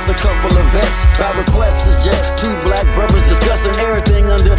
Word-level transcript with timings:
press. 0.00 0.08
A 0.08 0.14
couple 0.14 0.58
of 0.58 0.72
vets. 0.72 1.18
By 1.18 1.32
request 1.38 1.88
is 1.88 2.04
just 2.04 2.38
two 2.38 2.59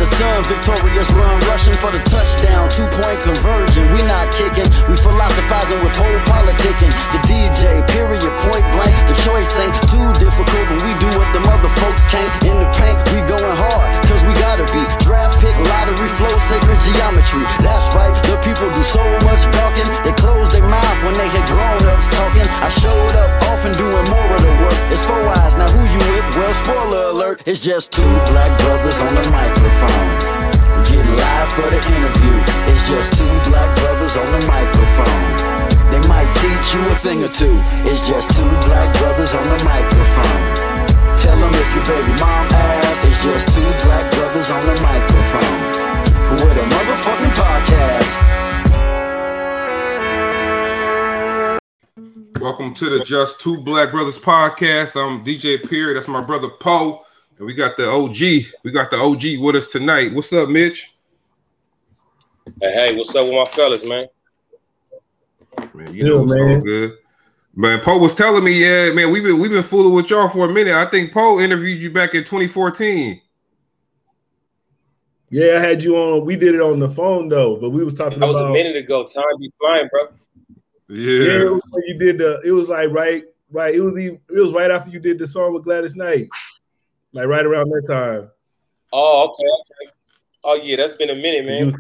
the 0.01 0.09
sun. 0.17 0.41
Victorious 0.49 1.09
run, 1.13 1.37
rushing 1.45 1.77
for 1.77 1.93
the 1.93 2.01
touchdown. 2.09 2.65
Two 2.73 2.89
point 2.97 3.21
conversion. 3.21 3.85
We 3.93 4.01
not 4.09 4.33
kicking. 4.33 4.65
We 4.89 4.97
philosophizing 4.97 5.77
with 5.85 5.93
pole 5.93 6.19
politicking. 6.25 6.89
The 7.13 7.21
DJ, 7.29 7.85
period, 7.93 8.33
point 8.49 8.65
blank. 8.73 8.93
The 9.05 9.15
choice 9.21 9.51
ain't 9.61 9.77
too 9.93 10.09
difficult, 10.17 10.65
but 10.73 10.81
we 10.81 10.91
do 10.97 11.09
what 11.21 11.29
the 11.37 11.41
mother 11.45 11.69
folks 11.69 12.03
can't. 12.09 12.33
In 12.49 12.57
the 12.57 12.69
paint, 12.73 12.97
we 13.13 13.21
going 13.29 13.57
hard, 13.61 13.87
cause 14.09 14.21
we 14.25 14.33
gotta 14.41 14.65
be. 14.73 14.81
Draft 15.05 15.37
pick, 15.37 15.53
lottery 15.69 16.09
flow, 16.17 16.33
sacred 16.49 16.81
geometry. 16.81 17.45
That's 17.61 17.85
right, 17.93 18.13
the 18.25 18.41
people 18.41 18.73
do 18.73 18.81
so 18.81 19.03
much 19.29 19.45
talking. 19.53 19.85
They 20.01 20.13
close 20.17 20.51
their 20.51 20.65
mouth 20.65 20.99
when 21.05 21.13
they 21.13 21.29
hear 21.29 21.45
grown 21.45 21.81
ups 21.93 22.09
talking. 22.09 22.47
I 22.65 22.69
showed 22.81 23.13
up 23.13 23.29
often 23.53 23.73
doing 23.77 24.05
more 24.09 24.29
of 24.33 24.41
the 24.41 24.53
work. 24.65 24.77
It's 24.89 25.05
four 25.05 25.21
eyes, 25.21 25.53
now 25.55 25.69
who 25.69 25.81
you 25.85 26.01
with? 26.09 26.25
Well, 26.35 26.53
spoiler 26.53 27.03
alert, 27.11 27.43
it's 27.45 27.59
just 27.59 27.91
two 27.91 28.01
black 28.31 28.57
brothers 28.59 28.99
on 28.99 29.13
the 29.15 29.29
microphone. 29.29 30.00
Get 30.87 31.05
live 31.19 31.49
for 31.53 31.69
the 31.69 31.77
interview. 31.77 32.35
It's 32.71 32.87
just 32.87 33.17
two 33.17 33.33
black 33.49 33.71
brothers 33.77 34.15
on 34.17 34.27
the 34.33 34.41
microphone. 34.47 35.21
They 35.91 36.01
might 36.07 36.31
teach 36.41 36.73
you 36.73 36.81
a 36.89 36.95
thing 36.95 37.23
or 37.23 37.31
two. 37.31 37.55
It's 37.85 38.07
just 38.07 38.29
two 38.35 38.49
black 38.65 38.95
brothers 38.97 39.33
on 39.33 39.43
the 39.43 39.63
microphone. 39.63 40.41
Tell 41.17 41.37
them 41.37 41.51
if 41.53 41.75
your 41.75 41.85
baby 41.85 42.13
mom 42.19 42.47
asks. 42.49 43.05
It's 43.05 43.23
just 43.23 43.47
two 43.55 43.69
black 43.85 44.11
brothers 44.11 44.49
on 44.49 44.65
the 44.65 44.75
microphone. 44.81 45.57
With 46.31 46.57
a 46.57 46.65
motherfucking 46.65 47.33
podcast. 47.35 48.41
Welcome 52.41 52.73
to 52.73 52.89
the 52.89 53.03
Just 53.03 53.39
Two 53.39 53.61
Black 53.61 53.91
Brothers 53.91 54.17
podcast. 54.17 54.95
I'm 54.95 55.23
DJ 55.23 55.61
Perry. 55.69 55.93
That's 55.93 56.07
my 56.07 56.23
brother 56.23 56.49
Poe. 56.49 57.05
And 57.41 57.47
we 57.47 57.55
got 57.55 57.75
the 57.75 57.89
OG. 57.89 58.17
We 58.63 58.69
got 58.71 58.91
the 58.91 58.97
OG 58.97 59.43
with 59.43 59.55
us 59.55 59.69
tonight. 59.69 60.13
What's 60.13 60.31
up, 60.31 60.47
Mitch? 60.47 60.93
Hey, 62.61 62.71
hey, 62.71 62.95
what's 62.95 63.15
up 63.15 63.25
with 63.25 63.33
my 63.33 63.45
fellas, 63.45 63.83
man? 63.83 64.05
Man, 65.73 65.91
you 65.91 66.03
know 66.03 66.23
it's 66.23 66.33
all 66.33 66.59
good. 66.61 66.97
Man, 67.55 67.79
Poe 67.79 67.97
was 67.97 68.13
telling 68.13 68.43
me, 68.43 68.61
yeah, 68.61 68.91
man, 68.93 69.09
we've 69.09 69.23
been 69.23 69.39
we've 69.39 69.49
been 69.49 69.63
fooling 69.63 69.91
with 69.91 70.11
y'all 70.11 70.29
for 70.29 70.45
a 70.45 70.53
minute. 70.53 70.75
I 70.75 70.85
think 70.85 71.11
Poe 71.11 71.39
interviewed 71.39 71.81
you 71.81 71.89
back 71.89 72.13
in 72.13 72.21
2014. 72.23 73.19
Yeah, 75.31 75.55
I 75.55 75.59
had 75.61 75.83
you 75.83 75.97
on. 75.97 76.23
We 76.23 76.35
did 76.35 76.53
it 76.53 76.61
on 76.61 76.77
the 76.79 76.91
phone 76.91 77.27
though, 77.27 77.55
but 77.55 77.71
we 77.71 77.83
was 77.83 77.95
talking 77.95 78.19
That 78.19 78.27
was 78.27 78.37
about. 78.37 78.51
a 78.51 78.53
minute 78.53 78.75
ago. 78.75 79.03
Time 79.03 79.23
be 79.39 79.51
flying, 79.59 79.89
bro. 79.91 80.01
Yeah, 80.89 81.23
Yeah. 81.23 81.41
it 81.47 81.51
was 81.53 81.61
when 81.71 81.83
you 81.87 81.97
did 81.97 82.19
the. 82.19 82.39
It 82.45 82.51
was 82.51 82.69
like 82.69 82.91
right, 82.91 83.23
right. 83.49 83.73
It 83.73 83.81
was 83.81 83.97
even, 83.97 84.19
it 84.29 84.39
was 84.39 84.51
right 84.51 84.69
after 84.69 84.91
you 84.91 84.99
did 84.99 85.17
the 85.17 85.27
song 85.27 85.55
with 85.55 85.63
Gladys 85.63 85.95
Knight, 85.95 86.29
like 87.13 87.27
right 87.27 87.45
around 87.45 87.69
that 87.69 87.87
time. 87.87 88.29
Oh, 88.93 89.25
okay, 89.29 89.47
okay. 89.47 89.93
Oh 90.43 90.55
yeah, 90.55 90.75
that's 90.77 90.95
been 90.95 91.09
a 91.09 91.15
minute, 91.15 91.45
man. 91.45 91.73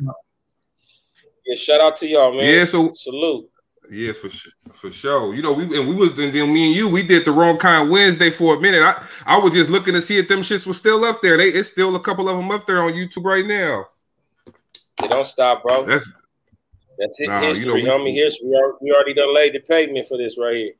Yeah, 1.45 1.55
shout 1.57 1.81
out 1.81 1.95
to 1.97 2.07
y'all, 2.07 2.31
man. 2.35 2.47
Yeah, 2.47 2.65
so 2.65 2.91
Salute. 2.93 3.49
yeah, 3.89 4.13
for 4.13 4.29
sure, 4.29 4.51
for 4.73 4.91
sure. 4.91 5.33
You 5.33 5.41
know, 5.41 5.53
we 5.53 5.63
and 5.77 5.87
we 5.89 5.95
was 5.95 6.09
and 6.17 6.33
then 6.33 6.53
me 6.53 6.67
and 6.67 6.75
you, 6.75 6.87
we 6.89 7.01
did 7.05 7.25
the 7.25 7.31
wrong 7.31 7.57
kind 7.57 7.89
Wednesday 7.89 8.29
for 8.29 8.55
a 8.55 8.59
minute. 8.61 8.81
I 8.83 9.03
I 9.25 9.37
was 9.39 9.51
just 9.53 9.69
looking 9.69 9.93
to 9.95 10.01
see 10.01 10.17
if 10.17 10.27
them 10.27 10.41
shits 10.41 10.67
was 10.67 10.77
still 10.77 11.03
up 11.03 11.21
there. 11.21 11.37
They 11.37 11.49
it's 11.49 11.69
still 11.69 11.95
a 11.95 11.99
couple 11.99 12.29
of 12.29 12.37
them 12.37 12.51
up 12.51 12.65
there 12.65 12.83
on 12.83 12.93
YouTube 12.93 13.25
right 13.25 13.45
now. 13.45 13.87
It 15.03 15.09
don't 15.09 15.25
stop, 15.25 15.63
bro. 15.63 15.85
That's 15.85 16.07
That's 16.99 17.19
it. 17.19 17.27
Nah, 17.27 17.41
you 17.41 17.47
history, 17.47 17.65
know, 17.65 17.73
we- 17.73 17.83
homie. 18.11 18.13
History. 18.13 18.47
We 18.47 18.55
already, 18.55 18.77
we 18.81 18.91
already 18.91 19.13
done 19.15 19.35
laid 19.35 19.53
the 19.53 19.59
pavement 19.59 20.07
for 20.07 20.17
this 20.17 20.37
right 20.37 20.55
here. 20.55 20.73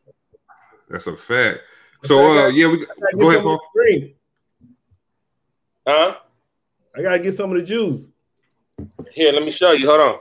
that's 0.90 1.08
a 1.08 1.18
fact. 1.18 1.62
So 2.04 2.20
uh 2.20 2.48
yeah, 2.50 2.68
we 2.68 2.78
go 3.18 3.30
ahead, 3.30 3.38
some 3.38 3.44
Paul. 3.44 3.58
the 3.58 3.82
drink. 3.82 4.16
Huh? 5.88 6.16
I 6.96 7.02
gotta 7.02 7.20
get 7.20 7.34
some 7.36 7.52
of 7.52 7.58
the 7.58 7.64
juice. 7.64 8.10
Here, 9.12 9.32
let 9.32 9.44
me 9.44 9.52
show 9.52 9.72
you. 9.72 9.88
Hold 9.88 10.02
on. 10.02 10.20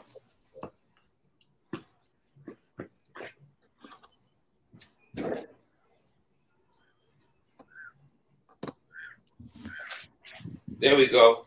There 10.79 10.97
we 10.97 11.07
go. 11.09 11.45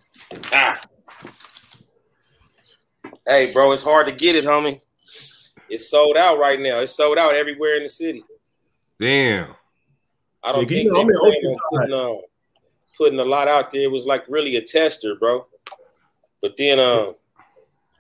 Ah. 0.52 0.80
Hey, 3.26 3.52
bro, 3.54 3.72
it's 3.72 3.84
hard 3.84 4.08
to 4.08 4.14
get 4.14 4.36
it, 4.36 4.44
homie. 4.46 4.80
It's 5.70 5.90
sold 5.90 6.18
out 6.18 6.38
right 6.38 6.60
now. 6.60 6.80
It's 6.80 6.96
sold 6.96 7.18
out 7.18 7.34
everywhere 7.34 7.78
in 7.78 7.84
the 7.84 7.90
city. 7.90 8.24
Damn. 9.00 9.56
I 10.44 10.52
don't 10.52 10.64
Yeah, 10.64 10.68
think 10.68 10.84
you 10.84 10.92
know, 10.92 10.96
they 10.96 11.02
I'm 11.02 11.10
in 11.10 11.20
plan 11.20 11.34
on 11.46 11.58
putting, 11.72 12.24
putting 12.98 13.20
a 13.20 13.24
lot 13.24 13.48
out 13.48 13.72
there. 13.72 13.82
It 13.82 13.92
was 13.92 14.06
like 14.06 14.26
really 14.28 14.56
a 14.56 14.62
tester, 14.62 15.16
bro. 15.16 15.46
But 16.42 16.56
then 16.58 16.80
um, 16.80 17.16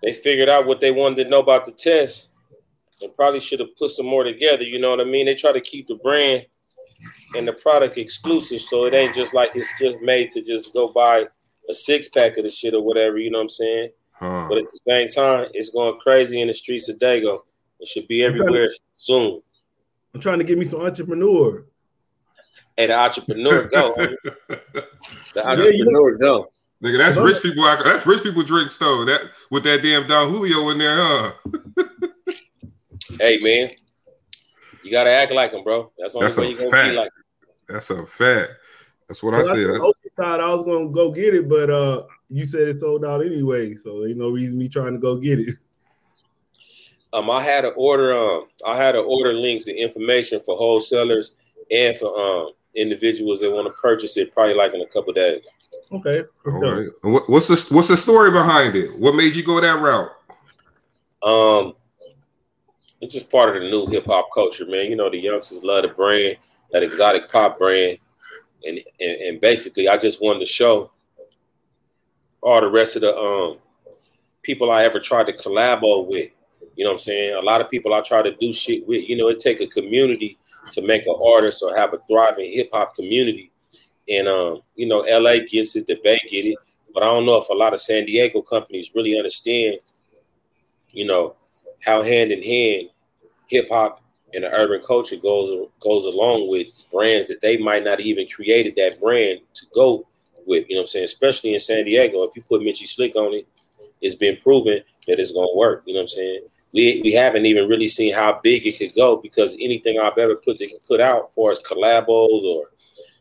they 0.01 0.13
figured 0.13 0.49
out 0.49 0.65
what 0.65 0.79
they 0.79 0.91
wanted 0.91 1.23
to 1.23 1.29
know 1.29 1.39
about 1.39 1.65
the 1.65 1.71
test 1.71 2.29
and 3.01 3.15
probably 3.15 3.39
should 3.39 3.59
have 3.59 3.75
put 3.77 3.91
some 3.91 4.05
more 4.05 4.23
together. 4.23 4.63
You 4.63 4.79
know 4.79 4.91
what 4.91 5.01
I 5.01 5.05
mean? 5.05 5.25
They 5.25 5.35
try 5.35 5.51
to 5.51 5.61
keep 5.61 5.87
the 5.87 5.95
brand 5.95 6.45
and 7.35 7.47
the 7.47 7.53
product 7.53 7.97
exclusive, 7.97 8.61
so 8.61 8.85
it 8.85 8.93
ain't 8.93 9.15
just 9.15 9.33
like 9.33 9.51
it's 9.55 9.67
just 9.79 9.99
made 10.01 10.29
to 10.31 10.41
just 10.41 10.73
go 10.73 10.91
buy 10.91 11.25
a 11.69 11.73
six 11.73 12.09
pack 12.09 12.37
of 12.37 12.43
the 12.43 12.51
shit 12.51 12.73
or 12.73 12.81
whatever. 12.81 13.17
You 13.17 13.31
know 13.31 13.39
what 13.39 13.43
I'm 13.43 13.49
saying? 13.49 13.89
Huh. 14.11 14.45
But 14.47 14.59
at 14.59 14.65
the 14.65 14.79
same 14.87 15.09
time, 15.09 15.47
it's 15.53 15.69
going 15.69 15.99
crazy 15.99 16.41
in 16.41 16.47
the 16.47 16.53
streets 16.53 16.89
of 16.89 16.99
Dago. 16.99 17.39
It 17.79 17.87
should 17.87 18.07
be 18.07 18.23
everywhere 18.23 18.71
soon. 18.93 19.41
I'm 20.13 20.21
trying 20.21 20.37
to 20.39 20.45
get 20.45 20.57
me 20.57 20.65
some 20.65 20.81
entrepreneur. 20.81 21.65
Hey, 22.77 22.87
the 22.87 22.97
entrepreneur 22.97 23.67
go. 23.69 23.93
homie. 23.95 24.15
The 24.47 24.81
you 25.35 25.43
know- 25.43 25.51
entrepreneur 25.51 26.17
go. 26.17 26.49
Nigga, 26.83 26.97
that's 26.97 27.17
rich 27.17 27.41
people. 27.41 27.63
That's 27.63 28.05
rich 28.05 28.23
people 28.23 28.43
drinks 28.43 28.77
though. 28.77 29.05
That 29.05 29.21
with 29.49 29.63
that 29.63 29.81
damn 29.81 30.05
Don 30.05 30.29
Julio 30.29 30.69
in 30.69 30.77
there, 30.77 30.97
huh? 30.97 31.31
Hey 33.19 33.39
man, 33.39 33.71
you 34.83 34.91
gotta 34.91 35.09
act 35.09 35.31
like 35.31 35.53
him, 35.53 35.63
bro. 35.63 35.93
That's 35.97 36.11
the 36.11 36.19
only 36.19 36.27
That's 36.27 36.37
way 36.37 36.45
a 36.47 36.49
you 36.49 36.57
gonna 36.57 36.71
fact. 36.71 36.89
be 36.89 36.97
like. 36.97 37.11
That's 37.69 37.89
a 37.89 38.05
fact. 38.05 38.51
That's 39.07 39.23
what 39.23 39.33
I 39.33 39.43
said. 39.43 39.69
I, 39.69 39.91
thought 40.21 40.41
I 40.41 40.53
was 40.53 40.65
gonna 40.65 40.89
go 40.89 41.09
get 41.11 41.33
it, 41.33 41.47
but 41.47 41.69
uh, 41.69 42.03
you 42.27 42.45
said 42.45 42.67
it 42.67 42.77
sold 42.79 43.05
out 43.05 43.25
anyway, 43.25 43.75
so 43.75 44.05
ain't 44.05 44.17
no 44.17 44.29
reason 44.29 44.57
me 44.57 44.67
trying 44.67 44.91
to 44.93 44.99
go 44.99 45.15
get 45.15 45.39
it. 45.39 45.55
Um, 47.13 47.29
I 47.29 47.41
had 47.43 47.61
to 47.61 47.69
order 47.69 48.13
um, 48.13 48.47
I 48.67 48.75
had 48.75 48.93
to 48.93 48.99
order 48.99 49.33
links 49.33 49.67
and 49.67 49.77
information 49.77 50.41
for 50.41 50.57
wholesalers 50.57 51.37
and 51.73 51.97
for 51.97 52.17
um 52.19 52.51
individuals 52.75 53.41
that 53.41 53.51
want 53.51 53.67
to 53.67 53.73
purchase 53.73 54.17
it, 54.17 54.31
probably 54.31 54.55
like 54.55 54.73
in 54.73 54.81
a 54.81 54.87
couple 54.87 55.13
days. 55.13 55.45
Okay. 55.91 56.23
All 56.45 56.59
right. 56.59 56.87
What's 57.03 57.47
the 57.47 57.65
what's 57.73 57.87
the 57.87 57.97
story 57.97 58.31
behind 58.31 58.75
it? 58.75 58.97
What 58.97 59.15
made 59.15 59.35
you 59.35 59.43
go 59.43 59.59
that 59.59 59.79
route? 59.79 60.11
Um, 61.23 61.73
it's 62.99 63.13
just 63.13 63.31
part 63.31 63.55
of 63.55 63.61
the 63.61 63.69
new 63.69 63.85
hip 63.87 64.05
hop 64.05 64.29
culture, 64.33 64.65
man. 64.65 64.89
You 64.89 64.95
know, 64.95 65.09
the 65.09 65.19
youngsters 65.19 65.63
love 65.63 65.83
the 65.83 65.89
brand, 65.89 66.37
that 66.71 66.83
exotic 66.83 67.31
pop 67.31 67.57
brand, 67.57 67.97
and 68.65 68.79
and, 68.99 69.21
and 69.21 69.41
basically, 69.41 69.87
I 69.87 69.97
just 69.97 70.21
wanted 70.21 70.39
to 70.39 70.45
show 70.45 70.91
all 72.41 72.59
the 72.59 72.69
rest 72.69 72.95
of 72.95 73.03
the 73.03 73.15
um 73.15 73.57
people 74.41 74.71
I 74.71 74.83
ever 74.83 74.99
tried 74.99 75.27
to 75.27 75.33
collabo 75.33 76.07
with. 76.07 76.29
You 76.75 76.85
know 76.85 76.91
what 76.91 76.95
I'm 76.95 76.99
saying? 76.99 77.35
A 77.35 77.41
lot 77.41 77.61
of 77.61 77.69
people 77.69 77.93
I 77.93 78.01
try 78.01 78.23
to 78.23 78.35
do 78.35 78.51
shit 78.51 78.87
with. 78.87 79.07
You 79.07 79.15
know, 79.15 79.29
it 79.29 79.37
take 79.37 79.61
a 79.61 79.67
community 79.67 80.39
to 80.71 80.81
make 80.81 81.05
an 81.05 81.15
artist 81.23 81.63
or 81.63 81.75
have 81.75 81.93
a 81.93 81.99
thriving 82.09 82.51
hip 82.51 82.69
hop 82.73 82.95
community. 82.95 83.51
And 84.09 84.27
um, 84.27 84.61
you 84.75 84.87
know, 84.87 84.99
LA 84.99 85.45
gets 85.49 85.75
it, 85.75 85.87
the 85.87 85.99
Bay 86.03 86.19
get 86.29 86.45
it, 86.45 86.57
but 86.93 87.03
I 87.03 87.07
don't 87.07 87.25
know 87.25 87.37
if 87.37 87.49
a 87.49 87.53
lot 87.53 87.73
of 87.73 87.81
San 87.81 88.05
Diego 88.05 88.41
companies 88.41 88.91
really 88.95 89.17
understand, 89.17 89.77
you 90.91 91.05
know, 91.05 91.35
how 91.85 92.01
hand 92.01 92.31
in 92.31 92.41
hand 92.43 92.89
hip 93.47 93.67
hop 93.69 94.01
and 94.33 94.43
the 94.43 94.51
urban 94.51 94.81
culture 94.85 95.15
goes 95.17 95.49
goes 95.79 96.05
along 96.05 96.49
with 96.49 96.67
brands 96.91 97.27
that 97.27 97.41
they 97.41 97.57
might 97.57 97.83
not 97.83 97.99
even 97.99 98.27
created 98.27 98.75
that 98.75 98.99
brand 98.99 99.39
to 99.53 99.65
go 99.73 100.07
with. 100.45 100.65
You 100.67 100.75
know 100.75 100.81
what 100.81 100.85
I'm 100.85 100.87
saying? 100.87 101.05
Especially 101.05 101.53
in 101.53 101.59
San 101.59 101.85
Diego, 101.85 102.23
if 102.23 102.35
you 102.35 102.41
put 102.41 102.63
Mitchy 102.63 102.85
Slick 102.85 103.15
on 103.15 103.33
it, 103.33 103.47
it's 104.01 104.15
been 104.15 104.37
proven 104.37 104.81
that 105.07 105.19
it's 105.19 105.33
gonna 105.33 105.55
work. 105.55 105.83
You 105.85 105.93
know 105.93 105.99
what 105.99 106.03
I'm 106.03 106.07
saying? 106.07 106.41
We 106.73 107.01
we 107.03 107.13
haven't 107.13 107.45
even 107.45 107.67
really 107.67 107.87
seen 107.87 108.13
how 108.13 108.39
big 108.41 108.65
it 108.65 108.77
could 108.79 108.95
go 108.95 109.17
because 109.17 109.55
anything 109.59 109.99
I've 109.99 110.17
ever 110.17 110.35
put 110.35 110.57
to, 110.57 110.69
put 110.87 111.01
out, 111.01 111.33
for 111.33 111.51
as 111.51 111.59
collabos 111.59 112.43
or 112.43 112.71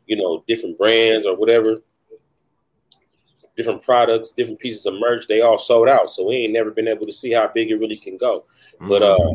you 0.07 0.17
know 0.17 0.43
different 0.49 0.79
brands 0.79 1.27
or 1.27 1.37
whatever, 1.37 1.79
different 3.57 3.83
products, 3.83 4.33
different 4.33 4.59
pieces 4.59 4.87
of 4.87 4.95
merch. 4.99 5.27
They 5.29 5.43
all 5.43 5.59
sold 5.59 5.89
out, 5.89 6.11
so 6.11 6.27
we 6.27 6.37
ain't 6.37 6.53
never 6.53 6.71
been 6.71 6.89
able 6.89 7.07
to 7.07 7.13
see 7.13 7.33
how 7.33 7.51
big 7.55 7.71
it 7.71 7.77
really 7.77 7.99
can 7.99 8.17
go. 8.17 8.45
Mm-hmm. 8.75 8.89
But 8.89 9.03
uh, 9.03 9.33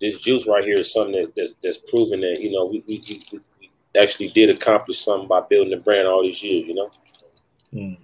this 0.00 0.20
juice 0.20 0.46
right 0.46 0.64
here 0.64 0.78
is 0.78 0.92
something 0.92 1.12
that, 1.12 1.32
that's, 1.36 1.54
that's 1.62 1.78
proven 1.78 2.20
that 2.20 2.40
you 2.40 2.52
know 2.52 2.66
we, 2.66 2.84
we, 2.86 3.02
we, 3.08 3.40
we, 3.60 3.70
actually 3.98 4.28
did 4.28 4.50
accomplish 4.50 5.00
something 5.00 5.26
by 5.26 5.40
building 5.48 5.70
the 5.70 5.76
brand 5.76 6.06
all 6.06 6.22
these 6.22 6.42
years. 6.42 6.68
You 6.68 6.74
know. 6.74 6.90
Mm. 7.72 7.96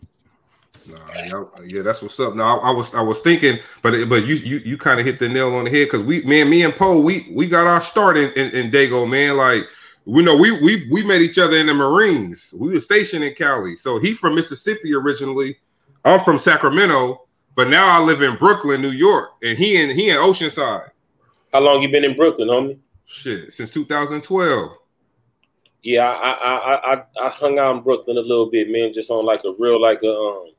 Nah, 0.87 1.47
yeah, 1.65 1.83
that's 1.83 2.03
what's 2.03 2.19
up. 2.21 2.35
Now 2.35 2.59
I, 2.59 2.69
I, 2.69 2.71
was 2.73 2.95
I 2.95 3.01
was 3.01 3.21
thinking, 3.23 3.59
but 3.83 4.09
but 4.09 4.27
you 4.27 4.35
you 4.37 4.59
you 4.59 4.77
kind 4.77 5.01
of 5.01 5.07
hit 5.07 5.19
the 5.19 5.29
nail 5.29 5.55
on 5.55 5.65
the 5.65 5.71
head 5.71 5.87
because 5.87 6.03
we 6.03 6.23
man, 6.25 6.51
me 6.51 6.63
and 6.63 6.75
Poe, 6.75 7.01
we 7.01 7.27
we 7.33 7.47
got 7.47 7.67
our 7.67 7.81
start 7.81 8.19
in, 8.19 8.31
in, 8.33 8.51
in 8.51 8.71
Dago, 8.71 9.09
man. 9.09 9.37
Like 9.37 9.63
we 10.05 10.23
know 10.23 10.37
we 10.37 10.53
we 10.61 10.87
we 10.91 11.03
met 11.03 11.23
each 11.23 11.39
other 11.39 11.57
in 11.57 11.67
the 11.67 11.75
Marines. 11.75 12.53
We 12.57 12.71
were 12.71 12.81
stationed 12.81 13.25
in 13.25 13.35
Cali. 13.35 13.77
So 13.77 13.99
he 13.99 14.13
from 14.13 14.35
Mississippi 14.35 14.95
originally. 14.95 15.57
I'm 16.05 16.21
from 16.21 16.39
Sacramento, 16.39 17.27
but 17.55 17.69
now 17.69 17.89
I 17.89 18.05
live 18.05 18.21
in 18.21 18.37
Brooklyn, 18.37 18.83
New 18.83 18.91
York, 18.91 19.31
and 19.43 19.57
he 19.57 19.83
in 19.83 19.91
he 19.91 20.11
in 20.11 20.17
Oceanside. 20.19 20.91
How 21.53 21.61
long 21.61 21.81
you 21.81 21.91
been 21.91 22.05
in 22.05 22.17
Brooklyn, 22.17 22.49
homie? 22.49 22.79
Shit, 23.07 23.53
since 23.53 23.71
2012. 23.71 24.73
Yeah, 25.83 26.09
I 26.09 26.31
I 26.31 26.95
I 26.95 27.03
I 27.23 27.29
hung 27.31 27.59
out 27.59 27.77
in 27.77 27.83
Brooklyn 27.83 28.17
a 28.17 28.21
little 28.21 28.51
bit, 28.51 28.71
man, 28.71 28.93
just 28.93 29.11
on 29.11 29.25
like 29.25 29.45
a 29.45 29.55
real 29.59 29.81
like 29.81 30.03
a 30.03 30.11
um 30.11 30.54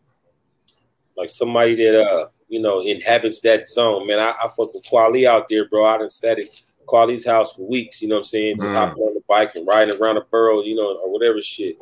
like 1.18 1.30
somebody 1.30 1.76
that 1.76 2.00
uh 2.00 2.28
you 2.48 2.62
know 2.62 2.82
inhabits 2.82 3.42
that 3.42 3.68
zone, 3.68 4.08
man. 4.08 4.20
I, 4.20 4.34
I 4.44 4.48
fuck 4.48 4.74
with 4.74 4.86
Kweli 4.86 5.28
out 5.28 5.48
there, 5.50 5.68
bro. 5.68 5.86
I 5.86 5.98
done 5.98 6.10
sat 6.10 6.40
at 6.40 6.62
Kweli's 6.88 7.26
house 7.26 7.56
for 7.56 7.68
weeks, 7.68 8.02
you 8.02 8.08
know 8.08 8.16
what 8.16 8.20
I'm 8.20 8.26
saying? 8.26 8.58
Just 8.60 8.74
mm. 8.74 8.76
hopping 8.76 9.04
on 9.04 9.14
the 9.14 9.22
bike 9.28 9.56
and 9.56 9.68
riding 9.68 10.00
around 10.00 10.16
the 10.16 10.26
borough, 10.30 10.62
you 10.62 10.76
know, 10.76 10.98
or 10.98 11.12
whatever 11.12 11.42
shit. 11.42 11.78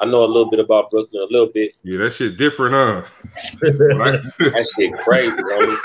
I 0.00 0.06
know 0.06 0.24
a 0.24 0.26
little 0.26 0.50
bit 0.50 0.60
about 0.60 0.90
Brooklyn, 0.90 1.22
a 1.22 1.32
little 1.32 1.50
bit. 1.52 1.72
Yeah, 1.82 1.98
that 1.98 2.12
shit 2.12 2.36
different, 2.36 2.74
huh? 2.74 3.02
that 3.60 4.68
shit 4.76 4.92
crazy, 4.94 5.36
bro. 5.36 5.76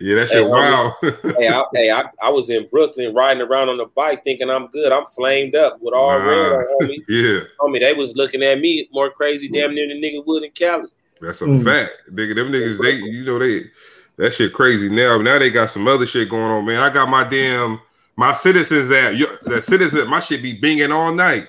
Yeah, 0.00 0.16
that 0.16 0.28
shit 0.28 0.42
hey, 0.42 0.48
wild. 0.48 0.92
hey, 1.02 1.48
I, 1.48 1.64
hey, 1.74 1.90
I, 1.90 2.04
I 2.22 2.28
was 2.30 2.50
in 2.50 2.68
Brooklyn 2.68 3.14
riding 3.14 3.42
around 3.42 3.68
on 3.68 3.76
the 3.76 3.86
bike 3.86 4.24
thinking 4.24 4.50
I'm 4.50 4.68
good. 4.68 4.92
I'm 4.92 5.06
flamed 5.06 5.54
up 5.54 5.78
with 5.80 5.94
all 5.94 6.18
nah, 6.18 6.24
red 6.24 6.66
homie. 6.80 6.96
Yeah. 7.08 7.40
Homie, 7.58 7.80
they 7.80 7.94
was 7.94 8.16
looking 8.16 8.42
at 8.42 8.60
me 8.60 8.88
more 8.92 9.10
crazy 9.10 9.48
damn 9.48 9.74
near 9.74 9.88
the 9.88 9.94
nigga 9.94 10.24
would 10.26 10.44
in 10.44 10.50
Cali. 10.52 10.88
That's 11.20 11.42
a 11.42 11.46
mm. 11.46 11.64
fact. 11.64 11.92
Nigga, 12.10 12.34
them 12.34 12.52
niggas, 12.52 12.78
they, 12.80 12.96
you 12.96 13.24
know, 13.24 13.38
they 13.38 13.70
that 14.16 14.32
shit 14.32 14.52
crazy 14.52 14.88
now. 14.88 15.18
Now 15.18 15.38
they 15.38 15.50
got 15.50 15.70
some 15.70 15.88
other 15.88 16.06
shit 16.06 16.28
going 16.28 16.50
on, 16.50 16.66
man. 16.66 16.80
I 16.80 16.90
got 16.90 17.08
my 17.08 17.24
damn 17.24 17.80
my 18.20 18.34
citizens 18.34 18.90
at 18.90 19.14
the 19.44 19.62
citizens, 19.62 20.06
my 20.06 20.20
shit 20.20 20.42
be 20.42 20.60
binging 20.60 20.94
all 20.94 21.10
night. 21.10 21.48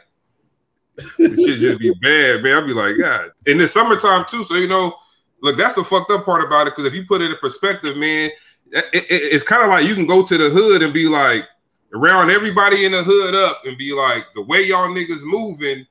This 1.17 1.43
shit 1.43 1.59
just 1.59 1.79
be 1.79 1.93
bad, 2.01 2.43
man. 2.43 2.55
I'll 2.55 2.65
be 2.65 2.73
like, 2.73 2.95
God. 2.97 3.31
In 3.45 3.57
the 3.57 3.67
summertime 3.67 4.25
too. 4.29 4.45
So 4.45 4.55
you 4.55 4.69
know, 4.69 4.95
look, 5.41 5.57
that's 5.57 5.75
the 5.75 5.83
fucked 5.83 6.11
up 6.11 6.23
part 6.23 6.45
about 6.45 6.67
it. 6.67 6.75
Because 6.75 6.85
if 6.85 6.93
you 6.93 7.05
put 7.05 7.21
it 7.21 7.31
in 7.31 7.37
perspective, 7.37 7.97
man, 7.97 8.29
it, 8.71 8.85
it, 8.93 9.05
it's 9.09 9.43
kind 9.43 9.63
of 9.63 9.69
like 9.69 9.85
you 9.85 9.95
can 9.95 10.05
go 10.05 10.25
to 10.25 10.37
the 10.37 10.49
hood 10.49 10.81
and 10.81 10.93
be 10.93 11.09
like, 11.09 11.45
around 11.93 12.31
everybody 12.31 12.85
in 12.85 12.93
the 12.93 13.03
hood 13.03 13.35
up 13.35 13.63
and 13.65 13.77
be 13.77 13.93
like, 13.93 14.23
the 14.33 14.41
way 14.41 14.63
y'all 14.63 14.87
niggas 14.87 15.23
moving, 15.23 15.85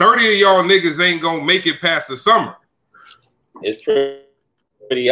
30 0.00 0.32
of 0.32 0.38
y'all 0.40 0.62
niggas 0.64 1.00
ain't 1.00 1.22
gonna 1.22 1.44
make 1.44 1.66
it 1.66 1.80
past 1.80 2.08
the 2.08 2.16
summer. 2.16 2.56
It's 3.64 3.82
pretty 4.88 5.10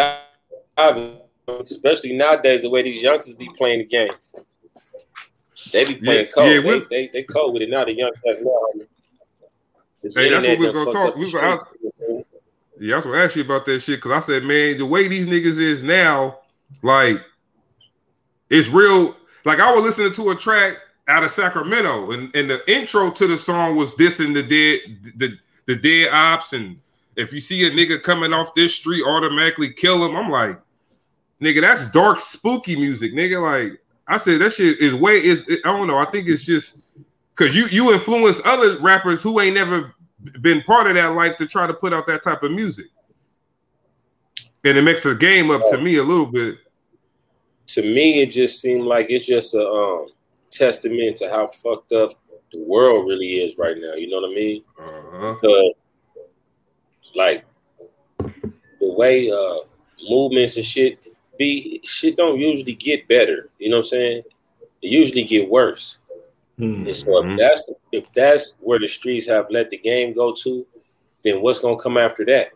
obvious, 0.76 1.20
especially 1.49 2.12
nowadays, 2.14 2.62
the 2.62 2.70
way 2.70 2.82
these 2.82 3.02
youngsters 3.02 3.35
be 3.35 3.49
playing 3.56 3.81
the 3.81 3.85
game. 3.87 4.12
They 5.73 5.85
be 5.85 5.94
playing 5.97 6.26
yeah, 6.26 6.32
cold. 6.32 6.49
Yeah, 6.49 6.61
they, 6.61 6.81
they, 6.91 7.11
they 7.12 7.23
cold 7.23 7.52
with 7.55 7.62
it 7.62 7.70
now. 7.70 7.85
The 7.85 7.94
young 7.94 8.12
guys 8.25 8.43
now. 8.43 8.61
Hey, 10.02 10.31
that's 10.31 10.47
what 10.47 10.58
we 10.58 10.67
are 10.67 10.73
gonna 10.73 10.93
talk. 10.93 11.17
We 11.17 11.31
gonna 11.31 11.47
ask, 11.47 11.67
yeah, 12.79 12.94
I 12.94 12.97
was 12.97 13.05
gonna 13.05 13.19
ask 13.19 13.37
you 13.37 13.43
about 13.43 13.67
that 13.67 13.81
shit 13.81 13.99
because 13.99 14.12
I 14.12 14.20
said, 14.20 14.44
man, 14.44 14.79
the 14.79 14.87
way 14.87 15.06
these 15.06 15.26
niggas 15.26 15.58
is 15.58 15.82
now, 15.82 16.38
like, 16.82 17.20
it's 18.49 18.69
real. 18.69 19.14
Like 19.44 19.61
I 19.61 19.75
was 19.75 19.85
listening 19.85 20.14
to 20.14 20.31
a 20.31 20.35
track 20.35 20.79
out 21.06 21.23
of 21.23 21.31
Sacramento, 21.31 22.12
and, 22.12 22.35
and 22.35 22.49
the 22.49 22.73
intro 22.73 23.11
to 23.11 23.26
the 23.26 23.37
song 23.37 23.76
was 23.76 23.93
dissing 23.94 24.32
the 24.32 24.43
dead, 24.43 24.81
the 25.17 25.38
the 25.67 25.76
dead 25.76 26.08
ops, 26.12 26.55
and 26.55 26.79
if 27.20 27.32
you 27.32 27.40
see 27.40 27.67
a 27.67 27.70
nigga 27.70 28.02
coming 28.02 28.32
off 28.32 28.55
this 28.55 28.75
street, 28.75 29.05
automatically 29.05 29.72
kill 29.72 30.05
him. 30.05 30.17
I'm 30.17 30.31
like, 30.31 30.61
nigga, 31.40 31.61
that's 31.61 31.90
dark, 31.90 32.20
spooky 32.20 32.76
music, 32.76 33.12
nigga. 33.12 33.43
Like 33.43 33.81
I 34.08 34.19
said, 34.19 34.40
that 34.40 34.52
shit 34.52 34.81
is 34.81 34.94
way 34.94 35.22
is. 35.22 35.44
I 35.64 35.76
don't 35.76 35.87
know. 35.87 35.99
I 35.99 36.06
think 36.06 36.28
it's 36.28 36.44
just 36.44 36.78
because 37.37 37.55
you 37.55 37.67
you 37.70 37.93
influence 37.93 38.40
other 38.44 38.78
rappers 38.78 39.22
who 39.22 39.40
ain't 39.40 39.55
never 39.55 39.94
been 40.40 40.62
part 40.62 40.87
of 40.87 40.94
that 40.94 41.14
life 41.14 41.37
to 41.38 41.46
try 41.46 41.67
to 41.67 41.75
put 41.75 41.93
out 41.93 42.06
that 42.06 42.22
type 42.22 42.43
of 42.43 42.52
music, 42.52 42.87
and 44.64 44.78
it 44.78 44.82
makes 44.82 45.02
the 45.02 45.14
game 45.14 45.50
up 45.50 45.62
to 45.70 45.78
me 45.78 45.96
a 45.96 46.02
little 46.02 46.26
bit. 46.26 46.56
To 47.69 47.82
me, 47.82 48.22
it 48.22 48.32
just 48.32 48.61
seemed 48.61 48.84
like 48.84 49.06
it's 49.11 49.26
just 49.26 49.55
a 49.55 49.64
um, 49.64 50.08
testament 50.50 51.17
to 51.19 51.31
how 51.31 51.46
fucked 51.46 51.93
up 51.93 52.11
the 52.52 52.58
world 52.58 53.06
really 53.06 53.34
is 53.34 53.56
right 53.58 53.76
now. 53.78 53.94
You 53.94 54.08
know 54.08 54.20
what 54.20 54.31
I 54.31 54.34
mean? 54.34 54.62
Uh-huh. 54.76 55.37
So, 55.37 55.72
like 57.15 57.45
the 58.19 58.33
way 58.81 59.31
uh, 59.31 59.59
movements 60.09 60.57
and 60.57 60.65
shit 60.65 61.07
be, 61.39 61.81
shit 61.85 62.17
don't 62.17 62.39
usually 62.39 62.75
get 62.75 63.09
better. 63.09 63.49
You 63.59 63.71
know 63.71 63.79
what 63.79 63.87
I'm 63.87 63.91
saying? 63.91 64.23
They 64.83 64.89
usually 64.89 65.25
get 65.25 65.49
worse. 65.49 65.99
Mm-hmm. 66.59 66.87
And 66.87 66.97
so 66.97 67.25
if 67.25 67.39
that's 67.39 67.67
the, 67.67 67.75
if 67.93 68.12
that's 68.12 68.57
where 68.61 68.79
the 68.79 68.87
streets 68.87 69.27
have 69.27 69.47
let 69.51 69.71
the 69.71 69.79
game 69.79 70.12
go 70.12 70.35
to, 70.43 70.67
then 71.25 71.41
what's 71.41 71.61
gonna 71.61 71.79
come 71.79 71.97
after 71.97 72.25
that? 72.27 72.51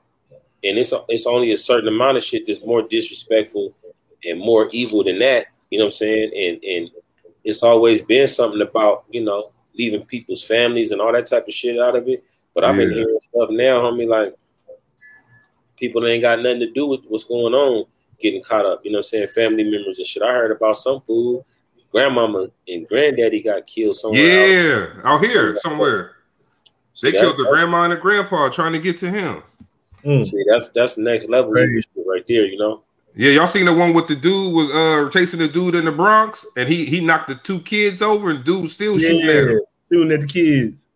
And 0.62 0.78
it's 0.78 0.92
it's 1.08 1.26
only 1.26 1.52
a 1.52 1.58
certain 1.58 1.88
amount 1.88 2.18
of 2.18 2.24
shit 2.24 2.46
that's 2.46 2.64
more 2.64 2.82
disrespectful 2.82 3.74
and 4.24 4.38
more 4.38 4.68
evil 4.72 5.04
than 5.04 5.18
that. 5.20 5.46
You 5.70 5.78
know 5.78 5.86
what 5.86 5.94
I'm 5.94 5.98
saying? 5.98 6.30
And 6.36 6.64
and 6.64 6.90
it's 7.44 7.62
always 7.62 8.02
been 8.02 8.28
something 8.28 8.60
about 8.60 9.04
you 9.10 9.22
know 9.22 9.50
leaving 9.74 10.04
people's 10.04 10.44
families 10.44 10.92
and 10.92 11.00
all 11.00 11.12
that 11.12 11.26
type 11.26 11.48
of 11.48 11.54
shit 11.54 11.80
out 11.80 11.96
of 11.96 12.08
it. 12.08 12.22
But 12.54 12.64
I've 12.64 12.76
been 12.76 12.92
hearing 12.92 13.18
stuff 13.20 13.50
now, 13.50 13.80
homie, 13.80 14.06
like 14.06 14.34
people 15.76 16.06
ain't 16.06 16.22
got 16.22 16.40
nothing 16.40 16.60
to 16.60 16.70
do 16.70 16.86
with 16.86 17.00
what's 17.08 17.24
going 17.24 17.54
on, 17.54 17.86
getting 18.20 18.42
caught 18.42 18.66
up. 18.66 18.80
You 18.84 18.92
know 18.92 18.98
what 18.98 19.10
I'm 19.14 19.26
saying? 19.26 19.28
Family 19.28 19.64
members 19.64 19.98
and 19.98 20.06
shit. 20.06 20.22
I 20.22 20.32
heard 20.32 20.50
about 20.50 20.76
some 20.76 21.00
fool 21.02 21.46
grandmama 21.94 22.48
and 22.66 22.88
granddaddy 22.88 23.40
got 23.42 23.66
killed 23.66 23.94
somewhere. 23.94 24.20
Yeah, 24.20 24.86
out, 25.04 25.22
out 25.22 25.24
here 25.24 25.56
somewhere. 25.58 26.16
They 27.00 27.12
killed 27.12 27.38
the 27.38 27.44
grandma 27.44 27.84
and 27.84 27.92
the 27.92 27.96
grandpa 27.96 28.48
trying 28.48 28.72
to 28.72 28.78
get 28.78 28.98
to 28.98 29.10
him. 29.10 29.42
Mm. 30.04 30.24
See, 30.24 30.44
that's 30.48 30.68
that's 30.72 30.98
next 30.98 31.28
level 31.28 31.52
right 31.52 32.26
there, 32.28 32.44
you 32.44 32.58
know. 32.58 32.82
Yeah, 33.14 33.30
y'all 33.30 33.46
seen 33.46 33.66
the 33.66 33.72
one 33.72 33.94
with 33.94 34.08
the 34.08 34.16
dude 34.16 34.52
was 34.52 34.70
uh 34.70 35.08
chasing 35.10 35.38
the 35.38 35.48
dude 35.48 35.76
in 35.76 35.84
the 35.84 35.92
Bronx, 35.92 36.44
and 36.56 36.68
he 36.68 36.84
he 36.84 37.00
knocked 37.00 37.28
the 37.28 37.36
two 37.36 37.60
kids 37.60 38.02
over, 38.02 38.30
and 38.30 38.44
dude 38.44 38.70
still 38.70 38.98
yeah, 38.98 39.08
shooting 39.08 39.28
at 39.30 39.48
him, 39.48 39.60
shooting 39.90 40.12
at 40.12 40.20
the 40.22 40.26
kids. 40.26 40.86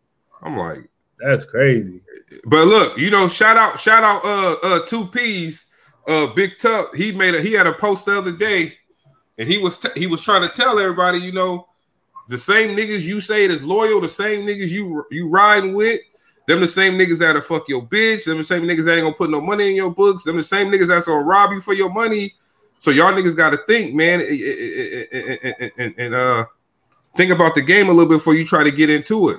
I'm 0.43 0.57
like, 0.57 0.88
that's 1.21 1.45
crazy. 1.45 2.01
But 2.45 2.67
look, 2.67 2.99
you 2.99 3.11
know, 3.11 3.29
shout 3.29 3.57
out, 3.57 3.79
shout 3.79 4.05
out, 4.05 4.25
uh, 4.25 4.57
uh, 4.63 4.87
two 4.87 5.07
P's, 5.07 5.67
uh, 6.07 6.27
Big 6.29 6.59
Tuck. 6.59 6.95
He 6.95 7.13
made 7.13 7.35
a 7.35 7.41
he 7.41 7.53
had 7.53 7.67
a 7.67 7.73
post 7.73 8.07
the 8.07 8.19
other 8.19 8.33
day 8.33 8.75
and 9.39 9.49
he 9.49 9.59
was 9.59 9.79
t- 9.79 9.89
he 9.97 10.07
was 10.07 10.23
trying 10.23 10.43
to 10.43 10.49
tell 10.49 10.79
everybody, 10.79 11.19
you 11.19 11.33
know, 11.33 11.69
the 12.29 12.37
same 12.37 12.77
niggas 12.77 13.03
you 13.03 13.21
say 13.21 13.45
is 13.45 13.63
loyal, 13.63 14.01
the 14.01 14.09
same 14.09 14.47
niggas 14.47 14.69
you 14.69 15.05
you 15.11 15.29
riding 15.29 15.75
with, 15.75 16.01
them 16.47 16.61
the 16.61 16.69
same 16.69 16.95
niggas 16.95 17.19
that'll 17.19 17.41
fuck 17.41 17.69
your 17.69 17.83
bitch, 17.83 18.25
them 18.25 18.39
the 18.39 18.45
same 18.45 18.63
niggas 18.63 18.85
that 18.85 18.95
ain't 18.95 19.05
gonna 19.05 19.15
put 19.15 19.31
no 19.31 19.41
money 19.41 19.71
in 19.71 19.77
your 19.77 19.91
books, 19.91 20.25
them 20.25 20.37
the 20.37 20.45
same 20.45 20.71
niggas 20.71 20.89
that's 20.89 21.07
gonna 21.07 21.23
rob 21.23 21.53
you 21.53 21.61
for 21.61 21.73
your 21.73 21.91
money. 21.91 22.35
So 22.81 22.91
y'all 22.91 23.13
niggas 23.13 23.37
got 23.37 23.51
to 23.51 23.59
think, 23.67 23.95
man, 23.95 24.21
and, 24.21 25.95
and 25.99 26.15
uh, 26.15 26.45
think 27.17 27.33
about 27.33 27.57
the 27.57 27.63
game 27.63 27.89
a 27.89 27.93
little 27.93 28.09
bit 28.09 28.19
before 28.19 28.37
you 28.37 28.45
try 28.45 28.63
to 28.63 28.71
get 28.71 28.89
into 28.89 29.31
it. 29.31 29.39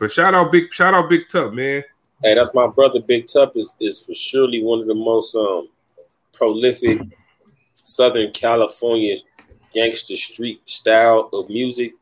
But 0.00 0.10
shout 0.10 0.34
out 0.34 0.50
big, 0.50 0.72
shout 0.72 0.94
out 0.94 1.10
Big 1.10 1.28
Tup, 1.28 1.52
man. 1.52 1.84
Hey, 2.24 2.34
that's 2.34 2.54
my 2.54 2.66
brother. 2.66 3.00
Big 3.00 3.26
Tup 3.26 3.54
is 3.54 3.76
is 3.80 4.02
for 4.02 4.14
surely 4.14 4.64
one 4.64 4.80
of 4.80 4.86
the 4.86 4.94
most 4.94 5.36
um 5.36 5.68
prolific 6.32 7.02
Southern 7.82 8.32
California 8.32 9.16
gangster 9.74 10.16
street 10.16 10.66
style 10.68 11.28
of 11.34 11.50
music. 11.50 11.92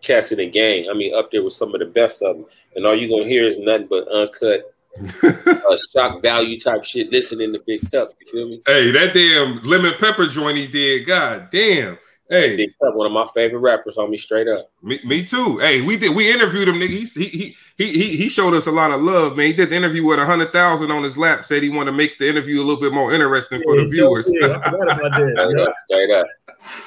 Cats 0.00 0.30
in 0.30 0.38
the 0.38 0.48
gang. 0.48 0.86
I 0.88 0.94
mean, 0.94 1.14
up 1.14 1.32
there 1.32 1.42
with 1.42 1.54
some 1.54 1.74
of 1.74 1.80
the 1.80 1.86
best 1.86 2.22
of 2.22 2.36
them. 2.36 2.46
And 2.76 2.86
all 2.86 2.94
you're 2.94 3.10
gonna 3.10 3.28
hear 3.28 3.44
is 3.44 3.58
nothing 3.58 3.88
but 3.88 4.06
uncut, 4.06 4.72
uh, 5.24 5.76
shock 5.92 6.22
value 6.22 6.60
type 6.60 6.84
shit. 6.84 7.10
Listening 7.10 7.52
to 7.52 7.62
Big 7.66 7.90
Tuck. 7.90 8.12
You 8.20 8.32
feel 8.32 8.48
me? 8.48 8.62
Hey, 8.64 8.92
that 8.92 9.12
damn 9.12 9.60
lemon 9.68 9.94
pepper 9.98 10.26
joint 10.26 10.56
he 10.56 10.68
did. 10.68 11.04
God 11.04 11.48
damn. 11.50 11.98
Hey, 12.28 12.56
Big 12.56 12.70
Tuck, 12.82 12.94
one 12.94 13.06
of 13.06 13.12
my 13.12 13.26
favorite 13.34 13.58
rappers 13.58 13.98
on 13.98 14.10
me 14.10 14.16
straight 14.16 14.48
up. 14.48 14.70
Me, 14.82 14.98
me 15.04 15.22
too. 15.24 15.58
Hey, 15.58 15.82
we 15.82 15.96
did 15.96 16.16
we 16.16 16.32
interviewed 16.32 16.68
him, 16.68 16.76
nigga. 16.76 16.88
He, 16.88 17.24
he 17.24 17.56
he 17.76 17.92
he 17.92 18.16
he 18.16 18.28
showed 18.28 18.54
us 18.54 18.66
a 18.66 18.70
lot 18.70 18.90
of 18.90 19.02
love, 19.02 19.36
man. 19.36 19.48
He 19.48 19.52
did 19.52 19.70
the 19.70 19.76
interview 19.76 20.04
with 20.04 20.18
a 20.18 20.24
hundred 20.24 20.52
thousand 20.52 20.90
on 20.90 21.02
his 21.02 21.18
lap. 21.18 21.44
Said 21.44 21.62
he 21.62 21.68
wanted 21.68 21.90
to 21.90 21.96
make 21.96 22.18
the 22.18 22.28
interview 22.28 22.58
a 22.62 22.64
little 22.64 22.80
bit 22.80 22.94
more 22.94 23.12
interesting 23.12 23.60
yeah, 23.60 23.64
for 23.64 23.76
the 23.76 23.88
viewers. 23.88 24.30
Yeah, 24.32 24.58
I 24.64 24.70
forgot 24.70 24.98
about 24.98 25.12
that. 25.12 25.74
straight 25.88 26.10
up. 26.10 26.26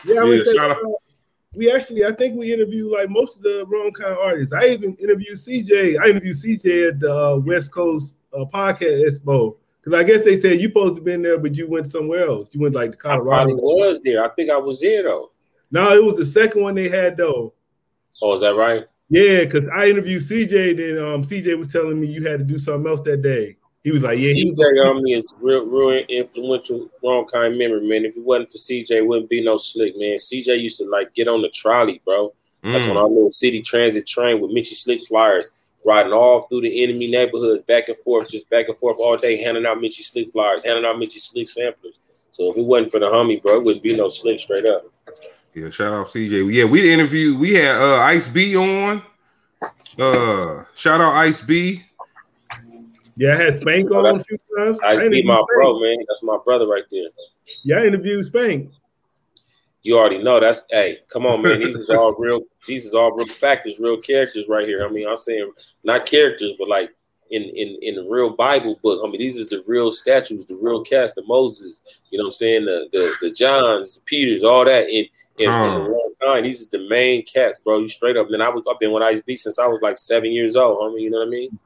Yeah, 0.06 0.24
yeah 0.24 0.54
shout 0.54 0.72
out. 0.72 0.78
We 1.54 1.72
actually, 1.72 2.06
I 2.06 2.12
think 2.12 2.38
we 2.38 2.54
interviewed 2.54 2.92
like 2.92 3.10
most 3.10 3.38
of 3.38 3.44
the 3.44 3.66
wrong 3.68 3.92
kind 3.92 4.12
of 4.12 4.20
artists. 4.20 4.54
I 4.54 4.68
even 4.68 4.96
interviewed 4.96 5.38
CJ. 5.38 6.00
I 6.00 6.10
interviewed 6.10 6.36
CJ 6.36 6.90
at 6.90 7.00
the 7.00 7.16
uh, 7.16 7.38
West 7.38 7.72
Coast 7.72 8.14
uh, 8.34 8.42
uh, 8.42 8.46
podcast 8.46 9.04
expo? 9.06 9.56
Because 9.88 10.04
I 10.04 10.04
guess 10.04 10.26
they 10.26 10.38
said 10.38 10.60
you 10.60 10.68
supposed 10.68 10.98
to 10.98 11.02
been 11.02 11.22
there, 11.22 11.38
but 11.38 11.56
you 11.56 11.66
went 11.66 11.90
somewhere 11.90 12.26
else. 12.26 12.50
You 12.52 12.60
went 12.60 12.76
like 12.76 12.92
to 12.92 12.98
Colorado. 12.98 13.52
I 13.52 13.54
was 13.54 14.02
there. 14.02 14.22
I 14.22 14.28
think 14.30 14.50
I 14.52 14.58
was 14.58 14.82
there 14.82 15.04
though. 15.04 15.32
No, 15.72 15.96
it 15.96 16.04
was 16.04 16.16
the 16.16 16.26
second 16.26 16.62
one 16.62 16.76
they 16.76 16.90
had 16.90 17.16
though. 17.16 17.54
Oh, 18.22 18.34
is 18.34 18.42
that 18.42 18.56
right? 18.56 18.84
Yeah, 19.10 19.46
because 19.46 19.70
I 19.70 19.86
interviewed 19.86 20.24
CJ, 20.24 20.76
then 20.76 20.98
um, 20.98 21.24
CJ 21.24 21.58
was 21.58 21.70
telling 21.70 22.02
me 22.02 22.08
you 22.08 22.28
had 22.28 22.40
to 22.40 22.44
do 22.44 22.58
something 22.58 22.92
else 22.92 23.00
that 23.02 23.22
day. 23.22 23.56
He 23.82 23.92
was 23.92 24.02
like, 24.02 24.20
"Yeah." 24.20 24.32
CJ 24.34 24.60
on 24.86 25.04
me 25.04 25.14
is 25.14 25.34
real, 25.40 25.66
real 25.66 26.04
influential, 26.10 26.90
wrong 27.02 27.26
kind 27.26 27.54
of 27.54 27.58
memory, 27.58 27.88
man. 27.88 28.04
If 28.04 28.18
it 28.18 28.24
wasn't 28.24 28.50
for 28.50 28.58
CJ, 28.58 28.92
it 28.92 29.08
wouldn't 29.08 29.30
be 29.30 29.42
no 29.42 29.58
slick, 29.58 29.98
man. 29.98 30.18
CJ 30.18 30.60
used 30.60 30.80
to 30.80 30.90
like 30.90 31.14
get 31.14 31.30
on 31.30 31.42
the 31.42 31.50
trolley, 31.50 32.02
bro, 32.04 32.34
mm. 32.62 32.74
like 32.74 32.90
on 32.90 32.98
our 32.98 33.08
little 33.08 33.32
city 33.32 33.62
transit 33.62 34.06
train 34.06 34.42
with 34.42 34.52
Mitchy 34.52 34.76
Slick 34.76 35.06
flyers, 35.08 35.52
riding 35.88 36.12
all 36.12 36.42
through 36.42 36.62
the 36.62 36.84
enemy 36.84 37.10
neighborhoods, 37.10 37.64
back 37.64 37.88
and 37.88 37.98
forth, 38.00 38.30
just 38.30 38.50
back 38.50 38.68
and 38.68 38.76
forth 38.76 38.98
all 39.00 39.16
day, 39.16 39.42
handing 39.42 39.66
out 39.66 39.80
Mitchy 39.80 40.04
Slick 40.04 40.30
flyers, 40.34 40.64
handing 40.66 40.84
out 40.84 41.00
Mitchy 41.00 41.20
Slick 41.20 41.48
samplers. 41.48 42.00
So 42.32 42.52
if 42.52 42.58
it 42.58 42.66
wasn't 42.66 42.92
for 42.92 43.00
the 43.00 43.06
homie, 43.06 43.42
bro, 43.42 43.56
it 43.56 43.64
wouldn't 43.64 43.84
be 43.84 43.96
no 43.96 44.10
slick 44.10 44.40
straight 44.42 44.66
up. 44.66 44.84
Yeah, 45.56 45.70
shout 45.70 45.94
out 45.94 46.08
CJ. 46.08 46.54
Yeah, 46.54 46.66
we 46.66 46.92
interviewed. 46.92 47.40
We 47.40 47.54
had 47.54 47.78
uh, 47.78 48.02
Ice 48.02 48.28
B 48.28 48.56
on. 48.58 49.02
Uh, 49.98 50.66
shout 50.76 51.02
out 51.02 51.14
Ice 51.14 51.42
B. 51.42 51.84
Yeah, 53.16 53.34
I 53.34 53.38
had 53.38 53.56
Spank 53.56 53.90
on 53.90 54.06
a 54.06 54.24
few 54.24 54.38
times. 54.56 54.80
Ice 54.84 55.10
B, 55.10 55.24
my 55.24 55.42
bro, 55.56 55.80
man. 55.80 55.98
That's 56.08 56.22
my 56.22 56.38
brother 56.44 56.68
right 56.68 56.84
there. 56.92 57.10
Yeah, 57.64 57.78
I 57.78 57.86
interviewed 57.86 58.26
Spank. 58.26 58.72
You 59.88 59.98
already 59.98 60.22
know 60.22 60.38
that's 60.38 60.66
hey, 60.70 60.98
come 61.08 61.26
on, 61.26 61.42
man. 61.42 61.62
These 61.62 61.78
is 61.78 61.90
all 61.98 62.14
real. 62.16 62.42
These 62.68 62.88
is 62.88 62.94
all 62.94 63.14
real 63.14 63.26
factors, 63.26 63.80
real 63.80 63.96
characters 63.96 64.44
right 64.50 64.68
here. 64.68 64.86
I 64.86 64.92
mean, 64.92 65.08
I'm 65.08 65.16
saying 65.16 65.50
not 65.86 66.06
characters, 66.06 66.52
but 66.60 66.68
like 66.68 66.90
in 67.32 67.44
in 67.44 67.78
in 67.82 67.96
the 67.96 68.04
real 68.04 68.32
Bible 68.32 68.78
book. 68.84 69.02
I 69.02 69.10
mean, 69.10 69.22
these 69.22 69.38
is 69.38 69.48
the 69.48 69.64
real 69.66 69.94
statues, 69.94 70.46
the 70.46 70.58
real 70.58 70.84
cast 70.84 71.18
of 71.18 71.26
Moses. 71.26 71.84
You 72.10 72.18
know 72.18 72.26
what 72.26 72.28
I'm 72.28 72.32
saying? 72.34 72.66
The 72.66 72.90
the, 72.92 73.14
the 73.22 73.32
Johns, 73.32 73.96
the 73.96 74.02
Peters, 74.02 74.44
all 74.44 74.66
that 74.66 74.90
in 74.90 75.06
in, 75.38 75.50
in 75.50 75.84
the 75.86 76.16
time. 76.22 76.44
These 76.44 76.60
is 76.60 76.68
the 76.70 76.86
main 76.90 77.24
cast, 77.24 77.64
bro. 77.64 77.80
You 77.80 77.88
straight 77.88 78.18
up. 78.18 78.30
Man, 78.30 78.42
I 78.42 78.50
was 78.50 78.64
I've 78.70 78.82
been 78.82 78.92
with 78.92 79.04
Ice 79.04 79.22
B 79.22 79.38
since 79.38 79.58
I 79.58 79.68
was 79.68 79.80
like 79.82 79.98
seven 79.98 80.34
years 80.34 80.58
old. 80.58 80.80
homie. 80.80 81.04
you 81.04 81.12
know 81.12 81.20
what 81.20 81.28
I 81.28 81.32
mean? 81.32 81.60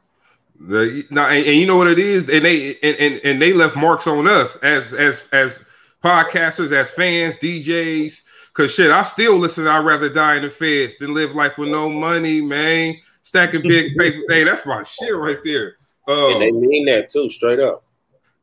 The, 0.60 1.08
no, 1.10 1.26
and, 1.26 1.44
and, 1.44 1.56
you 1.56 1.66
know 1.66 1.78
what 1.78 1.88
it 1.88 1.98
is, 1.98 2.30
and 2.30 2.46
they 2.46 2.76
and, 2.84 2.96
and 3.00 3.22
and 3.24 3.42
they 3.42 3.52
left 3.52 3.76
marks 3.76 4.06
on 4.06 4.28
us 4.28 4.58
as 4.58 4.94
as 4.94 5.28
as 5.34 5.60
podcasters, 6.04 6.72
as 6.72 6.92
fans, 6.92 7.38
DJs. 7.38 8.22
Cause 8.54 8.74
shit, 8.74 8.92
I 8.92 9.04
still 9.04 9.38
listen. 9.38 9.68
I'd 9.68 9.86
rather 9.86 10.10
die 10.10 10.36
in 10.36 10.42
the 10.42 10.50
feds 10.50 10.98
than 10.98 11.14
live 11.14 11.36
life 11.36 11.58
with 11.58 11.70
no 11.70 11.90
money, 11.90 12.42
man. 12.42 12.96
Stacking 13.24 13.62
big 13.62 13.96
paper. 13.98 14.18
hey, 14.28 14.44
that's 14.44 14.66
my 14.66 14.84
shit 14.84 15.16
right 15.16 15.38
there. 15.44 15.76
Uh, 16.08 16.34
and 16.34 16.42
they 16.42 16.52
mean 16.52 16.86
that 16.88 17.10
too, 17.10 17.30
straight 17.30 17.60
up. 17.60 17.84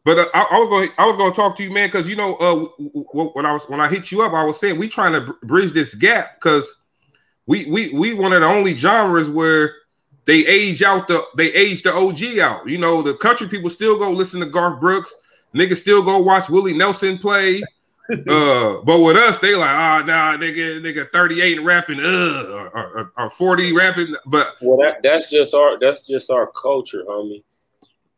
But 0.05 0.19
uh, 0.19 0.27
I, 0.33 0.47
I, 0.53 0.59
was 0.59 0.69
going, 0.69 0.89
I 0.97 1.07
was 1.07 1.17
going 1.17 1.33
to 1.33 1.37
talk 1.37 1.57
to 1.59 1.63
you, 1.63 1.71
man, 1.71 1.89
because 1.89 2.09
you 2.09 2.17
know, 2.17 2.37
uh, 2.37 2.65
when 3.13 3.45
I 3.45 3.53
was 3.53 3.65
when 3.69 3.81
I 3.81 3.89
hit 3.89 4.11
you 4.11 4.23
up, 4.23 4.33
I 4.33 4.45
was 4.45 4.59
saying 4.59 4.79
we 4.79 4.89
trying 4.89 5.13
to 5.13 5.35
bridge 5.43 5.73
this 5.73 5.95
gap 5.95 6.37
because 6.37 6.83
we 7.47 7.67
we 7.67 7.93
we 7.93 8.15
one 8.15 8.33
of 8.33 8.41
the 8.41 8.47
only 8.47 8.75
genres 8.75 9.29
where 9.29 9.75
they 10.25 10.47
age 10.47 10.83
out 10.83 11.09
the 11.09 11.23
they 11.37 11.53
age 11.53 11.83
the 11.83 11.93
OG 11.93 12.39
out. 12.39 12.67
You 12.69 12.79
know, 12.79 13.03
the 13.03 13.15
country 13.15 13.49
people 13.49 13.69
still 13.69 13.99
go 13.99 14.11
listen 14.11 14.41
to 14.41 14.47
Garth 14.47 14.81
Brooks. 14.81 15.15
Niggas 15.55 15.79
still 15.79 16.03
go 16.03 16.19
watch 16.19 16.49
Willie 16.49 16.75
Nelson 16.75 17.19
play. 17.19 17.63
uh, 18.29 18.81
but 18.85 19.01
with 19.01 19.17
us, 19.17 19.39
they 19.39 19.55
like, 19.55 19.69
ah, 19.69 20.01
oh, 20.01 20.07
nah, 20.07 20.37
nigga, 20.37 20.81
nigga, 20.81 21.11
38 21.13 21.63
rapping, 21.63 22.01
uh, 22.01 22.71
or, 22.73 22.89
or, 22.99 23.13
or 23.19 23.31
40 23.31 23.75
rapping. 23.75 24.15
But 24.25 24.57
well, 24.63 24.79
that, 24.79 25.03
that's 25.03 25.31
just 25.31 25.55
our 25.55 25.79
that's 25.79 26.07
just 26.07 26.31
our 26.31 26.47
culture, 26.47 27.05
homie. 27.07 27.43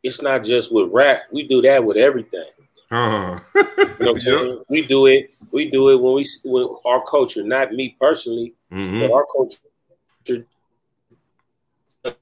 It's 0.02 0.22
not 0.22 0.44
just 0.44 0.72
with 0.72 0.90
rap. 0.92 1.22
We 1.32 1.46
do 1.46 1.60
that 1.62 1.84
with 1.84 1.96
everything. 1.96 2.46
Uh-huh. 2.90 3.40
you 3.54 3.62
know 3.62 3.94
what 3.98 4.08
I'm 4.08 4.20
saying? 4.20 4.62
We 4.68 4.86
do 4.86 5.06
it. 5.06 5.32
We 5.50 5.70
do 5.70 5.90
it 5.90 6.00
when 6.00 6.14
we 6.14 6.24
with 6.44 6.68
our 6.84 7.02
culture, 7.04 7.42
not 7.42 7.72
me 7.72 7.96
personally, 8.00 8.54
mm-hmm. 8.72 9.00
but 9.00 9.12
our 9.12 9.26
culture. 9.26 10.46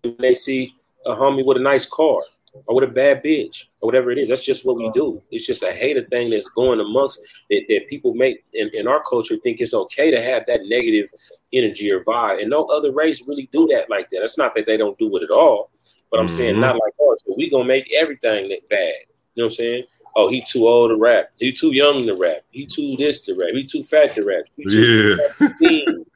They 0.03 0.35
see 0.35 0.75
a 1.05 1.15
homie 1.15 1.45
with 1.45 1.59
a 1.59 1.61
nice 1.61 1.87
car 1.87 2.23
or 2.67 2.77
with 2.77 2.85
a 2.85 2.93
bad 2.93 3.23
bitch 3.23 3.65
or 3.81 3.87
whatever 3.87 4.11
it 4.11 4.19
is. 4.19 4.29
That's 4.29 4.45
just 4.45 4.65
what 4.65 4.77
we 4.77 4.91
do. 4.93 5.23
It's 5.31 5.47
just 5.47 5.62
a 5.62 5.73
hater 5.73 6.05
thing 6.05 6.31
that's 6.31 6.49
going 6.49 6.81
amongst 6.81 7.21
that, 7.50 7.65
that 7.69 7.87
people 7.88 8.15
make 8.15 8.45
in, 8.55 8.71
in, 8.75 8.87
our 8.87 9.03
culture 9.03 9.37
think 9.43 9.61
it's 9.61 9.75
okay 9.75 10.11
to 10.11 10.21
have 10.21 10.45
that 10.47 10.61
negative 10.65 11.11
energy 11.53 11.91
or 11.91 12.05
vibe. 12.05 12.41
And 12.41 12.50
no 12.50 12.65
other 12.67 12.93
race 12.93 13.23
really 13.27 13.49
do 13.53 13.67
that 13.69 13.91
like 13.91 14.09
that. 14.11 14.23
It's 14.23 14.38
not 14.38 14.55
that 14.55 14.67
they 14.67 14.77
don't 14.77 14.99
do 14.99 15.15
it 15.17 15.23
at 15.23 15.31
all, 15.31 15.71
but 16.11 16.21
I'm 16.21 16.27
mm-hmm. 16.27 16.37
saying 16.37 16.61
not 16.61 16.75
like 16.75 16.95
us. 17.12 17.23
So 17.27 17.35
we 17.37 17.50
gonna 17.50 17.65
make 17.65 17.91
everything 17.95 18.49
that 18.49 18.69
bad. 18.69 18.95
You 19.35 19.43
know 19.43 19.45
what 19.45 19.45
I'm 19.45 19.50
saying? 19.53 19.85
Oh, 20.17 20.29
he 20.29 20.43
too 20.43 20.67
old 20.67 20.91
to 20.91 20.97
rap. 20.97 21.31
He 21.37 21.53
too 21.53 21.73
young 21.73 22.07
to 22.07 22.15
rap. 22.15 22.43
He 22.50 22.67
too 22.67 22.97
this 22.99 23.21
to 23.23 23.35
rap. 23.35 23.50
He 23.53 23.65
too 23.65 23.85
fat 23.85 24.15
to 24.15 24.25
rap. 24.25 24.45
He 24.57 24.65
too 24.65 25.17
yeah. 25.41 25.49
To 25.49 26.07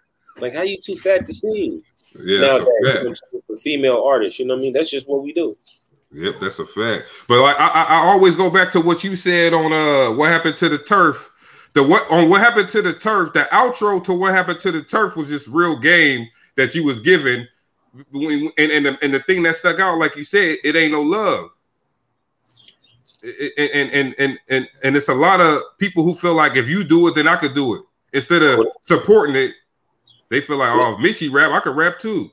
like 0.41 0.55
how 0.55 0.63
you 0.63 0.79
too 0.83 0.97
fat 0.97 1.27
to 1.27 1.33
sing? 1.33 1.83
Yeah, 2.19 2.41
Nowadays, 2.41 3.21
for 3.47 3.57
female 3.57 4.03
artists, 4.05 4.39
you 4.39 4.47
know 4.47 4.55
what 4.55 4.61
I 4.61 4.63
mean? 4.63 4.73
That's 4.73 4.91
just 4.91 5.09
what 5.09 5.23
we 5.23 5.33
do. 5.33 5.57
Yep, 6.13 6.37
that's 6.41 6.59
a 6.59 6.67
fact. 6.67 7.05
But 7.27 7.41
like 7.41 7.59
I, 7.59 7.69
I, 7.69 7.83
I 7.85 8.07
always 8.09 8.37
go 8.37 8.51
back 8.51 8.71
to 8.73 8.81
what 8.81 9.03
you 9.03 9.17
said 9.17 9.55
on 9.55 9.73
uh 9.73 10.15
what 10.15 10.31
happened 10.31 10.57
to 10.59 10.69
the 10.69 10.79
turf. 10.79 11.31
The 11.73 11.83
what 11.83 12.09
on 12.11 12.29
what 12.29 12.41
happened 12.41 12.69
to 12.71 12.83
the 12.83 12.93
turf, 12.93 13.33
the 13.33 13.49
outro 13.51 14.03
to 14.05 14.13
what 14.13 14.35
happened 14.35 14.61
to 14.61 14.73
the 14.73 14.83
turf 14.83 15.17
was 15.17 15.29
just 15.29 15.49
real 15.49 15.79
game 15.79 16.29
that 16.57 16.75
you 16.75 16.85
was 16.85 17.01
given. 17.01 17.49
And 18.13 18.53
and 18.59 18.87
the, 18.87 18.99
and 19.03 19.15
the 19.15 19.21
thing 19.21 19.43
that 19.45 19.57
stuck 19.57 19.81
out, 19.81 19.99
like 19.99 20.17
you 20.17 20.25
said, 20.25 20.57
it 20.65 20.77
ain't 20.77 20.93
no 20.93 21.03
love. 21.03 21.51
And 23.23 23.91
and 23.91 24.15
and 24.19 24.39
and 24.49 24.69
and 24.83 24.97
it's 24.97 25.09
a 25.09 25.15
lot 25.15 25.41
of 25.41 25.63
people 25.79 26.03
who 26.03 26.15
feel 26.15 26.35
like 26.35 26.57
if 26.57 26.69
you 26.69 26.85
do 26.85 27.09
it, 27.09 27.15
then 27.15 27.29
I 27.29 27.37
could 27.37 27.55
do 27.55 27.75
it. 27.75 27.83
Instead 28.13 28.43
of 28.43 28.67
supporting 28.83 29.37
it, 29.37 29.55
they 30.31 30.41
feel 30.43 30.59
like, 30.59 30.71
oh, 30.73 30.99
Mitchy 30.99 31.29
rap, 31.29 31.53
I 31.53 31.61
could 31.61 31.77
rap 31.77 31.99
too. 31.99 32.31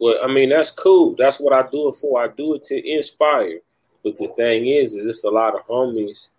Well, 0.00 0.18
I 0.22 0.32
mean, 0.32 0.50
that's 0.50 0.70
cool. 0.70 1.14
That's 1.16 1.38
what 1.38 1.52
I 1.52 1.68
do 1.70 1.88
it 1.88 1.96
for. 1.96 2.22
I 2.22 2.28
do 2.28 2.54
it 2.54 2.62
to 2.64 2.88
inspire. 2.88 3.60
But 4.04 4.18
the 4.18 4.28
thing 4.36 4.66
is, 4.66 4.94
is 4.94 5.06
it's 5.06 5.24
a 5.24 5.30
lot 5.30 5.54
of 5.54 5.66
homies 5.66 6.30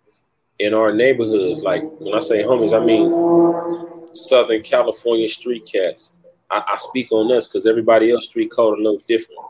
in 0.58 0.74
our 0.74 0.92
neighborhoods. 0.92 1.62
Like 1.62 1.82
when 2.00 2.14
I 2.14 2.20
say 2.20 2.42
homies, 2.42 2.72
I 2.72 2.84
mean 2.84 4.14
Southern 4.14 4.62
California 4.62 5.28
street 5.28 5.68
cats. 5.70 6.12
I, 6.50 6.62
I 6.66 6.76
speak 6.76 7.12
on 7.12 7.28
this 7.28 7.48
because 7.48 7.66
everybody 7.66 8.10
else 8.10 8.26
street 8.26 8.50
code 8.50 8.78
a 8.78 8.82
little 8.82 9.02
different. 9.08 9.40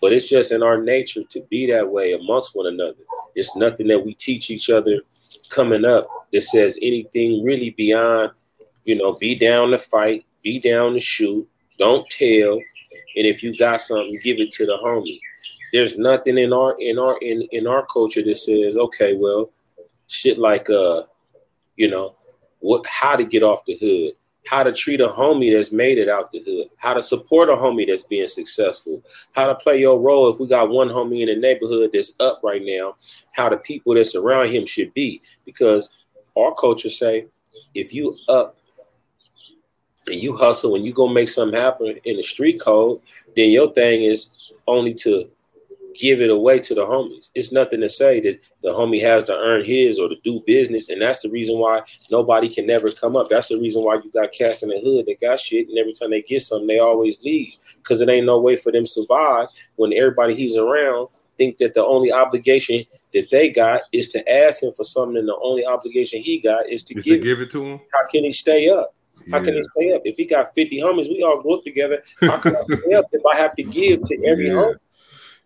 But 0.00 0.12
it's 0.12 0.28
just 0.28 0.52
in 0.52 0.62
our 0.62 0.80
nature 0.80 1.22
to 1.28 1.42
be 1.50 1.70
that 1.70 1.90
way 1.90 2.12
amongst 2.12 2.54
one 2.54 2.66
another. 2.66 2.96
It's 3.34 3.54
nothing 3.56 3.88
that 3.88 4.04
we 4.04 4.14
teach 4.14 4.50
each 4.50 4.70
other 4.70 5.00
coming 5.50 5.84
up 5.84 6.04
that 6.32 6.42
says 6.42 6.78
anything 6.80 7.44
really 7.44 7.70
beyond, 7.70 8.32
you 8.84 8.96
know, 8.96 9.18
be 9.18 9.34
down 9.34 9.70
to 9.70 9.78
fight, 9.78 10.24
be 10.42 10.60
down 10.60 10.94
to 10.94 11.00
shoot, 11.00 11.46
don't 11.78 12.08
tell, 12.08 12.58
and 13.16 13.26
if 13.26 13.42
you 13.42 13.56
got 13.56 13.80
something, 13.80 14.18
give 14.22 14.38
it 14.38 14.50
to 14.52 14.66
the 14.66 14.78
homie. 14.82 15.18
There's 15.72 15.98
nothing 15.98 16.38
in 16.38 16.52
our 16.52 16.76
in 16.80 16.98
our 16.98 17.18
in, 17.20 17.42
in 17.52 17.66
our 17.66 17.86
culture 17.86 18.22
that 18.22 18.36
says, 18.36 18.76
okay, 18.76 19.14
well, 19.14 19.50
shit 20.08 20.38
like 20.38 20.68
uh, 20.70 21.02
you 21.76 21.90
know, 21.90 22.14
what 22.60 22.84
how 22.86 23.16
to 23.16 23.24
get 23.24 23.42
off 23.42 23.64
the 23.66 23.76
hood, 23.80 24.14
how 24.46 24.62
to 24.62 24.72
treat 24.72 25.00
a 25.00 25.08
homie 25.08 25.52
that's 25.54 25.72
made 25.72 25.98
it 25.98 26.08
out 26.08 26.30
the 26.32 26.42
hood, 26.44 26.66
how 26.80 26.94
to 26.94 27.02
support 27.02 27.48
a 27.48 27.52
homie 27.52 27.86
that's 27.86 28.02
being 28.04 28.26
successful, 28.26 29.02
how 29.34 29.46
to 29.46 29.54
play 29.54 29.78
your 29.78 30.02
role 30.02 30.32
if 30.32 30.40
we 30.40 30.46
got 30.46 30.70
one 30.70 30.88
homie 30.88 31.20
in 31.20 31.26
the 31.26 31.36
neighborhood 31.36 31.90
that's 31.92 32.16
up 32.20 32.40
right 32.42 32.62
now, 32.64 32.92
how 33.32 33.48
the 33.48 33.56
people 33.58 33.94
that's 33.94 34.14
around 34.14 34.48
him 34.50 34.66
should 34.66 34.92
be. 34.94 35.20
Because 35.44 35.98
our 36.36 36.54
culture 36.54 36.90
say, 36.90 37.26
if 37.74 37.94
you 37.94 38.16
up 38.28 38.56
and 40.10 40.20
you 40.20 40.36
hustle 40.36 40.74
and 40.74 40.84
you 40.84 40.92
go 40.92 41.08
make 41.08 41.28
something 41.28 41.58
happen 41.58 41.98
in 42.04 42.16
the 42.16 42.22
street 42.22 42.60
code, 42.60 43.00
then 43.36 43.50
your 43.50 43.72
thing 43.72 44.02
is 44.02 44.30
only 44.66 44.94
to 44.94 45.24
give 45.98 46.20
it 46.20 46.30
away 46.30 46.58
to 46.58 46.74
the 46.74 46.82
homies. 46.82 47.30
It's 47.34 47.52
nothing 47.52 47.80
to 47.80 47.88
say 47.88 48.20
that 48.20 48.40
the 48.62 48.70
homie 48.70 49.02
has 49.02 49.24
to 49.24 49.34
earn 49.34 49.64
his 49.64 49.98
or 49.98 50.08
to 50.08 50.16
do 50.24 50.40
business. 50.46 50.88
And 50.88 51.02
that's 51.02 51.20
the 51.20 51.30
reason 51.30 51.58
why 51.58 51.82
nobody 52.10 52.48
can 52.48 52.66
never 52.66 52.90
come 52.90 53.16
up. 53.16 53.28
That's 53.28 53.48
the 53.48 53.58
reason 53.58 53.82
why 53.82 53.96
you 53.96 54.10
got 54.12 54.32
cats 54.32 54.62
in 54.62 54.70
the 54.70 54.80
hood 54.80 55.06
that 55.06 55.20
got 55.20 55.40
shit. 55.40 55.68
And 55.68 55.78
every 55.78 55.92
time 55.92 56.10
they 56.10 56.22
get 56.22 56.42
something, 56.42 56.66
they 56.66 56.78
always 56.78 57.22
leave. 57.22 57.52
Because 57.76 58.00
it 58.00 58.08
ain't 58.08 58.26
no 58.26 58.40
way 58.40 58.56
for 58.56 58.72
them 58.72 58.84
to 58.84 58.90
survive 58.90 59.48
when 59.76 59.92
everybody 59.92 60.34
he's 60.34 60.56
around 60.56 61.08
think 61.40 61.56
that 61.56 61.72
the 61.74 61.82
only 61.82 62.12
obligation 62.12 62.84
that 63.14 63.26
they 63.30 63.48
got 63.48 63.80
is 63.92 64.08
to 64.08 64.20
ask 64.30 64.62
him 64.62 64.70
for 64.76 64.84
something, 64.84 65.16
and 65.16 65.26
the 65.26 65.38
only 65.42 65.64
obligation 65.64 66.20
he 66.20 66.38
got 66.38 66.68
is 66.68 66.82
to, 66.84 66.94
give, 66.94 67.04
to 67.04 67.18
give 67.18 67.40
it 67.40 67.50
to 67.50 67.64
him. 67.64 67.80
How 67.94 68.06
can 68.10 68.24
he 68.24 68.32
stay 68.32 68.68
up? 68.68 68.94
How 69.30 69.38
yeah. 69.38 69.44
can 69.44 69.54
he 69.54 69.64
stay 69.76 69.92
up? 69.92 70.02
If 70.04 70.16
he 70.16 70.26
got 70.26 70.54
50 70.54 70.80
homies, 70.80 71.08
we 71.08 71.22
all 71.22 71.42
grew 71.42 71.58
up 71.58 71.64
together. 71.64 72.02
How 72.20 72.38
can 72.38 72.56
I 72.56 72.62
stay 72.64 72.94
up 72.94 73.06
if 73.12 73.22
I 73.34 73.36
have 73.38 73.54
to 73.56 73.62
give 73.62 74.02
to 74.04 74.26
every 74.26 74.48
yeah. 74.48 74.54
home? 74.54 74.76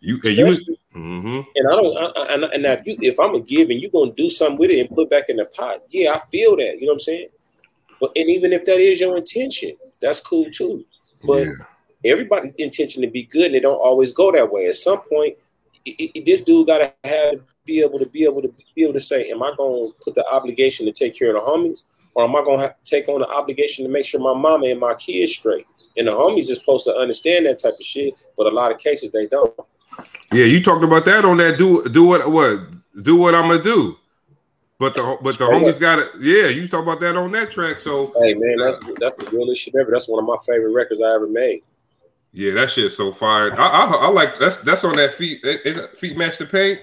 You 0.01 0.21
and 0.23 0.37
you 0.37 0.77
mm-hmm. 0.95 1.41
and 1.55 1.69
I 1.69 1.71
don't 1.71 1.97
I, 1.97 2.21
I, 2.21 2.35
and, 2.35 2.45
and 2.45 2.67
if 2.67 2.85
you 2.85 2.99
if 3.01 3.19
I'm 3.19 3.35
a 3.35 3.41
give 3.41 3.71
and 3.71 3.81
you're 3.81 3.91
gonna 3.91 4.13
do 4.13 4.29
something 4.29 4.59
with 4.59 4.71
it 4.71 4.81
and 4.81 4.95
put 4.95 5.09
back 5.09 5.31
in 5.31 5.37
the 5.37 5.47
pot, 5.47 5.83
yeah, 5.89 6.13
I 6.13 6.19
feel 6.31 6.57
that. 6.57 6.77
You 6.79 6.87
know 6.87 6.89
what 6.89 6.95
I'm 6.95 7.01
saying? 7.01 7.29
But 8.01 8.13
and 8.15 8.29
even 8.29 8.53
if 8.53 8.67
that 8.67 8.79
is 8.79 9.01
your 9.01 9.17
intention, 9.17 9.77
that's 10.03 10.21
cool 10.21 10.51
too. 10.51 10.85
But 11.27 11.47
yeah. 11.47 11.53
everybody's 12.05 12.53
intention 12.57 13.01
to 13.01 13.09
be 13.09 13.23
good 13.23 13.47
and 13.47 13.55
it 13.55 13.63
don't 13.63 13.77
always 13.77 14.13
go 14.13 14.31
that 14.33 14.53
way. 14.53 14.67
At 14.67 14.75
some 14.75 15.01
point, 15.01 15.39
it, 15.87 16.11
it, 16.15 16.27
this 16.27 16.43
dude 16.43 16.67
gotta 16.67 16.93
have 17.03 17.41
be 17.65 17.81
able 17.81 17.99
to 17.99 18.07
be 18.07 18.25
able 18.25 18.43
to 18.43 18.53
be 18.75 18.83
able 18.83 18.93
to 18.93 19.01
say, 19.01 19.31
am 19.31 19.43
I 19.43 19.55
gonna 19.57 19.89
put 20.05 20.15
the 20.15 20.25
obligation 20.31 20.85
to 20.85 20.93
take 20.93 21.19
care 21.19 21.35
of 21.35 21.43
the 21.43 21.51
homies, 21.51 21.85
or 22.15 22.25
am 22.25 22.37
I 22.37 22.45
gonna 22.45 22.75
take 22.85 23.09
on 23.09 23.21
the 23.21 23.29
obligation 23.29 23.85
to 23.85 23.91
make 23.91 24.07
sure 24.07 24.21
my 24.21 24.39
mama 24.39 24.67
and 24.67 24.81
my 24.81 24.95
kids 24.95 25.33
straight? 25.33 25.67
And 25.97 26.09
the 26.09 26.13
homies 26.13 26.51
is 26.51 26.59
supposed 26.59 26.85
to 26.87 26.95
understand 26.95 27.47
that 27.47 27.59
type 27.59 27.75
of 27.79 27.85
shit, 27.85 28.15
but 28.37 28.47
a 28.47 28.51
lot 28.51 28.73
of 28.73 28.79
cases 28.79 29.13
they 29.13 29.27
don't. 29.27 29.55
Yeah, 30.33 30.45
you 30.45 30.63
talked 30.63 30.85
about 30.85 31.05
that 31.05 31.25
on 31.25 31.37
that 31.39 31.59
do 31.59 31.85
do 31.89 32.05
what 32.05 32.31
what 32.31 32.61
do 33.03 33.17
what 33.17 33.35
I'm 33.35 33.49
gonna 33.49 33.63
do. 33.63 33.97
But 34.79 34.95
the 34.95 35.19
but 35.23 35.39
the 35.39 35.45
homies 35.45 35.79
got 35.79 36.01
it. 36.01 36.09
Yeah, 36.21 36.49
you 36.49 36.67
talk 36.67 36.83
about 36.83 37.01
that 37.01 37.17
on 37.17 37.31
that 37.33 37.51
track. 37.51 37.79
So 37.79 38.13
hey 38.21 38.35
man, 38.35 38.57
that's 38.59 38.79
that's 38.99 39.17
the 39.17 39.31
realest 39.31 39.63
shit 39.63 39.75
ever. 39.77 39.93
That's 39.93 40.09
one 40.09 40.23
of 40.23 40.27
my 40.27 40.37
favorite 40.47 40.73
records 40.73 41.01
I 41.01 41.15
ever 41.15 41.29
made. 41.29 41.63
Yeah, 42.33 42.55
that 42.55 42.71
shit's 42.71 42.97
so 42.97 43.13
fired. 43.13 43.55
I, 43.55 43.67
I, 43.67 43.85
I 44.07 44.09
like 44.09 44.39
that's 44.41 44.57
that's 44.59 44.83
on 44.83 44.97
that 44.97 45.13
feet 45.13 45.45
feet 45.97 46.17
match 46.17 46.39
the 46.39 46.47
paint. 46.47 46.81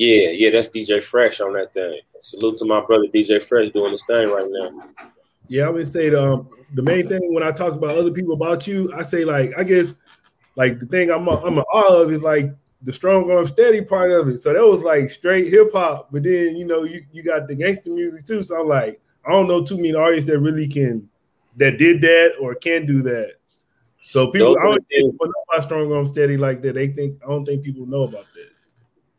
Yeah, 0.00 0.30
yeah, 0.30 0.48
that's 0.48 0.70
DJ 0.70 1.04
Fresh 1.04 1.42
on 1.42 1.52
that 1.52 1.74
thing. 1.74 2.00
Salute 2.20 2.56
to 2.56 2.64
my 2.64 2.80
brother 2.80 3.04
DJ 3.14 3.42
Fresh 3.42 3.68
doing 3.68 3.92
this 3.92 4.02
thing 4.06 4.30
right 4.30 4.46
now. 4.48 4.88
Yeah, 5.46 5.66
I 5.66 5.68
would 5.68 5.86
say 5.86 6.08
the, 6.08 6.24
um, 6.24 6.48
the 6.72 6.80
main 6.80 7.06
thing 7.06 7.34
when 7.34 7.42
I 7.42 7.50
talk 7.52 7.74
about 7.74 7.98
other 7.98 8.10
people 8.10 8.32
about 8.32 8.66
you, 8.66 8.90
I 8.96 9.02
say 9.02 9.26
like 9.26 9.52
I 9.58 9.62
guess 9.62 9.92
like 10.56 10.80
the 10.80 10.86
thing 10.86 11.10
I'm 11.10 11.28
a, 11.28 11.36
I'm 11.44 11.58
an 11.58 11.64
all 11.70 12.00
of 12.00 12.10
is 12.10 12.22
like 12.22 12.50
the 12.80 12.94
strong 12.94 13.30
arm 13.30 13.46
steady 13.46 13.82
part 13.82 14.10
of 14.10 14.26
it. 14.28 14.38
So 14.38 14.54
that 14.54 14.66
was 14.66 14.82
like 14.82 15.10
straight 15.10 15.48
hip 15.48 15.70
hop, 15.74 16.08
but 16.10 16.22
then 16.22 16.56
you 16.56 16.64
know 16.64 16.84
you, 16.84 17.04
you 17.12 17.22
got 17.22 17.46
the 17.46 17.54
gangster 17.54 17.90
music 17.90 18.24
too. 18.24 18.42
So 18.42 18.58
I'm 18.58 18.68
like, 18.68 19.02
I 19.26 19.32
don't 19.32 19.48
know 19.48 19.62
too 19.62 19.76
many 19.76 19.94
artists 19.94 20.30
that 20.30 20.38
really 20.38 20.66
can 20.66 21.10
that 21.58 21.76
did 21.76 22.00
that 22.00 22.36
or 22.40 22.54
can 22.54 22.86
do 22.86 23.02
that. 23.02 23.34
So 24.08 24.32
people, 24.32 24.56
I 24.58 24.62
don't 24.62 24.86
think 24.88 25.12
people 25.12 25.26
know 25.26 25.44
about 25.52 25.64
strong 25.64 25.92
arm 25.92 26.06
steady 26.06 26.38
like 26.38 26.62
that. 26.62 26.76
They 26.76 26.88
think 26.88 27.20
I 27.22 27.28
don't 27.28 27.44
think 27.44 27.62
people 27.62 27.84
know 27.84 28.04
about 28.04 28.24
that. 28.34 28.39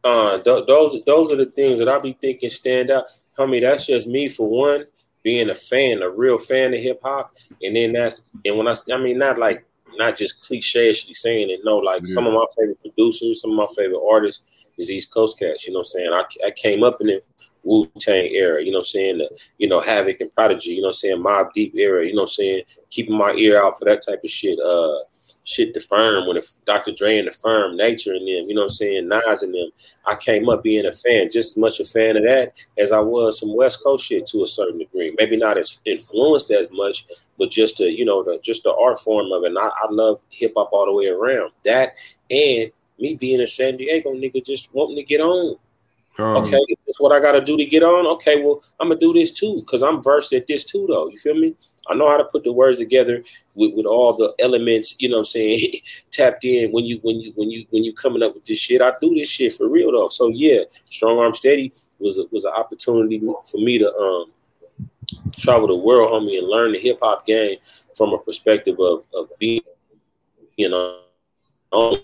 Uh, 0.03 0.37
th- 0.39 0.65
those 0.67 1.03
those 1.05 1.31
are 1.31 1.35
the 1.35 1.45
things 1.45 1.77
that 1.79 1.89
I 1.89 1.99
be 1.99 2.13
thinking 2.13 2.49
stand 2.49 2.91
out. 2.91 3.05
Homie, 3.37 3.61
that's 3.61 3.85
just 3.85 4.07
me 4.07 4.29
for 4.29 4.47
one, 4.47 4.85
being 5.23 5.49
a 5.49 5.55
fan, 5.55 6.01
a 6.01 6.09
real 6.09 6.37
fan 6.37 6.73
of 6.73 6.79
hip 6.79 7.01
hop, 7.03 7.31
and 7.61 7.75
then 7.75 7.93
that's 7.93 8.27
and 8.45 8.57
when 8.57 8.67
I 8.67 8.75
I 8.91 8.97
mean 8.97 9.17
not 9.17 9.37
like 9.37 9.65
not 9.97 10.17
just 10.17 10.47
clicheishly 10.47 11.13
saying 11.13 11.49
it. 11.49 11.59
No, 11.63 11.77
like 11.77 12.01
yeah. 12.03 12.13
some 12.13 12.27
of 12.27 12.33
my 12.33 12.45
favorite 12.57 12.81
producers, 12.81 13.41
some 13.41 13.51
of 13.51 13.57
my 13.57 13.67
favorite 13.75 14.01
artists 14.09 14.43
is 14.77 14.89
East 14.89 15.13
Coast 15.13 15.39
cats. 15.39 15.65
You 15.65 15.73
know 15.73 15.79
what 15.79 15.87
I'm 15.95 16.01
saying? 16.01 16.13
I, 16.13 16.47
I 16.47 16.51
came 16.51 16.83
up 16.83 16.97
in 17.01 17.07
the 17.07 17.21
Wu 17.63 17.85
Tang 17.99 18.27
era. 18.33 18.63
You 18.63 18.71
know 18.71 18.79
what 18.79 18.87
I'm 18.87 18.91
saying? 18.91 19.17
The, 19.19 19.29
you 19.57 19.67
know 19.67 19.81
Havoc 19.81 20.19
and 20.21 20.33
Prodigy. 20.33 20.71
You 20.71 20.81
know 20.81 20.87
what 20.87 20.95
I'm 20.95 20.97
saying? 20.97 21.23
Mobb 21.23 21.53
Deep 21.53 21.75
era. 21.75 22.05
You 22.05 22.13
know 22.13 22.23
what 22.23 22.31
I'm 22.31 22.33
saying? 22.33 22.63
Keeping 22.89 23.17
my 23.17 23.31
ear 23.33 23.63
out 23.63 23.77
for 23.77 23.85
that 23.85 24.01
type 24.05 24.21
of 24.23 24.29
shit. 24.29 24.59
Uh, 24.59 24.97
shit, 25.43 25.73
the 25.73 25.79
firm 25.79 26.27
when 26.27 26.35
the, 26.35 26.53
Dr. 26.65 26.91
Dre 26.91 27.17
and 27.17 27.27
the 27.27 27.31
firm, 27.31 27.75
Nature 27.75 28.11
and 28.11 28.21
them. 28.21 28.45
You 28.47 28.55
know 28.55 28.61
what 28.61 28.67
I'm 28.67 28.73
saying? 28.73 29.09
Nas 29.09 29.43
and 29.43 29.53
them. 29.53 29.69
I 30.07 30.15
came 30.15 30.49
up 30.49 30.63
being 30.63 30.85
a 30.85 30.93
fan, 30.93 31.29
just 31.31 31.51
as 31.51 31.57
much 31.57 31.79
a 31.79 31.85
fan 31.85 32.17
of 32.17 32.23
that 32.23 32.53
as 32.77 32.91
I 32.91 32.99
was 32.99 33.39
some 33.39 33.55
West 33.55 33.83
Coast 33.83 34.05
shit 34.05 34.25
to 34.27 34.43
a 34.43 34.47
certain 34.47 34.79
degree. 34.79 35.13
Maybe 35.17 35.37
not 35.37 35.57
as 35.57 35.79
influenced 35.85 36.51
as 36.51 36.71
much, 36.71 37.05
but 37.37 37.51
just 37.51 37.77
to 37.77 37.85
you 37.85 38.05
know 38.05 38.23
the 38.23 38.39
just 38.43 38.63
the 38.63 38.73
art 38.73 38.99
form 38.99 39.31
of 39.31 39.43
it. 39.43 39.47
And 39.47 39.59
I, 39.59 39.67
I 39.67 39.87
love 39.89 40.21
hip 40.29 40.53
hop 40.55 40.69
all 40.71 40.85
the 40.85 40.93
way 40.93 41.07
around. 41.07 41.51
That 41.65 41.95
and 42.29 42.71
me 43.01 43.15
being 43.19 43.41
a 43.41 43.47
San 43.47 43.77
Diego 43.77 44.13
nigga, 44.13 44.45
just 44.45 44.73
wanting 44.73 44.97
to 44.97 45.03
get 45.03 45.21
on. 45.21 45.57
Um, 46.17 46.43
okay, 46.43 46.59
that's 46.85 46.99
what 46.99 47.11
I 47.11 47.19
got 47.19 47.33
to 47.33 47.41
do 47.41 47.57
to 47.57 47.65
get 47.65 47.83
on. 47.83 48.05
Okay, 48.15 48.41
well 48.41 48.63
I'm 48.79 48.89
gonna 48.89 48.99
do 48.99 49.13
this 49.13 49.31
too 49.31 49.61
because 49.61 49.81
I'm 49.81 50.01
versed 50.01 50.33
at 50.33 50.47
this 50.47 50.65
too, 50.65 50.85
though. 50.87 51.09
You 51.09 51.17
feel 51.17 51.35
me? 51.35 51.55
I 51.89 51.95
know 51.95 52.07
how 52.07 52.17
to 52.17 52.25
put 52.25 52.43
the 52.43 52.53
words 52.53 52.77
together 52.77 53.23
with, 53.55 53.75
with 53.75 53.87
all 53.87 54.15
the 54.15 54.33
elements, 54.39 54.95
you 54.99 55.09
know 55.09 55.17
what 55.17 55.21
I'm 55.21 55.25
saying, 55.25 55.73
tapped 56.11 56.45
in 56.45 56.71
when 56.71 56.85
you 56.85 56.99
when 57.01 57.19
you 57.19 57.33
when 57.35 57.49
you 57.49 57.65
when 57.71 57.83
you 57.83 57.93
coming 57.93 58.23
up 58.23 58.33
with 58.33 58.45
this 58.45 58.59
shit. 58.59 58.81
I 58.81 58.91
do 59.01 59.13
this 59.15 59.29
shit 59.29 59.53
for 59.53 59.67
real 59.67 59.91
though. 59.91 60.09
So 60.09 60.29
yeah, 60.29 60.61
strong 60.85 61.17
arm 61.17 61.33
steady 61.33 61.73
was 61.99 62.17
a, 62.17 62.25
was 62.31 62.45
an 62.45 62.53
opportunity 62.55 63.19
for 63.19 63.57
me 63.57 63.79
to 63.79 63.93
um 63.93 64.31
travel 65.37 65.67
the 65.67 65.75
world, 65.75 66.11
homie, 66.11 66.37
and 66.37 66.47
learn 66.47 66.73
the 66.73 66.79
hip 66.79 66.99
hop 67.01 67.25
game 67.25 67.57
from 67.95 68.13
a 68.13 68.19
perspective 68.19 68.79
of, 68.79 69.03
of 69.13 69.27
being, 69.39 69.61
you 70.55 70.69
know, 70.69 70.99
on 71.71 71.97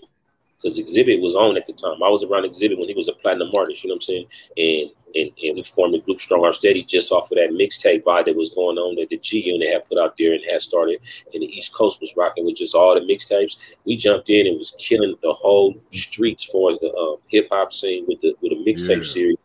because 0.60 0.78
Xzibit 0.78 1.22
was 1.22 1.34
on 1.34 1.56
at 1.56 1.66
the 1.66 1.72
time. 1.72 2.02
I 2.02 2.08
was 2.08 2.24
around 2.24 2.44
Xzibit 2.44 2.78
when 2.78 2.88
he 2.88 2.94
was 2.94 3.08
a 3.08 3.12
platinum 3.12 3.50
artist, 3.56 3.84
you 3.84 3.88
know 3.88 3.94
what 3.94 3.98
I'm 3.98 4.02
saying? 4.02 4.26
And 4.56 4.90
and, 5.14 5.30
and 5.42 5.56
we 5.56 5.62
formed 5.62 5.94
a 5.94 6.00
group 6.00 6.18
Strong 6.18 6.44
Arm 6.44 6.52
Steady 6.52 6.84
just 6.84 7.12
off 7.12 7.30
of 7.30 7.38
that 7.38 7.50
mixtape 7.50 8.04
vibe 8.04 8.26
that 8.26 8.36
was 8.36 8.50
going 8.50 8.76
on 8.76 8.94
that 8.96 9.08
the 9.10 9.16
G 9.18 9.40
Unit 9.40 9.72
had 9.72 9.88
put 9.88 9.98
out 9.98 10.14
there 10.18 10.34
and 10.34 10.42
had 10.50 10.60
started. 10.60 10.98
And 11.32 11.42
the 11.42 11.46
East 11.46 11.74
Coast 11.74 12.00
was 12.00 12.12
rocking 12.16 12.44
with 12.44 12.56
just 12.56 12.74
all 12.74 12.94
the 12.94 13.00
mixtapes. 13.00 13.74
We 13.84 13.96
jumped 13.96 14.28
in 14.28 14.46
and 14.46 14.58
was 14.58 14.76
killing 14.78 15.16
the 15.22 15.32
whole 15.32 15.74
streets 15.92 16.44
for 16.44 16.70
as 16.70 16.78
the 16.80 16.92
um, 16.94 17.16
hip 17.28 17.48
hop 17.50 17.72
scene 17.72 18.04
with 18.06 18.20
the 18.20 18.34
with 18.42 18.52
a 18.52 18.56
mixtape 18.56 18.98
yeah. 18.98 19.12
series 19.12 19.38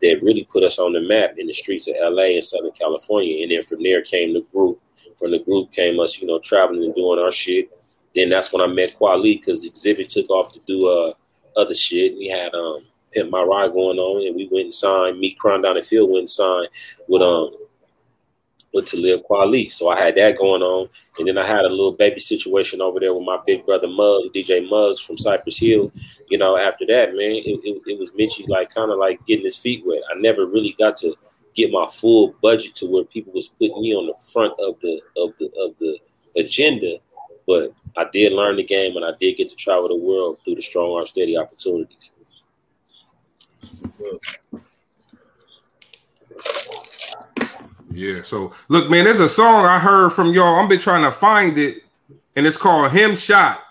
that 0.00 0.22
really 0.22 0.46
put 0.52 0.62
us 0.62 0.78
on 0.78 0.92
the 0.92 1.00
map 1.00 1.34
in 1.38 1.46
the 1.46 1.52
streets 1.52 1.88
of 1.88 1.94
LA 2.00 2.34
and 2.34 2.44
Southern 2.44 2.72
California. 2.72 3.42
And 3.42 3.50
then 3.50 3.62
from 3.62 3.82
there 3.82 4.02
came 4.02 4.34
the 4.34 4.46
group. 4.52 4.80
From 5.18 5.32
the 5.32 5.40
group 5.40 5.72
came 5.72 5.98
us, 5.98 6.20
you 6.20 6.28
know, 6.28 6.38
traveling 6.38 6.84
and 6.84 6.94
doing 6.94 7.18
our 7.18 7.32
shit. 7.32 7.70
Then 8.18 8.30
that's 8.30 8.52
when 8.52 8.60
I 8.60 8.66
met 8.66 8.98
Kweli 8.98 9.38
because 9.38 9.64
Xzibit 9.64 10.08
took 10.08 10.28
off 10.28 10.52
to 10.52 10.60
do 10.66 10.88
uh, 10.88 11.12
other 11.56 11.74
shit. 11.74 12.16
We 12.16 12.26
had 12.26 12.52
um 12.52 12.80
Pimp 13.12 13.30
My 13.30 13.42
Ride 13.42 13.70
going 13.72 13.98
on, 13.98 14.26
and 14.26 14.34
we 14.34 14.48
went 14.50 14.64
and 14.64 14.74
signed. 14.74 15.20
Me, 15.20 15.36
Krondon 15.40 15.74
the 15.74 15.82
Field 15.84 16.10
went 16.10 16.20
and 16.20 16.30
signed 16.30 16.68
with 17.06 17.22
um 17.22 17.50
with 18.74 18.86
Talib 18.86 19.20
Kweli. 19.30 19.70
So 19.70 19.88
I 19.88 20.00
had 20.00 20.16
that 20.16 20.36
going 20.36 20.62
on. 20.62 20.88
And 21.18 21.28
then 21.28 21.38
I 21.38 21.46
had 21.46 21.64
a 21.64 21.68
little 21.68 21.92
baby 21.92 22.18
situation 22.18 22.80
over 22.80 22.98
there 22.98 23.14
with 23.14 23.24
my 23.24 23.38
big 23.46 23.64
brother 23.64 23.86
Muggs, 23.88 24.30
DJ 24.34 24.68
Muggs 24.68 25.00
from 25.00 25.16
Cypress 25.16 25.58
Hill. 25.58 25.92
You 26.28 26.38
know, 26.38 26.58
after 26.58 26.84
that, 26.86 27.10
man, 27.10 27.36
it, 27.36 27.46
it, 27.46 27.82
it 27.86 27.98
was 27.98 28.10
Mitchy 28.16 28.46
like 28.48 28.70
kind 28.74 28.90
of 28.90 28.98
like 28.98 29.24
getting 29.26 29.44
his 29.44 29.56
feet 29.56 29.84
wet. 29.86 30.02
I 30.10 30.18
never 30.18 30.44
really 30.44 30.74
got 30.76 30.96
to 30.96 31.14
get 31.54 31.70
my 31.70 31.86
full 31.90 32.34
budget 32.42 32.74
to 32.76 32.86
where 32.86 33.04
people 33.04 33.32
was 33.32 33.48
putting 33.48 33.80
me 33.80 33.94
on 33.94 34.06
the 34.06 34.14
front 34.32 34.52
of 34.60 34.78
the 34.80 35.00
of 35.16 35.32
the 35.38 35.46
of 35.60 35.76
the 35.78 35.98
agenda. 36.36 36.98
But 37.48 37.72
I 37.96 38.04
did 38.12 38.34
learn 38.34 38.56
the 38.56 38.62
game 38.62 38.94
and 38.96 39.04
I 39.06 39.12
did 39.18 39.38
get 39.38 39.48
to 39.48 39.56
travel 39.56 39.88
the 39.88 39.96
world 39.96 40.38
through 40.44 40.56
the 40.56 40.62
strong 40.62 40.92
arm 40.92 41.06
steady 41.06 41.38
opportunities. 41.38 42.10
Yeah. 47.90 48.20
So 48.20 48.52
look, 48.68 48.90
man, 48.90 49.06
there's 49.06 49.20
a 49.20 49.30
song 49.30 49.64
I 49.64 49.78
heard 49.78 50.10
from 50.10 50.34
y'all. 50.34 50.60
I've 50.60 50.68
been 50.68 50.78
trying 50.78 51.02
to 51.04 51.10
find 51.10 51.56
it, 51.56 51.78
and 52.36 52.46
it's 52.46 52.58
called 52.58 52.92
"Him 52.92 53.16
Shot." 53.16 53.62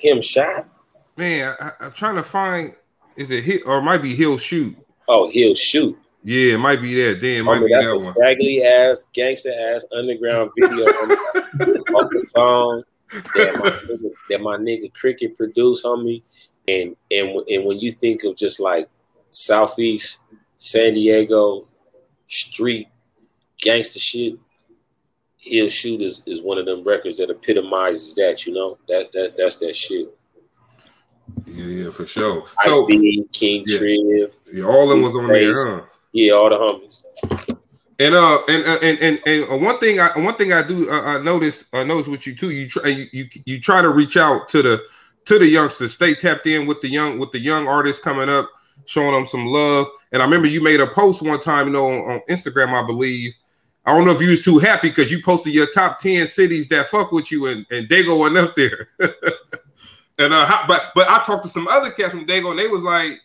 Him 0.00 0.20
shot. 0.20 0.68
Man, 1.16 1.54
I, 1.60 1.86
am 1.86 1.92
trying 1.92 2.16
to 2.16 2.22
find. 2.24 2.74
Is 3.16 3.30
it 3.30 3.44
hit 3.44 3.62
or 3.64 3.78
it 3.78 3.82
might 3.82 4.02
be 4.02 4.14
He'll 4.14 4.38
Shoot? 4.38 4.76
Oh, 5.06 5.30
He'll 5.30 5.54
Shoot. 5.54 5.96
Yeah, 6.26 6.54
it 6.54 6.58
might 6.58 6.80
be 6.80 6.94
that. 6.94 7.20
Damn, 7.20 7.44
might 7.44 7.60
oh, 7.60 7.66
be 7.66 7.72
that's 7.72 7.90
that 7.90 7.92
a 7.92 8.04
one. 8.04 8.14
Scraggly 8.14 8.64
ass, 8.64 9.06
gangster 9.12 9.52
ass 9.52 9.84
underground 9.94 10.50
video 10.58 10.86
off 10.86 12.10
the 12.10 12.26
song 12.30 12.82
that 13.34 13.56
my, 13.58 13.70
nigga, 13.94 14.10
that 14.30 14.40
my 14.40 14.56
nigga 14.56 14.92
Cricket 14.94 15.36
produced 15.36 15.84
on 15.84 16.02
me. 16.02 16.22
And 16.66 16.96
and 17.10 17.28
and 17.46 17.66
when 17.66 17.78
you 17.78 17.92
think 17.92 18.24
of 18.24 18.36
just 18.36 18.58
like 18.58 18.88
Southeast 19.30 20.20
San 20.56 20.94
Diego 20.94 21.62
street 22.26 22.88
gangster 23.58 23.98
shit, 23.98 24.38
He'll 25.36 25.68
Shoot 25.68 26.00
is, 26.00 26.22
is 26.24 26.40
one 26.40 26.56
of 26.56 26.64
them 26.64 26.84
records 26.84 27.18
that 27.18 27.28
epitomizes 27.28 28.14
that, 28.14 28.46
you 28.46 28.54
know. 28.54 28.78
That 28.88 29.12
that 29.12 29.32
that's 29.36 29.58
that 29.58 29.76
shit. 29.76 30.08
Yeah, 31.44 31.64
yeah, 31.66 31.90
for 31.90 32.06
sure. 32.06 32.46
Ice 32.60 32.66
so, 32.66 32.86
B, 32.86 33.26
King 33.30 33.64
yeah, 33.66 33.78
Triv. 33.78 34.30
Yeah, 34.54 34.64
all 34.64 34.84
of 34.84 34.88
them 34.88 35.02
was 35.02 35.14
on 35.14 35.28
there, 35.28 35.68
huh? 35.68 35.82
Yeah, 36.14 36.34
all 36.34 36.48
the 36.48 36.56
homies. 36.56 37.00
And 37.98 38.14
uh, 38.14 38.38
and 38.48 38.64
uh, 38.64 38.78
and 38.82 38.98
and, 39.00 39.20
and 39.26 39.50
uh, 39.50 39.56
one 39.56 39.78
thing 39.80 39.98
I 39.98 40.16
one 40.16 40.36
thing 40.36 40.52
I 40.52 40.62
do 40.62 40.88
uh, 40.88 41.02
I 41.02 41.18
notice 41.20 41.64
I 41.72 41.82
notice 41.82 42.06
with 42.06 42.24
you 42.26 42.36
too. 42.36 42.50
You 42.50 42.68
try 42.68 42.88
you, 42.88 43.06
you 43.12 43.28
you 43.44 43.60
try 43.60 43.82
to 43.82 43.90
reach 43.90 44.16
out 44.16 44.48
to 44.50 44.62
the 44.62 44.82
to 45.24 45.38
the 45.40 45.46
youngsters. 45.46 45.94
Stay 45.94 46.14
tapped 46.14 46.46
in 46.46 46.66
with 46.66 46.80
the 46.80 46.88
young 46.88 47.18
with 47.18 47.32
the 47.32 47.40
young 47.40 47.66
artists 47.66 48.02
coming 48.02 48.28
up, 48.28 48.48
showing 48.86 49.12
them 49.12 49.26
some 49.26 49.46
love. 49.46 49.88
And 50.12 50.22
I 50.22 50.24
remember 50.24 50.46
you 50.46 50.62
made 50.62 50.80
a 50.80 50.86
post 50.86 51.20
one 51.20 51.40
time, 51.40 51.66
you 51.66 51.72
know, 51.72 51.86
on, 51.86 52.12
on 52.12 52.20
Instagram, 52.30 52.80
I 52.80 52.86
believe. 52.86 53.32
I 53.84 53.92
don't 53.92 54.06
know 54.06 54.12
if 54.12 54.22
you 54.22 54.30
was 54.30 54.44
too 54.44 54.58
happy 54.58 54.90
because 54.90 55.10
you 55.10 55.20
posted 55.20 55.52
your 55.52 55.66
top 55.66 55.98
10 55.98 56.26
cities 56.28 56.68
that 56.68 56.88
fuck 56.88 57.12
with 57.12 57.30
you 57.30 57.46
and, 57.46 57.66
and 57.70 57.88
Dago 57.88 58.18
went 58.20 58.36
up 58.36 58.54
there. 58.54 58.88
and 60.18 60.32
uh 60.32 60.64
but 60.68 60.92
but 60.94 61.08
I 61.08 61.24
talked 61.24 61.42
to 61.42 61.50
some 61.50 61.66
other 61.66 61.90
cats 61.90 62.12
from 62.12 62.26
Dago 62.26 62.50
and 62.50 62.58
they 62.58 62.68
was 62.68 62.84
like 62.84 63.20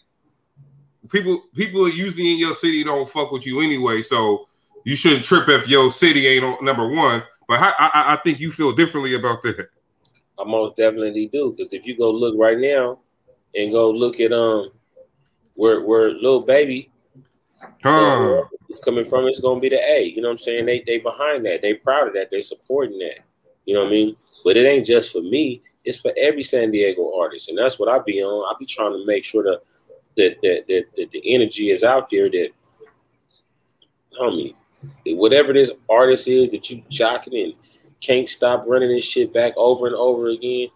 people 1.09 1.43
people 1.55 1.89
usually 1.89 2.31
in 2.31 2.39
your 2.39 2.55
city 2.55 2.83
don't 2.83 3.09
fuck 3.09 3.31
with 3.31 3.45
you 3.45 3.61
anyway. 3.61 4.01
So 4.01 4.47
you 4.83 4.95
shouldn't 4.95 5.25
trip 5.25 5.49
if 5.49 5.67
your 5.67 5.91
city 5.91 6.27
ain't 6.27 6.43
on 6.43 6.63
number 6.63 6.87
one. 6.87 7.23
But 7.47 7.59
I, 7.59 7.73
I, 7.79 8.13
I 8.13 8.15
think 8.23 8.39
you 8.39 8.51
feel 8.51 8.71
differently 8.71 9.15
about 9.15 9.41
that. 9.43 9.67
I 10.39 10.43
most 10.45 10.77
definitely 10.77 11.27
do 11.27 11.51
because 11.51 11.73
if 11.73 11.85
you 11.85 11.97
go 11.97 12.11
look 12.11 12.35
right 12.37 12.57
now 12.57 12.99
and 13.55 13.71
go 13.71 13.91
look 13.91 14.19
at 14.19 14.31
um 14.31 14.69
where 15.57 15.81
where 15.81 16.11
little 16.11 16.41
baby 16.41 16.91
huh. 17.83 18.43
is 18.69 18.79
coming 18.79 19.03
from, 19.03 19.25
it's 19.25 19.41
gonna 19.41 19.59
be 19.59 19.69
the 19.69 19.77
A. 19.77 20.03
You 20.03 20.21
know 20.21 20.29
what 20.29 20.33
I'm 20.33 20.37
saying? 20.37 20.65
They 20.65 20.83
they 20.85 20.99
behind 20.99 21.45
that. 21.45 21.61
They 21.61 21.73
proud 21.73 22.07
of 22.07 22.13
that. 22.13 22.29
They 22.29 22.41
supporting 22.41 22.99
that. 22.99 23.19
You 23.65 23.75
know 23.75 23.81
what 23.81 23.89
I 23.89 23.91
mean? 23.91 24.15
But 24.43 24.57
it 24.57 24.65
ain't 24.65 24.85
just 24.85 25.11
for 25.11 25.21
me. 25.21 25.61
it's 25.85 25.99
for 25.99 26.13
every 26.17 26.43
San 26.43 26.71
Diego 26.71 27.17
artist, 27.19 27.49
and 27.49 27.57
that's 27.57 27.79
what 27.79 27.89
I 27.89 28.03
be 28.05 28.23
on. 28.23 28.45
I 28.45 28.53
be 28.59 28.65
trying 28.65 28.93
to 28.93 29.05
make 29.05 29.23
sure 29.25 29.43
that 29.43 29.61
that 30.19 30.37
that, 30.41 30.65
that, 30.67 30.83
that 30.95 31.11
the 31.11 31.21
energy 31.33 31.71
is 31.71 31.83
out 31.83 32.09
there 32.09 32.29
that 32.29 32.49
homie, 34.19 34.55
whatever 35.07 35.53
this 35.53 35.71
artist 35.89 36.27
is 36.27 36.51
that 36.51 36.69
you 36.69 36.81
jocking 36.89 37.43
and 37.43 37.53
can't 38.01 38.29
stop 38.29 38.63
running 38.67 38.89
this 38.89 39.05
shit 39.05 39.33
back 39.33 39.53
over 39.57 39.87
and 39.87 39.95
over 39.95 40.29
again. 40.29 40.67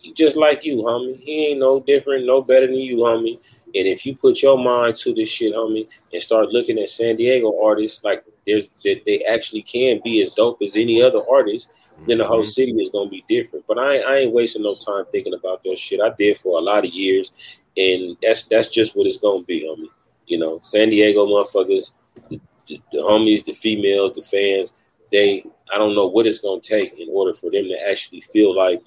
He 0.00 0.12
just 0.12 0.36
like 0.36 0.64
you, 0.64 0.76
homie. 0.78 1.18
He 1.22 1.46
ain't 1.46 1.60
no 1.60 1.80
different, 1.80 2.26
no 2.26 2.44
better 2.44 2.66
than 2.66 2.76
you, 2.76 2.98
homie. 2.98 3.36
And 3.74 3.88
if 3.88 4.04
you 4.04 4.16
put 4.16 4.42
your 4.42 4.58
mind 4.58 4.96
to 4.98 5.14
this 5.14 5.28
shit, 5.28 5.54
homie, 5.54 5.88
and 6.12 6.22
start 6.22 6.50
looking 6.50 6.78
at 6.78 6.88
San 6.88 7.16
Diego 7.16 7.58
artists 7.64 8.04
like 8.04 8.24
there's 8.46 8.80
that 8.84 9.02
they 9.06 9.24
actually 9.30 9.62
can 9.62 10.00
be 10.04 10.22
as 10.22 10.32
dope 10.32 10.60
as 10.62 10.76
any 10.76 11.02
other 11.02 11.22
artist, 11.30 11.70
then 12.06 12.18
the 12.18 12.26
whole 12.26 12.40
mm-hmm. 12.40 12.48
city 12.48 12.72
is 12.72 12.90
gonna 12.90 13.08
be 13.08 13.24
different. 13.28 13.64
But 13.66 13.78
I, 13.78 13.98
I 14.00 14.16
ain't 14.16 14.34
wasting 14.34 14.62
no 14.62 14.74
time 14.74 15.06
thinking 15.10 15.34
about 15.34 15.62
that 15.64 15.78
shit. 15.78 16.00
I 16.00 16.10
did 16.18 16.36
for 16.36 16.58
a 16.58 16.62
lot 16.62 16.84
of 16.84 16.92
years, 16.92 17.32
and 17.76 18.16
that's 18.22 18.44
that's 18.46 18.68
just 18.68 18.96
what 18.96 19.06
it's 19.06 19.20
gonna 19.20 19.44
be, 19.44 19.62
homie. 19.62 19.88
You 20.26 20.38
know, 20.38 20.58
San 20.62 20.88
Diego 20.88 21.26
motherfuckers, 21.26 21.92
the, 22.30 22.40
the, 22.68 22.80
the 22.92 22.98
homies, 22.98 23.44
the 23.44 23.52
females, 23.52 24.12
the 24.12 24.22
fans, 24.22 24.74
they 25.12 25.44
I 25.72 25.78
don't 25.78 25.94
know 25.94 26.06
what 26.06 26.26
it's 26.26 26.40
gonna 26.40 26.60
take 26.60 26.90
in 26.98 27.08
order 27.12 27.34
for 27.34 27.50
them 27.50 27.64
to 27.64 27.78
actually 27.88 28.20
feel 28.20 28.56
like 28.56 28.82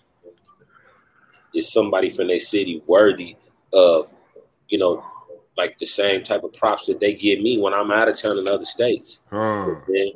is 1.54 1.72
somebody 1.72 2.10
from 2.10 2.28
their 2.28 2.40
city 2.40 2.82
worthy 2.88 3.36
of, 3.74 4.12
you 4.70 4.78
know, 4.78 5.04
like 5.58 5.78
the 5.80 5.86
same 5.86 6.24
type 6.24 6.44
of 6.44 6.54
props 6.54 6.86
that 6.86 7.00
they 7.00 7.14
give 7.14 7.42
me 7.42 7.58
when 7.58 7.74
I'm 7.74 7.92
out 7.92 8.08
of 8.08 8.20
town 8.20 8.38
in 8.38 8.48
other 8.48 8.66
states. 8.66 9.24
Huh. 9.32 9.76
The, 9.88 10.14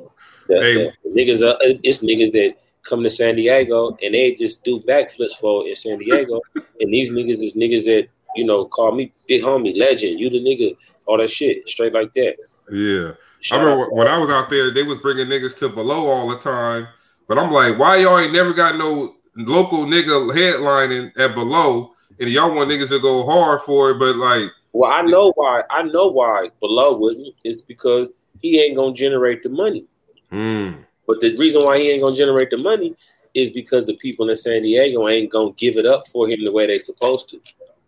hey. 0.48 0.74
the, 0.74 0.92
the 1.04 1.10
niggas, 1.10 1.42
uh, 1.42 1.56
it's 1.82 1.98
niggas 1.98 2.32
that 2.32 2.54
come 2.82 3.02
to 3.02 3.10
San 3.10 3.36
Diego 3.36 3.96
and 4.02 4.14
they 4.14 4.34
just 4.34 4.64
do 4.64 4.80
backflips 4.80 5.36
for 5.40 5.66
in 5.66 5.74
San 5.74 5.98
Diego, 5.98 6.40
and 6.54 6.92
these 6.92 7.12
niggas 7.12 7.42
is 7.42 7.56
niggas 7.56 7.84
that 7.84 8.08
you 8.36 8.44
know 8.44 8.64
call 8.66 8.92
me 8.92 9.12
big 9.28 9.42
homie, 9.42 9.76
legend, 9.76 10.18
you 10.18 10.30
the 10.30 10.42
nigga, 10.42 10.76
all 11.06 11.18
that 11.18 11.30
shit, 11.30 11.68
straight 11.68 11.92
like 11.92 12.12
that. 12.14 12.36
Yeah. 12.70 13.12
Shout 13.40 13.60
I 13.60 13.64
remember 13.64 13.90
when 13.90 14.06
I 14.06 14.18
was 14.18 14.30
out 14.30 14.50
there, 14.50 14.70
they 14.70 14.84
was 14.84 14.98
bringing 14.98 15.26
niggas 15.26 15.58
to 15.58 15.68
Belo 15.68 16.04
all 16.04 16.28
the 16.28 16.38
time. 16.38 16.86
But 17.26 17.38
I'm 17.38 17.50
like, 17.50 17.78
why 17.78 17.96
y'all 17.96 18.18
ain't 18.18 18.32
never 18.32 18.52
got 18.52 18.76
no 18.76 19.16
local 19.36 19.80
nigga 19.86 20.32
headlining 20.32 21.12
at 21.18 21.32
Belo, 21.32 21.90
and 22.20 22.30
y'all 22.30 22.54
want 22.54 22.70
niggas 22.70 22.90
to 22.90 23.00
go 23.00 23.24
hard 23.24 23.60
for 23.62 23.90
it, 23.90 23.98
but 23.98 24.16
like, 24.16 24.50
well, 24.72 24.90
I 24.90 25.02
know 25.02 25.32
why. 25.36 25.62
I 25.70 25.82
know 25.82 26.08
why 26.08 26.48
Belo 26.62 26.98
wouldn't. 26.98 27.34
It's 27.44 27.60
because 27.60 28.12
he 28.40 28.60
ain't 28.60 28.76
gonna 28.76 28.94
generate 28.94 29.42
the 29.42 29.48
money. 29.48 29.86
Mm. 30.30 30.84
But 31.06 31.20
the 31.20 31.36
reason 31.36 31.64
why 31.64 31.78
he 31.78 31.90
ain't 31.90 32.02
gonna 32.02 32.16
generate 32.16 32.50
the 32.50 32.58
money 32.58 32.96
is 33.34 33.50
because 33.50 33.86
the 33.86 33.96
people 33.96 34.28
in 34.30 34.36
San 34.36 34.62
Diego 34.62 35.08
ain't 35.08 35.30
gonna 35.30 35.52
give 35.52 35.76
it 35.76 35.86
up 35.86 36.06
for 36.06 36.28
him 36.28 36.44
the 36.44 36.52
way 36.52 36.66
they 36.66 36.78
supposed 36.78 37.28
to. 37.30 37.40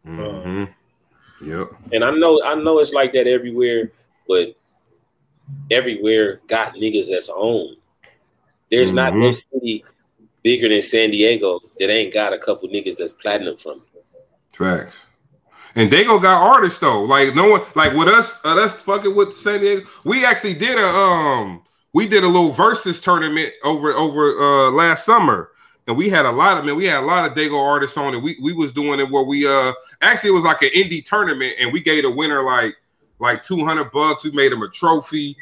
Mm-hmm. 0.07 0.65
Yep. 1.49 1.69
And 1.93 2.05
I 2.05 2.11
know, 2.13 2.43
I 2.45 2.55
know 2.55 2.79
it's 2.79 2.93
like 2.93 3.13
that 3.13 3.27
everywhere, 3.27 3.91
but 4.29 4.55
everywhere 5.71 6.41
got 6.47 6.75
niggas 6.75 7.09
that's 7.11 7.31
own. 7.35 7.77
There's 8.71 8.89
mm-hmm. 8.89 8.97
not 8.97 9.15
no 9.15 9.33
city 9.33 9.85
bigger 10.43 10.69
than 10.69 10.83
San 10.83 11.11
Diego 11.11 11.59
that 11.79 11.91
ain't 11.91 12.13
got 12.13 12.33
a 12.33 12.39
couple 12.39 12.69
niggas 12.69 12.99
that's 12.99 13.13
platinum 13.13 13.57
from 13.57 13.81
It. 13.95 14.57
Facts. 14.57 15.07
And 15.77 15.91
Dago 15.91 16.23
got 16.23 16.43
artists 16.43 16.79
though. 16.79 17.03
Like 17.03 17.35
no 17.35 17.51
one, 17.51 17.63
like 17.75 17.93
with 17.95 18.09
us, 18.09 18.39
uh, 18.45 18.57
us 18.57 18.77
fucking 18.83 19.15
with 19.15 19.37
San 19.37 19.61
Diego. 19.61 19.87
We 20.05 20.25
actually 20.25 20.55
did 20.55 20.79
a 20.79 20.87
um, 20.87 21.63
we 21.93 22.07
did 22.07 22.23
a 22.23 22.29
little 22.29 22.51
versus 22.51 23.01
tournament 23.01 23.53
over 23.65 23.93
over 23.93 24.39
uh 24.39 24.71
last 24.71 25.05
summer, 25.05 25.51
and 25.87 25.97
we 25.97 26.09
had 26.09 26.27
a 26.27 26.31
lot 26.31 26.59
of 26.59 26.65
man. 26.65 26.77
We 26.77 26.87
had 26.87 27.03
a 27.03 27.07
lot 27.07 27.31
of 27.31 27.37
Dago 27.37 27.59
artists 27.59 27.97
on 27.97 28.15
it. 28.15 28.19
We 28.19 28.37
we 28.41 28.53
was 28.53 28.73
doing 28.73 29.01
it 29.01 29.11
where 29.11 29.25
we 29.25 29.47
uh 29.47 29.73
actually 30.01 30.31
it 30.31 30.35
was 30.35 30.45
like 30.45 30.63
an 30.63 30.71
indie 30.71 31.05
tournament, 31.05 31.55
and 31.61 31.73
we 31.73 31.81
gave 31.81 32.05
the 32.05 32.11
winner 32.11 32.43
like 32.43 32.75
like 33.19 33.43
two 33.43 33.65
hundred 33.65 33.91
bucks. 33.93 34.25
We 34.25 34.31
made 34.31 34.53
him 34.53 34.63
a 34.63 34.69
trophy. 34.69 35.37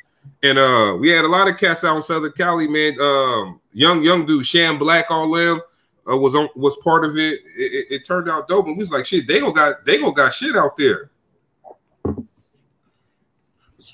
And 0.44 0.56
uh, 0.56 0.96
we 1.00 1.08
had 1.08 1.24
a 1.24 1.28
lot 1.28 1.48
of 1.48 1.58
cats 1.58 1.82
out 1.82 1.96
in 1.96 2.02
Southern 2.02 2.30
Cali, 2.32 2.68
man. 2.68 3.00
Um, 3.00 3.60
young 3.72 4.02
young 4.02 4.24
dude, 4.24 4.46
Sham 4.46 4.78
Black, 4.78 5.06
all 5.10 5.30
them 5.32 5.60
uh, 6.08 6.16
was 6.16 6.34
on 6.34 6.48
was 6.54 6.76
part 6.76 7.04
of 7.04 7.16
it. 7.16 7.40
It, 7.56 7.72
it. 7.72 7.86
it, 7.90 8.06
turned 8.06 8.28
out 8.28 8.48
dope, 8.48 8.66
and 8.66 8.76
we 8.76 8.80
was 8.80 8.92
like, 8.92 9.06
shit, 9.06 9.26
they 9.26 9.40
go 9.40 9.50
got 9.50 9.84
they 9.84 9.98
go 9.98 10.10
got 10.12 10.32
shit 10.32 10.56
out 10.56 10.76
there. 10.76 11.10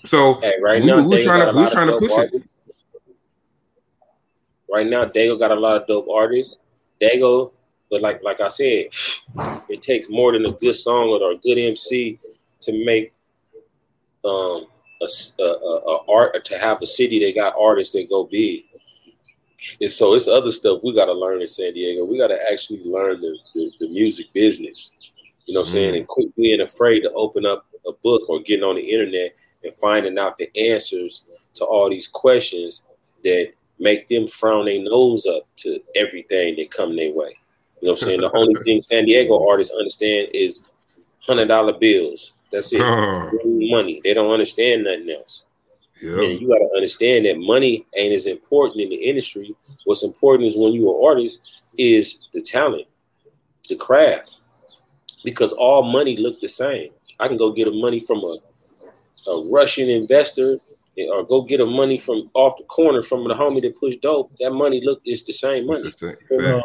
So 0.05 0.41
hey, 0.41 0.55
right 0.61 0.81
we, 0.81 0.87
now, 0.87 1.03
we, 1.03 1.17
we 1.17 1.25
trying 1.25 1.47
to 1.47 1.61
we 1.61 1.69
trying 1.71 1.89
to 1.89 1.99
push 1.99 2.13
artists. 2.13 2.37
it. 2.37 2.43
Right 4.73 4.87
now, 4.87 5.05
Dago 5.05 5.39
got 5.39 5.51
a 5.51 5.55
lot 5.55 5.81
of 5.81 5.87
dope 5.87 6.09
artists. 6.09 6.59
Dago, 7.01 7.53
but 7.91 8.03
like 8.03 8.23
like 8.23 8.41
I 8.41 8.49
said, 8.49 8.87
it 9.69 9.83
takes 9.83 10.09
more 10.09 10.33
than 10.33 10.47
a 10.47 10.53
good 10.53 10.75
song 10.75 11.09
or 11.09 11.33
a 11.33 11.37
good 11.37 11.59
MC 11.59 12.19
to 12.61 12.85
make 12.85 13.13
um 14.25 14.67
a, 15.01 15.43
a, 15.43 15.45
a 15.45 15.99
art 16.11 16.45
to 16.45 16.59
have 16.59 16.83
a 16.83 16.87
city 16.87 17.25
that 17.25 17.35
got 17.35 17.55
artists 17.59 17.95
that 17.95 18.09
go 18.09 18.25
big. 18.25 18.65
And 19.81 19.91
so 19.91 20.15
it's 20.15 20.29
other 20.29 20.53
stuff 20.53 20.81
we 20.85 20.95
got 20.95 21.07
to 21.07 21.13
learn 21.13 21.41
in 21.41 21.49
San 21.49 21.75
Diego. 21.75 22.05
We 22.05 22.19
got 22.19 22.29
to 22.29 22.39
actually 22.51 22.83
learn 22.85 23.21
the, 23.21 23.37
the, 23.55 23.71
the, 23.81 23.89
music 23.89 24.27
business. 24.33 24.93
You 25.47 25.55
know 25.55 25.61
what 25.61 25.69
I'm 25.69 25.73
saying? 25.73 25.95
Mm. 25.95 25.99
And 25.99 26.07
quit 26.07 26.37
being 26.37 26.61
afraid 26.61 27.01
to 27.01 27.13
open 27.13 27.45
up 27.45 27.67
a 27.87 27.93
book 27.93 28.29
or 28.29 28.41
getting 28.41 28.65
on 28.65 28.77
the 28.77 28.89
internet 28.89 29.35
and 29.65 29.75
finding 29.75 30.19
out 30.19 30.39
the 30.39 30.49
answers 30.57 31.25
to 31.55 31.65
all 31.65 31.91
these 31.91 32.07
questions 32.07 32.85
that 33.25 33.53
make 33.81 34.09
them 34.09 34.27
frown 34.27 34.67
their 34.67 34.83
nose 34.83 35.27
up 35.27 35.47
to 35.57 35.81
everything 35.95 36.57
that 36.57 36.71
come 36.71 36.97
their 36.97 37.13
way. 37.13 37.37
You 37.81 37.89
know 37.89 37.93
what 37.93 38.03
I'm 38.03 38.09
saying? 38.09 38.21
the 38.21 38.37
only 38.37 38.55
thing 38.65 38.81
San 38.81 39.05
Diego 39.05 39.49
artists 39.49 39.75
understand 39.75 40.29
is 40.35 40.65
hundred 41.27 41.47
dollar 41.47 41.79
bills 41.79 42.39
that's 42.53 42.73
it. 42.73 42.81
Uh-huh. 42.81 43.31
money. 43.45 44.01
They 44.05 44.15
don't 44.15 44.31
understand 44.31 44.85
nothing 44.85 45.11
else. 45.11 45.45
Yep. 46.01 46.19
And 46.19 46.41
you 46.41 46.49
got 46.49 46.59
to 46.59 46.71
understand 46.77 47.27
that 47.27 47.39
money 47.39 47.87
ain't 47.97 48.15
as 48.15 48.27
important 48.27 48.81
in 48.81 48.89
the 48.89 48.97
industry. 48.97 49.55
What's 49.85 50.05
important 50.05 50.47
is 50.47 50.57
when 50.57 50.73
you're 50.73 50.97
an 50.97 51.05
artist 51.05 51.41
is 51.77 52.29
the 52.33 52.41
talent, 52.41 52.87
the 53.69 53.77
craft, 53.77 54.31
because 55.25 55.53
all 55.53 55.83
money 55.83 56.17
look 56.17 56.41
the 56.41 56.49
same. 56.49 56.91
I 57.19 57.27
can 57.27 57.37
go 57.37 57.51
get 57.51 57.69
a 57.69 57.73
money 57.73 58.01
from 58.01 58.19
a, 58.19 58.39
a 59.29 59.51
Russian 59.53 59.89
investor 59.89 60.59
or 61.07 61.25
go 61.27 61.43
get 61.43 61.61
a 61.61 61.67
money 61.67 61.99
from 61.99 62.31
off 62.35 62.57
the 62.57 62.65
corner 62.65 63.03
from 63.03 63.25
the 63.25 63.35
homie 63.35 63.61
that 63.63 63.75
pushed 63.79 64.01
dope. 64.03 64.33
That 64.41 64.53
money 64.53 64.81
look 64.85 65.01
is 65.07 65.25
the 65.25 65.33
same 65.33 65.67
money. 65.67 65.83
The 65.83 66.63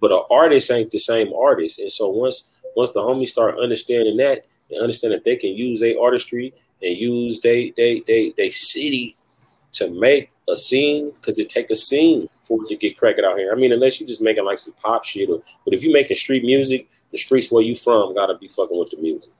but 0.00 0.12
an 0.12 0.22
uh, 0.30 0.34
artist 0.34 0.70
ain't 0.70 0.90
the 0.90 0.98
same 0.98 1.32
artist. 1.32 1.78
And 1.78 1.90
so 1.90 2.08
once 2.08 2.62
once 2.76 2.90
the 2.92 3.00
homies 3.00 3.28
start 3.28 3.58
understanding 3.58 4.16
that, 4.18 4.40
and 4.70 4.80
understand 4.80 5.14
that 5.14 5.24
they 5.24 5.36
can 5.36 5.50
use 5.50 5.80
their 5.80 6.00
artistry 6.00 6.52
and 6.82 6.96
use 6.96 7.40
they 7.40 7.72
they 7.76 8.02
they 8.06 8.32
they 8.36 8.50
city 8.50 9.14
to 9.72 9.90
make 9.90 10.30
a 10.48 10.56
scene 10.56 11.10
because 11.20 11.38
it 11.38 11.48
take 11.48 11.70
a 11.70 11.76
scene 11.76 12.28
for 12.42 12.62
it 12.62 12.68
to 12.68 12.76
get 12.76 12.96
cracking 12.96 13.24
out 13.24 13.38
here. 13.38 13.52
I 13.52 13.56
mean, 13.56 13.72
unless 13.72 14.00
you 14.00 14.06
just 14.06 14.22
making 14.22 14.44
like 14.44 14.58
some 14.58 14.74
pop 14.74 15.04
shit, 15.04 15.28
or 15.28 15.40
but 15.64 15.74
if 15.74 15.82
you 15.82 15.92
making 15.92 16.16
street 16.16 16.44
music, 16.44 16.88
the 17.12 17.18
streets 17.18 17.50
where 17.52 17.62
you 17.62 17.74
from 17.74 18.14
gotta 18.14 18.36
be 18.38 18.48
fucking 18.48 18.78
with 18.78 18.90
the 18.90 18.98
music. 19.00 19.30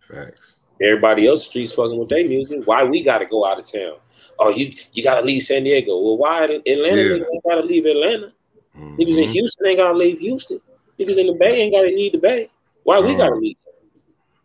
Facts. 0.00 0.56
Everybody 0.80 1.26
else 1.26 1.46
streets 1.46 1.72
fucking 1.72 1.98
with 1.98 2.08
their 2.08 2.26
music. 2.26 2.60
Why 2.64 2.84
we 2.84 3.04
gotta 3.04 3.26
go 3.26 3.44
out 3.44 3.58
of 3.58 3.70
town? 3.70 3.92
Oh, 4.38 4.50
you 4.50 4.74
you 4.92 5.02
gotta 5.02 5.24
leave 5.24 5.42
San 5.42 5.64
Diego. 5.64 5.98
Well, 5.98 6.18
why 6.18 6.44
Atlanta 6.44 7.02
yeah. 7.02 7.14
ain't 7.14 7.44
gotta 7.48 7.62
leave 7.62 7.86
Atlanta? 7.86 8.32
Mm-hmm. 8.76 8.96
Niggas 8.96 9.22
in 9.22 9.28
Houston 9.28 9.66
ain't 9.66 9.78
gotta 9.78 9.98
leave 9.98 10.18
Houston. 10.18 10.60
Niggas 10.98 11.18
in 11.18 11.26
the 11.26 11.34
Bay 11.34 11.62
ain't 11.62 11.72
gotta 11.72 11.88
leave 11.88 12.12
the 12.12 12.18
Bay. 12.18 12.46
Why 12.84 13.00
we 13.00 13.16
gotta 13.16 13.34
leave? 13.34 13.56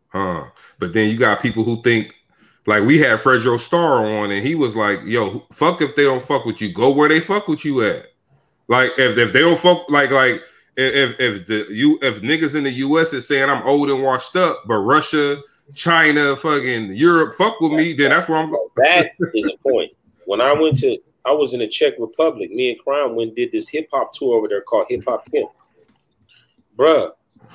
Huh. 0.10 0.46
But 0.80 0.94
then 0.94 1.10
you 1.10 1.18
got 1.18 1.42
people 1.42 1.64
who 1.64 1.82
think 1.82 2.14
like 2.66 2.84
we 2.84 3.00
had 3.00 3.20
Fredro 3.20 3.60
Starr 3.60 4.06
on, 4.06 4.32
and 4.32 4.46
he 4.46 4.56
was 4.56 4.76
like, 4.76 5.00
"Yo, 5.04 5.46
fuck 5.52 5.82
if 5.82 5.96
they 5.96 6.04
don't 6.04 6.22
fuck 6.22 6.46
with 6.46 6.62
you. 6.62 6.72
Go 6.74 6.92
where 6.92 7.10
they 7.10 7.20
fuck 7.20 7.48
with 7.48 7.66
you 7.66 7.82
at. 7.82 8.08
Like 8.68 8.92
if, 8.98 9.18
if 9.18 9.34
they 9.34 9.40
don't 9.40 9.60
fuck 9.60 9.90
like 9.90 10.12
like 10.12 10.42
if 10.76 11.20
if 11.20 11.48
the 11.48 11.66
you 11.70 11.98
if 12.02 12.22
niggas 12.22 12.56
in 12.56 12.66
the 12.66 12.72
U.S. 12.72 13.14
is 13.14 13.28
saying 13.28 13.50
I'm 13.50 13.64
old 13.64 13.90
and 13.90 14.04
washed 14.04 14.36
up, 14.36 14.64
but 14.68 14.80
Russia, 14.80 15.42
China, 15.76 16.36
fucking 16.36 16.96
Europe 16.96 17.36
fuck 17.36 17.60
with 17.60 17.74
me, 17.74 17.94
then 17.94 18.12
that's 18.12 18.30
where 18.30 18.38
I'm. 18.38 18.50
going. 18.50 18.68
That 18.78 19.12
is 19.34 19.48
a 19.48 19.58
point. 19.58 19.92
When 20.26 20.42
I 20.42 20.54
went 20.54 20.78
to, 20.78 20.98
I 21.26 21.32
was 21.32 21.54
in 21.54 21.60
the 21.60 21.68
Czech 21.68 21.94
Republic. 22.00 22.52
Me 22.52 22.72
and 22.72 22.80
Crime 22.80 23.16
went 23.16 23.36
did 23.36 23.52
this 23.52 23.70
hip 23.70 23.90
hop 23.92 24.14
tour 24.14 24.38
over 24.38 24.48
there 24.48 24.62
called 24.62 24.86
Hip 24.90 25.04
Hop 25.08 25.30
Camp. 25.32 25.50
Bruh, 26.78 27.12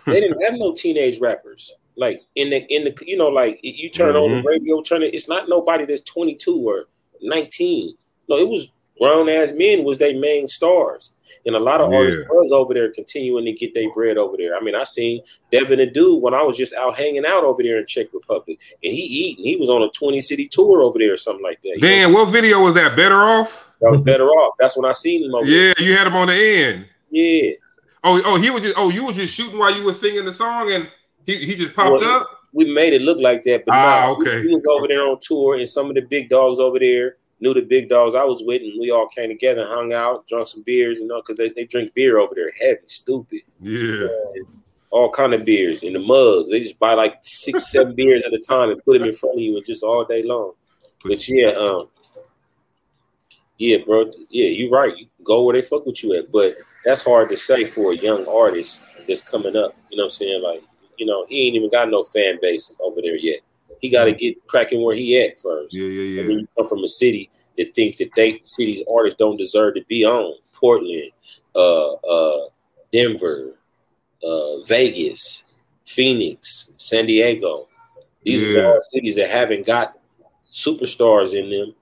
they 0.07 0.21
didn't 0.21 0.43
have 0.43 0.55
no 0.55 0.75
teenage 0.75 1.21
rappers. 1.21 1.73
Like 1.97 2.23
in 2.35 2.51
the 2.51 2.65
in 2.75 2.85
the 2.85 2.97
you 3.07 3.17
know 3.17 3.29
like 3.29 3.61
you 3.63 3.91
turn 3.91 4.15
mm-hmm. 4.15 4.35
on 4.35 4.43
the 4.43 4.49
radio, 4.49 4.81
turn 4.83 5.03
it. 5.03 5.15
It's 5.15 5.29
not 5.29 5.49
nobody 5.49 5.85
that's 5.85 6.03
twenty 6.03 6.35
two 6.35 6.57
or 6.67 6.85
nineteen. 7.21 7.97
No, 8.29 8.37
it 8.37 8.49
was 8.49 8.73
grown 8.99 9.29
ass 9.29 9.53
men 9.55 9.85
was 9.85 9.99
their 9.99 10.19
main 10.19 10.49
stars, 10.49 11.13
and 11.47 11.55
a 11.55 11.59
lot 11.59 11.81
of 11.81 11.91
yeah. 11.91 11.99
artists 11.99 12.23
was 12.31 12.53
over 12.53 12.75
there 12.75 12.91
continuing 12.93 13.45
to 13.45 13.53
get 13.53 13.75
their 13.75 13.93
bread 13.93 14.19
over 14.19 14.37
there. 14.37 14.57
I 14.57 14.61
mean, 14.61 14.75
I 14.75 14.85
seen 14.85 15.23
Devin 15.51 15.79
the 15.79 15.87
dude 15.87 16.23
when 16.23 16.35
I 16.35 16.43
was 16.43 16.57
just 16.57 16.75
out 16.75 16.97
hanging 16.97 17.27
out 17.27 17.45
over 17.45 17.63
there 17.63 17.79
in 17.79 17.87
Czech 17.87 18.09
Republic, 18.13 18.59
and 18.83 18.93
he 18.93 19.03
eating. 19.03 19.45
He 19.45 19.57
was 19.57 19.71
on 19.71 19.83
a 19.83 19.91
twenty 19.91 20.21
city 20.21 20.49
tour 20.49 20.83
over 20.83 20.99
there 20.99 21.13
or 21.13 21.17
something 21.17 21.45
like 21.45 21.61
that. 21.63 21.79
Damn, 21.81 22.13
what 22.13 22.27
video 22.27 22.61
was 22.61 22.75
that? 22.75 22.97
Better 22.97 23.23
off. 23.23 23.71
That 23.81 23.91
was 23.91 24.01
better 24.01 24.27
off. 24.27 24.55
That's 24.59 24.77
when 24.77 24.89
I 24.89 24.93
seen 24.93 25.25
him. 25.25 25.33
yeah, 25.33 25.41
there. 25.43 25.75
Yeah, 25.79 25.85
you 25.85 25.97
had 25.97 26.07
him 26.07 26.15
on 26.15 26.29
the 26.29 26.35
end. 26.35 26.87
Yeah. 27.11 27.53
Oh, 28.05 28.21
oh, 28.25 28.41
he 28.41 28.51
was 28.51 28.63
just. 28.63 28.75
Oh, 28.77 28.91
you 28.91 29.07
were 29.07 29.13
just 29.13 29.35
shooting 29.35 29.59
while 29.59 29.75
you 29.75 29.85
were 29.85 29.93
singing 29.93 30.25
the 30.25 30.33
song, 30.33 30.71
and 30.73 30.89
he, 31.27 31.37
he 31.37 31.55
just 31.55 31.75
popped 31.75 32.03
well, 32.03 32.21
up. 32.21 32.29
We 32.53 32.73
made 32.73 32.93
it 32.93 33.03
look 33.03 33.19
like 33.19 33.43
that, 33.45 33.65
but 33.65 33.75
ah, 33.75 34.07
no, 34.07 34.17
okay. 34.17 34.43
He, 34.43 34.49
he 34.49 34.55
was 34.55 34.65
over 34.71 34.87
there 34.87 35.03
on 35.03 35.19
tour, 35.21 35.57
and 35.57 35.69
some 35.69 35.89
of 35.89 35.95
the 35.95 36.03
big 36.03 36.29
dogs 36.29 36.61
over 36.61 36.79
there 36.79 37.17
knew 37.43 37.53
the 37.53 37.61
big 37.61 37.89
dogs 37.89 38.15
I 38.15 38.23
was 38.25 38.43
with, 38.45 38.63
and 38.63 38.73
we 38.81 38.91
all 38.91 39.09
came 39.09 39.29
together, 39.29 39.67
hung 39.67 39.93
out, 39.93 40.27
drunk 40.29 40.47
some 40.47 40.63
beers, 40.63 41.01
you 41.01 41.09
know, 41.09 41.21
because 41.21 41.37
they, 41.37 41.49
they 41.49 41.65
drink 41.65 41.93
beer 41.93 42.19
over 42.19 42.35
there, 42.35 42.53
heavy, 42.61 42.81
stupid. 42.87 43.41
Yeah. 43.59 44.07
all 44.91 45.11
kind 45.11 45.35
of 45.35 45.45
beers 45.45 45.83
in 45.83 45.93
the 45.93 45.99
mugs. 45.99 46.51
They 46.51 46.61
just 46.61 46.79
buy 46.79 46.95
like 46.95 47.19
six, 47.23 47.71
seven 47.73 47.95
beers 47.97 48.25
at 48.25 48.33
a 48.33 48.39
time 48.39 48.71
and 48.71 48.83
put 48.85 48.99
them 48.99 49.09
in 49.09 49.13
front 49.13 49.37
of 49.37 49.43
you 49.43 49.57
and 49.57 49.67
just 49.67 49.83
all 49.83 50.05
day 50.05 50.23
long. 50.23 50.53
But 51.05 51.29
yeah, 51.29 51.49
um, 51.49 51.89
yeah, 53.59 53.79
bro, 53.85 54.11
yeah, 54.31 54.49
you're 54.49 54.71
right. 54.71 54.97
You 54.97 55.07
go 55.25 55.43
where 55.43 55.55
they 55.55 55.63
fuck 55.63 55.85
with 55.85 56.03
you 56.05 56.15
at, 56.15 56.31
but 56.31 56.55
that's 56.85 57.05
hard 57.05 57.29
to 57.31 57.37
say 57.37 57.65
for 57.65 57.93
a 57.93 57.97
young 57.97 58.25
artist 58.29 58.83
that's 59.09 59.21
coming 59.21 59.57
up. 59.57 59.75
You 59.91 59.97
know 59.97 60.05
what 60.05 60.07
I'm 60.07 60.11
saying? 60.11 60.43
Like, 60.43 60.63
you 60.97 61.07
know, 61.07 61.27
he 61.29 61.49
ain't 61.49 61.57
even 61.57 61.71
got 61.71 61.91
no 61.91 62.05
fan 62.05 62.39
base 62.41 62.73
over 62.81 63.01
there 63.03 63.17
yet 63.17 63.41
he 63.83 63.91
got 63.91 64.05
to 64.05 64.13
get 64.13 64.47
cracking 64.47 64.83
where 64.83 64.97
he 64.97 65.21
at 65.21 65.39
first. 65.41 65.75
Yeah, 65.75 65.87
yeah, 65.87 66.03
yeah. 66.03 66.23
And 66.23 66.41
you 66.41 66.49
come 66.57 66.69
from 66.69 66.85
a 66.85 66.89
city 66.89 67.29
that 67.59 67.75
think 67.75 67.97
that 67.99 68.11
they 68.17 68.41
cities 68.45 68.83
artists 68.93 69.19
don't 69.19 69.37
deserve 69.37 69.75
to 69.75 69.85
be 69.89 70.07
on. 70.07 70.35
Portland, 70.55 71.11
uh, 71.57 71.93
uh, 71.95 72.49
Denver, 72.93 73.59
uh, 74.23 74.63
Vegas, 74.63 75.43
Phoenix, 75.85 76.73
San 76.77 77.07
Diego. 77.07 77.69
These 78.23 78.55
yeah. 78.55 78.63
are 78.63 78.75
all 78.75 78.81
cities 78.81 79.17
that 79.17 79.29
haven't 79.29 79.67
got 79.67 79.99
superstars 80.53 81.35
in 81.35 81.51
them, 81.51 81.75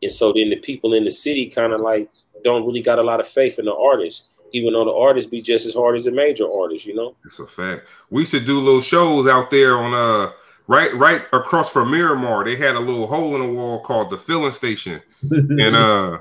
and 0.00 0.12
so 0.12 0.32
then 0.32 0.50
the 0.50 0.56
people 0.56 0.94
in 0.94 1.02
the 1.02 1.10
city 1.10 1.48
kind 1.48 1.72
of 1.72 1.80
like 1.80 2.08
don't 2.44 2.64
really 2.64 2.82
got 2.82 3.00
a 3.00 3.02
lot 3.02 3.18
of 3.18 3.26
faith 3.26 3.58
in 3.58 3.64
the 3.64 3.74
artists 3.74 4.28
even 4.52 4.72
though 4.72 4.84
the 4.84 4.92
artists 4.92 5.30
be 5.30 5.40
just 5.40 5.64
as 5.64 5.74
hard 5.74 5.96
as 5.96 6.04
the 6.04 6.10
major 6.10 6.50
artists, 6.50 6.84
you 6.84 6.94
know. 6.94 7.14
It's 7.24 7.38
a 7.38 7.46
fact. 7.46 7.86
We 8.10 8.24
should 8.24 8.44
do 8.44 8.58
little 8.58 8.80
shows 8.80 9.28
out 9.28 9.50
there 9.50 9.78
on 9.78 9.94
uh 9.94 10.32
right 10.70 10.94
right 10.94 11.22
across 11.32 11.72
from 11.72 11.90
Miramar, 11.90 12.44
they 12.44 12.54
had 12.54 12.76
a 12.76 12.80
little 12.80 13.08
hole 13.08 13.34
in 13.34 13.42
the 13.42 13.48
wall 13.48 13.80
called 13.80 14.08
the 14.08 14.16
filling 14.16 14.52
station, 14.52 15.02
and 15.30 15.74
uh, 15.76 16.18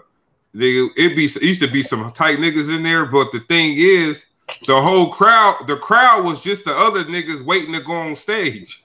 they 0.56 0.90
it 0.98 1.16
be 1.16 1.26
it 1.26 1.44
used 1.44 1.62
to 1.62 1.68
be 1.68 1.84
some 1.84 2.12
tight 2.14 2.40
niggas 2.40 2.76
in 2.76 2.82
there, 2.82 3.06
but 3.06 3.32
the 3.32 3.42
thing 3.42 3.76
is, 3.78 4.26
the 4.66 4.82
whole 4.82 5.12
crowd, 5.12 5.66
the 5.68 5.78
crowd 5.78 6.26
was 6.26 6.42
just 6.42 6.66
the 6.66 6.76
other 6.76 7.06
niggas 7.06 7.44
waiting 7.44 7.74
to 7.74 7.80
go 7.80 7.94
on 7.94 8.16
stage. 8.16 8.82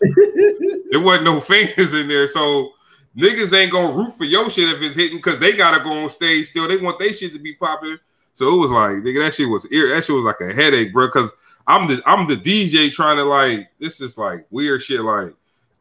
there 0.91 1.01
wasn't 1.01 1.25
no 1.25 1.41
fans 1.41 1.95
in 1.95 2.09
there, 2.09 2.27
so 2.27 2.73
niggas 3.17 3.59
ain't 3.59 3.73
gonna 3.73 3.97
root 3.97 4.13
for 4.13 4.25
your 4.25 4.51
shit 4.51 4.69
if 4.69 4.83
it's 4.83 4.95
hitting 4.95 5.17
because 5.17 5.39
they 5.39 5.57
gotta 5.57 5.83
go 5.83 5.93
on 5.93 6.11
stage 6.11 6.51
still. 6.51 6.69
They 6.69 6.77
want 6.77 6.99
their 6.99 7.13
shit 7.13 7.33
to 7.33 7.39
be 7.39 7.55
popular. 7.55 7.99
So 8.35 8.53
it 8.53 8.59
was 8.59 8.71
like, 8.71 8.97
nigga, 9.03 9.25
that 9.25 9.35
shit 9.35 9.49
was 9.49 9.67
ear. 9.73 9.95
that 9.95 10.05
shit 10.05 10.15
was 10.15 10.25
like 10.27 10.41
a 10.43 10.53
headache, 10.53 10.93
bro. 10.93 11.07
Because 11.07 11.33
I'm 11.67 11.89
the 11.89 12.03
I'm 12.05 12.29
the 12.29 12.37
DJ 12.37 12.93
trying 12.93 13.17
to 13.17 13.25
like 13.25 13.71
this 13.79 14.03
is 14.03 14.19
like 14.19 14.45
weird 14.51 14.83
shit. 14.83 15.01
Like 15.01 15.33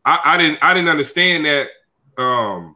I, 0.06 0.20
I 0.24 0.38
didn't 0.38 0.60
I 0.62 0.74
didn't 0.74 0.89
understand 0.89 1.46
that 1.46 1.70
um 2.18 2.76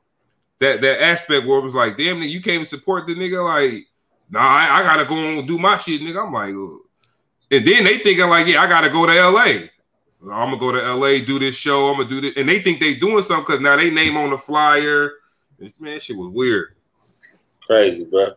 that 0.59 0.81
that 0.81 1.01
aspect 1.01 1.45
where 1.45 1.59
it 1.59 1.63
was 1.63 1.75
like, 1.75 1.97
damn 1.97 2.17
nigga, 2.17 2.29
you 2.29 2.41
came 2.41 2.61
to 2.61 2.65
support 2.65 3.07
the 3.07 3.15
nigga. 3.15 3.43
Like, 3.43 3.87
nah, 4.29 4.39
I, 4.39 4.79
I 4.79 4.83
gotta 4.83 5.05
go 5.05 5.15
and 5.15 5.47
do 5.47 5.57
my 5.57 5.77
shit, 5.77 6.01
nigga. 6.01 6.25
I'm 6.25 6.33
like, 6.33 6.53
Ugh. 6.53 6.79
and 7.51 7.65
then 7.65 7.83
they 7.83 7.97
thinking 7.97 8.29
like, 8.29 8.47
yeah, 8.47 8.61
I 8.61 8.67
gotta 8.67 8.89
go 8.89 9.05
to 9.05 9.13
LA. 9.13 9.67
I'm 10.23 10.49
gonna 10.49 10.57
go 10.57 10.71
to 10.71 10.93
LA, 10.95 11.23
do 11.23 11.37
this 11.37 11.55
show. 11.55 11.89
I'm 11.89 11.97
gonna 11.97 12.09
do 12.09 12.21
this, 12.21 12.33
and 12.37 12.49
they 12.49 12.59
think 12.59 12.79
they 12.79 12.95
doing 12.95 13.23
something 13.23 13.45
because 13.45 13.61
now 13.61 13.75
they 13.75 13.91
name 13.91 14.17
on 14.17 14.31
the 14.31 14.37
flyer. 14.37 15.11
Man, 15.79 15.99
shit 15.99 16.17
was 16.17 16.29
weird. 16.29 16.75
Crazy, 17.65 18.05
bro. 18.05 18.31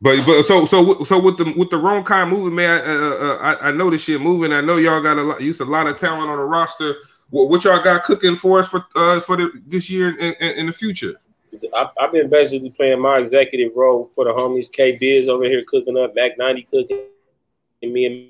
But 0.00 0.26
but 0.26 0.42
so 0.42 0.64
so 0.64 1.04
so 1.04 1.20
with 1.20 1.38
the 1.38 1.52
with 1.56 1.70
the 1.70 1.78
wrong 1.78 2.02
kind 2.04 2.32
of 2.32 2.38
moving, 2.38 2.56
man. 2.56 2.82
Uh, 2.84 3.14
uh, 3.14 3.38
I 3.40 3.68
I 3.68 3.72
know 3.72 3.88
this 3.88 4.02
shit 4.02 4.20
moving. 4.20 4.52
I 4.52 4.60
know 4.60 4.76
y'all 4.76 5.00
got 5.00 5.16
a 5.16 5.22
lot, 5.22 5.40
use 5.40 5.60
a 5.60 5.64
lot 5.64 5.86
of 5.86 5.96
talent 5.96 6.28
on 6.28 6.36
the 6.36 6.44
roster. 6.44 6.96
What, 7.32 7.48
what 7.48 7.64
y'all 7.64 7.82
got 7.82 8.02
cooking 8.02 8.36
for 8.36 8.58
us 8.58 8.68
for 8.68 8.86
uh, 8.94 9.18
for 9.20 9.38
the, 9.38 9.50
this 9.66 9.88
year 9.88 10.14
and 10.20 10.36
in 10.36 10.66
the 10.66 10.72
future? 10.72 11.14
I, 11.74 11.88
have 11.98 12.12
been 12.12 12.28
basically 12.28 12.70
playing 12.76 13.00
my 13.00 13.18
executive 13.18 13.72
role 13.74 14.10
for 14.14 14.26
the 14.26 14.32
homies. 14.32 14.70
K 14.70 14.96
Biz 14.96 15.30
over 15.30 15.44
here 15.44 15.62
cooking 15.66 15.96
up, 15.96 16.14
Mac 16.14 16.36
90 16.36 16.62
cooking, 16.62 17.04
and 17.80 17.92
me 17.92 18.04
and 18.04 18.28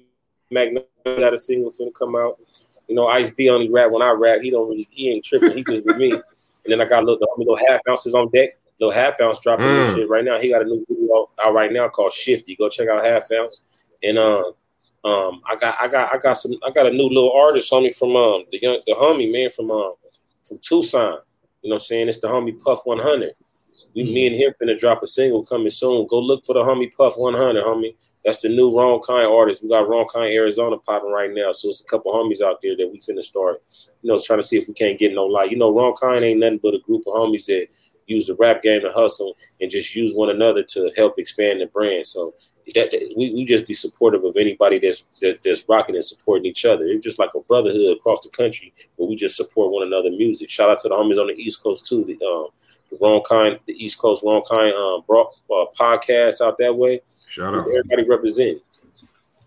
Mac 0.53 0.73
90 1.05 1.21
got 1.21 1.35
a 1.35 1.39
single 1.39 1.73
finna 1.73 1.93
come 1.99 2.15
out. 2.15 2.39
You 2.87 2.95
know, 2.95 3.09
Ice 3.09 3.33
B 3.33 3.51
only 3.51 3.69
rap 3.69 3.91
when 3.91 4.03
I 4.03 4.13
rap. 4.13 4.41
He 4.41 4.51
don't 4.53 4.69
really, 4.69 4.87
he 4.91 5.11
ain't 5.11 5.25
tripping. 5.25 5.57
He 5.57 5.65
just 5.65 5.85
with 5.85 5.97
me. 5.97 6.13
And 6.13 6.23
then 6.69 6.81
I 6.81 6.89
got 6.89 7.03
a 7.03 7.07
little, 7.07 7.27
little 7.37 7.57
half 7.57 7.81
ounces 7.89 8.15
on 8.15 8.31
deck. 8.31 8.51
Little 8.79 8.95
half 8.95 9.21
ounce 9.21 9.41
dropping 9.41 9.67
mm. 9.67 9.95
shit 9.97 10.09
right 10.09 10.25
now. 10.25 10.39
He 10.39 10.51
got 10.53 10.63
a 10.63 10.65
new 10.65 10.85
video 10.89 11.27
out 11.45 11.55
right 11.55 11.73
now 11.73 11.89
called 11.89 12.13
Shifty. 12.13 12.55
Go 12.55 12.69
check 12.69 12.89
out 12.89 13.05
half 13.05 13.33
ounce. 13.33 13.63
And 14.05 14.17
um, 14.17 14.53
um, 15.05 15.43
I 15.51 15.57
got 15.57 15.77
I 15.81 15.89
got 15.89 16.15
I 16.15 16.19
got 16.19 16.35
some 16.35 16.53
I 16.65 16.71
got 16.71 16.87
a 16.87 16.93
new 16.93 17.09
little 17.09 17.33
artist 17.33 17.73
homie 17.73 17.97
from 17.97 18.15
um 18.15 18.45
the 18.53 18.61
young 18.63 18.81
the 18.87 18.95
homie 18.95 19.33
man 19.33 19.51
from 19.51 19.71
um 19.71 19.95
from 20.47 20.59
Tucson. 20.59 21.19
You 21.63 21.71
know 21.71 21.75
what 21.75 21.83
I'm 21.83 21.87
saying? 21.87 22.09
It's 22.09 22.21
the 22.21 22.29
homie 22.29 22.59
Puff 22.61 22.81
100. 22.85 23.33
We, 23.95 24.05
me 24.05 24.27
and 24.27 24.37
him 24.37 24.53
finna 24.61 24.79
drop 24.79 25.03
a 25.03 25.07
single 25.07 25.45
coming 25.45 25.71
soon. 25.71 26.07
Go 26.07 26.19
look 26.19 26.45
for 26.45 26.55
the 26.55 26.61
homie 26.61 26.95
Puff 26.97 27.15
100, 27.17 27.63
homie. 27.63 27.95
That's 28.25 28.43
the 28.43 28.49
new 28.49 28.77
Wrong 28.77 29.01
Kind 29.07 29.27
artist. 29.27 29.63
We 29.63 29.69
got 29.69 29.89
Wrong 29.89 30.07
Kind 30.13 30.35
Arizona 30.35 30.79
popping 30.79 31.11
right 31.11 31.31
now. 31.33 31.53
So 31.53 31.69
it's 31.69 31.83
a 31.83 31.85
couple 31.85 32.13
homies 32.13 32.41
out 32.41 32.61
there 32.63 32.77
that 32.77 32.91
we 32.91 33.01
finna 33.01 33.23
start, 33.23 33.63
you 34.03 34.11
know, 34.11 34.21
trying 34.25 34.39
to 34.39 34.45
see 34.45 34.57
if 34.57 34.69
we 34.69 34.75
can't 34.75 34.99
get 34.99 35.15
no 35.15 35.25
light. 35.25 35.51
You 35.51 35.57
know, 35.57 35.75
Wrong 35.75 35.95
Kind 36.01 36.25
ain't 36.25 36.41
nothing 36.41 36.61
but 36.63 36.75
a 36.75 36.81
group 36.81 37.03
of 37.07 37.15
homies 37.15 37.47
that 37.47 37.67
use 38.07 38.27
the 38.27 38.37
rap 38.37 38.63
game 38.63 38.81
to 38.83 38.93
hustle 38.93 39.37
and 39.61 39.71
just 39.71 39.95
use 39.95 40.15
one 40.15 40.31
another 40.31 40.63
to 40.63 40.91
help 40.97 41.19
expand 41.19 41.61
the 41.61 41.67
brand. 41.67 42.07
So 42.07 42.35
that, 42.75 42.91
that, 42.93 43.15
we, 43.17 43.33
we 43.35 43.45
just 43.45 43.67
be 43.67 43.75
supportive 43.75 44.25
of 44.25 44.37
anybody 44.37 44.79
that's 44.79 45.05
that, 45.21 45.39
that's 45.45 45.65
rocking 45.69 45.95
and 45.95 46.05
supporting 46.05 46.47
each 46.47 46.65
other. 46.65 46.85
It's 46.85 47.05
just 47.05 47.19
like 47.19 47.31
a 47.35 47.41
brotherhood 47.41 47.97
across 47.97 48.21
the 48.21 48.31
country 48.31 48.73
where 48.97 49.09
we 49.09 49.17
just 49.17 49.37
support 49.37 49.73
one 49.73 49.87
another 49.87 50.11
music. 50.11 50.49
Shout 50.49 50.71
out 50.71 50.79
to 50.81 50.89
the 50.89 50.95
homies 50.95 51.21
on 51.21 51.27
the 51.27 51.35
East 51.35 51.63
Coast 51.63 51.89
too. 51.89 52.05
The, 52.05 52.25
um, 52.25 52.49
the 52.91 52.99
wrong 53.01 53.23
kind, 53.29 53.59
the 53.67 53.73
East 53.73 53.99
Coast 53.99 54.23
wrong 54.25 54.43
kind 54.49 54.75
um 54.75 55.03
bro, 55.07 55.23
uh, 55.23 55.67
podcast 55.79 56.41
out 56.41 56.57
that 56.59 56.75
way. 56.75 57.01
Shout 57.27 57.55
out 57.55 57.67
everybody 57.67 58.09
represent. 58.09 58.61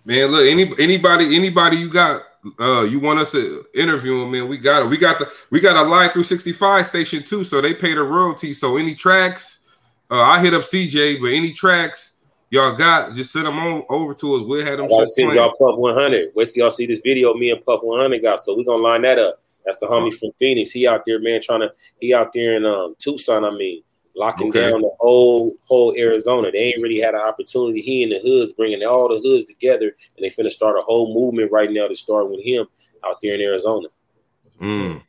Man, 0.03 0.27
look, 0.27 0.45
any 0.45 0.71
anybody 0.79 1.35
anybody 1.35 1.77
you 1.77 1.89
got 1.89 2.23
uh 2.59 2.81
you 2.83 2.99
want 2.99 3.19
us 3.19 3.31
to 3.31 3.65
interview 3.73 4.19
them, 4.19 4.31
man, 4.31 4.47
we 4.47 4.57
got 4.57 4.83
it. 4.83 4.89
We 4.89 4.97
got 4.97 5.19
the 5.19 5.31
we 5.51 5.59
got 5.59 5.75
a 5.77 5.87
Live365 5.89 6.85
station 6.85 7.23
too, 7.23 7.43
so 7.43 7.61
they 7.61 7.73
pay 7.73 7.93
the 7.93 8.03
royalty. 8.03 8.53
So 8.53 8.77
any 8.77 8.93
tracks, 8.93 9.59
uh 10.11 10.21
I 10.21 10.39
hit 10.41 10.53
up 10.53 10.63
CJ, 10.63 11.21
but 11.21 11.27
any 11.27 11.51
tracks 11.51 12.13
y'all 12.55 12.75
got, 12.75 13.13
just 13.13 13.33
send 13.33 13.45
them 13.45 13.59
on 13.59 13.83
over 13.89 14.13
to 14.15 14.35
us. 14.35 14.41
We'll 14.45 14.65
have 14.65 14.77
them. 14.77 14.87
I 14.91 15.03
send 15.05 15.33
y'all 15.33 15.53
Puff 15.59 15.77
100. 15.77 16.31
Wait 16.35 16.49
till 16.49 16.63
y'all 16.63 16.71
see 16.71 16.85
this 16.85 17.01
video 17.03 17.33
me 17.33 17.51
and 17.51 17.63
Puff 17.63 17.81
100 17.83 18.21
got. 18.21 18.39
So 18.39 18.55
we're 18.55 18.63
gonna 18.63 18.81
line 18.81 19.01
that 19.03 19.19
up. 19.19 19.41
That's 19.65 19.77
the 19.77 19.87
homie 19.87 20.13
from 20.13 20.31
Phoenix. 20.39 20.71
He 20.71 20.87
out 20.87 21.03
there, 21.05 21.19
man, 21.19 21.41
trying 21.41 21.61
to 21.61 21.73
he 21.99 22.13
out 22.13 22.31
there 22.33 22.55
in 22.55 22.65
um 22.65 22.95
Tucson, 22.97 23.43
I 23.43 23.51
mean, 23.51 23.83
locking 24.15 24.49
okay. 24.49 24.71
down 24.71 24.81
the 24.81 24.91
whole 24.99 25.55
whole 25.67 25.93
Arizona. 25.97 26.51
They 26.51 26.59
ain't 26.59 26.81
really 26.81 26.99
had 26.99 27.13
an 27.13 27.21
opportunity. 27.21 27.81
He 27.81 28.03
and 28.03 28.11
the 28.11 28.19
hoods 28.19 28.53
bringing 28.53 28.83
all 28.83 29.09
the 29.09 29.19
hoods 29.19 29.45
together, 29.45 29.95
and 30.17 30.23
they 30.23 30.29
finna 30.29 30.51
start 30.51 30.77
a 30.77 30.81
whole 30.81 31.13
movement 31.13 31.51
right 31.51 31.71
now 31.71 31.87
to 31.87 31.95
start 31.95 32.29
with 32.29 32.43
him 32.43 32.65
out 33.05 33.17
there 33.21 33.35
in 33.35 33.41
Arizona. 33.41 33.87
Mm. 34.61 35.01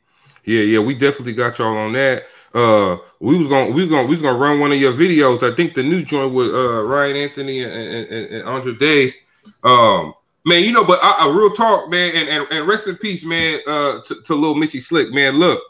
Yeah, 0.43 0.61
yeah, 0.61 0.79
we 0.79 0.93
definitely 0.93 1.33
got 1.33 1.59
y'all 1.59 1.77
on 1.77 1.93
that. 1.93 2.23
Uh, 2.53 2.97
we 3.19 3.37
was 3.37 3.47
gonna 3.47 3.71
we 3.71 3.83
was 3.83 3.89
gonna 3.89 4.07
we 4.07 4.11
was 4.11 4.21
gonna 4.21 4.37
run 4.37 4.59
one 4.59 4.71
of 4.71 4.79
your 4.79 4.93
videos. 4.93 5.43
I 5.43 5.55
think 5.55 5.73
the 5.73 5.83
new 5.83 6.03
joint 6.03 6.33
with 6.33 6.53
uh 6.53 6.83
Ryan 6.83 7.15
Anthony 7.17 7.63
and, 7.63 7.73
and, 7.73 8.07
and, 8.07 8.25
and 8.35 8.49
Andra 8.49 8.77
Day. 8.77 9.13
Um, 9.63 10.13
man, 10.45 10.63
you 10.63 10.71
know, 10.71 10.85
but 10.85 10.99
a 11.03 11.31
real 11.31 11.51
talk, 11.51 11.89
man, 11.89 12.15
and, 12.15 12.29
and, 12.29 12.47
and 12.51 12.67
rest 12.67 12.87
in 12.87 12.95
peace, 12.95 13.23
man. 13.23 13.59
Uh, 13.67 14.01
to, 14.01 14.21
to 14.23 14.35
little 14.35 14.55
Mitchy 14.55 14.79
Slick, 14.79 15.11
man. 15.11 15.37
Look, 15.37 15.61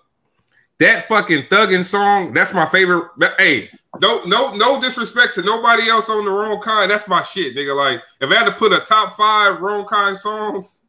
that 0.79 1.07
fucking 1.07 1.43
thugging 1.43 1.83
song. 1.83 2.33
That's 2.33 2.53
my 2.53 2.65
favorite. 2.67 3.09
Hey, 3.37 3.69
no, 3.99 4.23
no, 4.25 4.55
no 4.55 4.79
disrespect 4.79 5.33
to 5.35 5.41
nobody 5.41 5.89
else 5.89 6.09
on 6.09 6.25
the 6.25 6.31
wrong 6.31 6.61
kind. 6.61 6.91
That's 6.91 7.07
my 7.07 7.23
shit, 7.23 7.55
nigga. 7.55 7.75
Like, 7.75 8.01
if 8.21 8.29
I 8.29 8.35
had 8.35 8.45
to 8.45 8.51
put 8.51 8.71
a 8.71 8.79
top 8.81 9.13
five 9.13 9.59
wrong 9.59 9.85
kind 9.85 10.15
songs, 10.15 10.83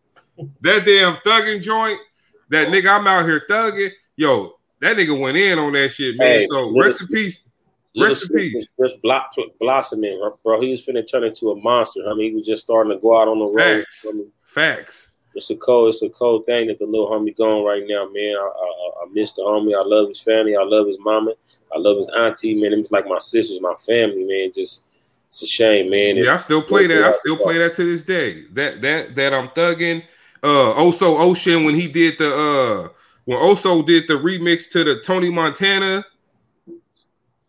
that 0.60 0.84
damn 0.84 1.16
thugging 1.16 1.62
joint, 1.62 1.98
that 2.50 2.68
nigga, 2.68 2.98
I'm 2.98 3.06
out 3.06 3.24
here 3.24 3.42
thugging. 3.48 3.90
Yo, 4.16 4.57
that 4.80 4.96
nigga 4.96 5.18
went 5.18 5.36
in 5.36 5.58
on 5.58 5.72
that 5.72 5.90
shit, 5.90 6.16
man. 6.16 6.40
Hey, 6.40 6.46
so 6.46 6.78
rest 6.78 7.02
in 7.02 7.08
peace. 7.08 7.44
Rest 7.98 8.30
in 8.30 8.36
peace. 8.36 8.68
Just 8.80 9.02
block, 9.02 9.30
blossoming, 9.60 10.18
bro. 10.44 10.60
He 10.60 10.70
was 10.70 10.86
finna 10.86 11.08
turn 11.08 11.24
into 11.24 11.50
a 11.50 11.56
monster. 11.56 12.00
I 12.08 12.14
mean, 12.14 12.30
he 12.30 12.36
was 12.36 12.46
just 12.46 12.64
starting 12.64 12.92
to 12.92 12.98
go 12.98 13.20
out 13.20 13.28
on 13.28 13.38
the 13.38 13.44
road. 13.46 13.84
Facts. 13.84 14.06
I 14.08 14.12
mean, 14.12 14.32
Facts. 14.46 15.10
It's 15.34 15.50
a 15.50 15.56
cold, 15.56 15.88
it's 15.90 16.02
a 16.02 16.08
cold 16.08 16.46
thing 16.46 16.66
that 16.66 16.78
the 16.78 16.86
little 16.86 17.08
homie 17.08 17.36
going 17.36 17.64
right 17.64 17.84
now, 17.86 18.08
man. 18.10 18.34
I, 18.36 18.40
I, 18.40 19.04
I 19.04 19.06
miss 19.12 19.32
the 19.32 19.42
homie. 19.42 19.78
I 19.78 19.84
love 19.84 20.08
his 20.08 20.20
family. 20.20 20.56
I 20.56 20.62
love 20.62 20.86
his 20.86 20.98
mama. 20.98 21.32
I 21.74 21.78
love 21.78 21.98
his 21.98 22.08
auntie, 22.08 22.54
man. 22.54 22.72
It's 22.72 22.90
like 22.90 23.06
my 23.06 23.18
sisters, 23.18 23.60
my 23.60 23.74
family, 23.74 24.24
man. 24.24 24.52
Just 24.52 24.84
it's 25.28 25.42
a 25.42 25.46
shame, 25.46 25.90
man. 25.90 26.16
Yeah, 26.16 26.34
I 26.34 26.36
still 26.38 26.62
play 26.62 26.86
that. 26.86 27.04
I 27.04 27.12
still 27.12 27.36
play 27.36 27.58
that 27.58 27.74
to 27.74 27.84
this 27.84 28.04
day. 28.04 28.44
That 28.52 28.80
that 28.80 29.14
that 29.14 29.34
I'm 29.34 29.48
thugging. 29.50 30.02
Uh, 30.42 30.72
also 30.72 31.18
Ocean 31.18 31.64
when 31.64 31.74
he 31.74 31.86
did 31.88 32.16
the 32.18 32.34
uh 32.34 32.88
when 33.28 33.38
Oso 33.40 33.84
did 33.84 34.08
the 34.08 34.14
remix 34.14 34.70
to 34.70 34.82
the 34.82 35.00
Tony 35.00 35.30
Montana 35.30 36.02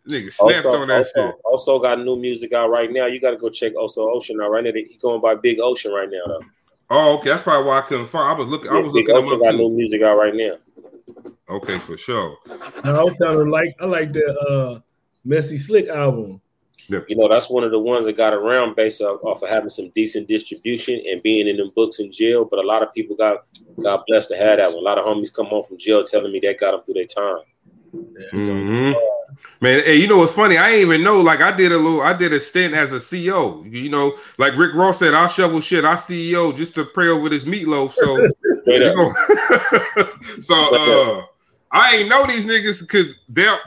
Nigga 0.09 0.33
snapped 0.33 0.65
also, 0.65 0.81
on 0.81 0.87
that 0.89 0.97
also, 0.97 1.27
shit. 1.27 1.35
Also 1.45 1.79
got 1.79 1.99
new 1.99 2.17
music 2.17 2.51
out 2.51 2.69
right 2.69 2.91
now. 2.91 3.05
You 3.05 3.21
got 3.21 3.31
to 3.31 3.37
go 3.37 3.47
check 3.47 3.75
also 3.77 4.09
Ocean 4.09 4.41
out 4.41 4.51
right 4.51 4.61
now. 4.61 4.71
He 4.73 4.97
going 5.01 5.21
by 5.21 5.35
Big 5.35 5.61
Ocean 5.61 5.93
right 5.93 6.09
now 6.09 6.19
though. 6.27 6.41
Oh, 6.89 7.17
okay. 7.19 7.29
That's 7.29 7.43
probably 7.43 7.69
why 7.69 7.77
I 7.77 7.81
couldn't 7.81 8.07
find. 8.07 8.29
I 8.29 8.33
was 8.33 8.49
looking. 8.49 8.69
Yeah, 8.69 8.77
I 8.77 8.81
was 8.81 8.91
Big 8.91 9.07
looking. 9.07 9.25
Ocean 9.25 9.39
got 9.39 9.55
new 9.55 9.69
music 9.69 10.01
out 10.01 10.17
right 10.17 10.35
now. 10.35 10.57
Okay, 11.47 11.79
for 11.79 11.95
sure. 11.95 12.35
I 12.83 13.01
was 13.01 13.13
kind 13.21 13.39
of 13.39 13.47
like 13.47 13.73
I 13.79 13.85
like 13.85 14.11
the 14.11 14.27
uh 14.27 14.79
Mitchy 15.23 15.59
Slick 15.59 15.87
album. 15.87 16.41
Yep. 16.89 17.05
You 17.07 17.15
know, 17.17 17.27
that's 17.27 17.49
one 17.49 17.63
of 17.63 17.71
the 17.71 17.79
ones 17.79 18.05
that 18.05 18.17
got 18.17 18.33
around 18.33 18.75
based 18.75 19.01
off, 19.01 19.23
off 19.23 19.43
of 19.43 19.49
having 19.49 19.69
some 19.69 19.89
decent 19.89 20.27
distribution 20.27 21.01
and 21.07 21.21
being 21.21 21.47
in 21.47 21.57
them 21.57 21.71
books 21.75 21.99
in 21.99 22.11
jail. 22.11 22.45
But 22.45 22.59
a 22.59 22.67
lot 22.67 22.81
of 22.81 22.93
people 22.93 23.15
got 23.15 23.45
got 23.81 24.05
blessed 24.07 24.29
to 24.29 24.37
have 24.37 24.57
that 24.57 24.69
one. 24.69 24.79
A 24.79 24.81
lot 24.81 24.97
of 24.97 25.05
homies 25.05 25.33
come 25.33 25.45
home 25.45 25.63
from 25.63 25.77
jail 25.77 26.03
telling 26.03 26.31
me 26.31 26.39
that 26.41 26.59
got 26.59 26.71
them 26.71 26.81
through 26.83 26.95
their 26.95 27.05
time. 27.05 27.43
Mm-hmm. 27.93 28.93
Man, 29.61 29.81
hey, 29.83 29.95
you 29.95 30.07
know 30.07 30.17
what's 30.17 30.33
funny? 30.33 30.57
I 30.57 30.69
ain't 30.71 30.81
even 30.81 31.03
know. 31.03 31.21
Like, 31.21 31.41
I 31.41 31.55
did 31.55 31.71
a 31.71 31.77
little, 31.77 32.01
I 32.01 32.13
did 32.13 32.33
a 32.33 32.39
stint 32.39 32.73
as 32.73 32.91
a 32.91 32.97
CEO. 32.97 33.71
You 33.73 33.89
know, 33.89 34.17
like 34.37 34.57
Rick 34.57 34.73
Ross 34.73 34.99
said, 34.99 35.13
I 35.13 35.27
shovel 35.27 35.61
shit. 35.61 35.85
I 35.85 35.95
CEO 35.95 36.55
just 36.55 36.75
to 36.75 36.85
pray 36.85 37.07
over 37.07 37.29
this 37.29 37.45
meatloaf. 37.45 37.93
So, 37.93 38.27
so 40.41 40.55
uh, 40.55 41.25
I 41.71 41.97
ain't 41.97 42.09
know 42.09 42.25
these 42.25 42.45
niggas 42.45 42.87
could 42.87 43.15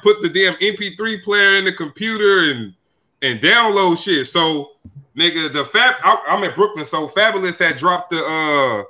put 0.02 0.22
the 0.22 0.28
damn 0.28 0.54
MP3 0.54 1.22
player 1.22 1.56
in 1.56 1.64
the 1.64 1.72
computer 1.72 2.50
and 2.50 2.74
and 3.22 3.40
download 3.40 4.02
shit. 4.02 4.26
So, 4.28 4.72
nigga, 5.16 5.52
the 5.52 5.64
fab, 5.64 5.94
I, 6.02 6.22
am 6.28 6.44
in 6.44 6.52
Brooklyn, 6.54 6.84
so 6.84 7.08
Fabolous 7.08 7.58
had 7.58 7.76
dropped 7.76 8.10
the 8.10 8.18
uh 8.18 8.84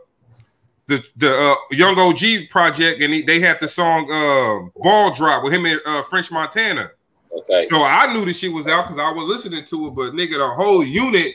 the 0.89 1.05
the 1.17 1.53
uh, 1.53 1.55
Young 1.71 1.99
OG 1.99 2.51
project, 2.51 3.01
and 3.03 3.15
he, 3.15 3.23
they 3.23 3.39
had 3.39 3.61
the 3.61 3.69
song 3.69 4.11
uh, 4.11 4.81
"Ball 4.83 5.15
Drop" 5.15 5.45
with 5.45 5.53
him 5.53 5.67
and 5.67 5.81
uh, 5.87 6.03
French 6.03 6.33
Montana. 6.33 6.91
Okay. 7.33 7.63
So 7.65 7.85
I 7.85 8.13
knew 8.13 8.25
the 8.25 8.33
shit 8.33 8.53
was 8.53 8.67
out 8.67 8.89
because 8.89 8.99
I 8.99 9.11
was 9.11 9.29
listening 9.29 9.65
to 9.65 9.87
it, 9.87 9.91
but 9.91 10.13
nigga, 10.13 10.39
the 10.39 10.49
whole 10.49 10.85
unit 10.85 11.35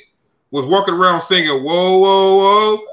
was 0.51 0.65
walking 0.65 0.93
around 0.93 1.21
singing 1.21 1.63
"Whoa, 1.63 1.97
whoa, 1.97 2.37
whoa" 2.37 2.85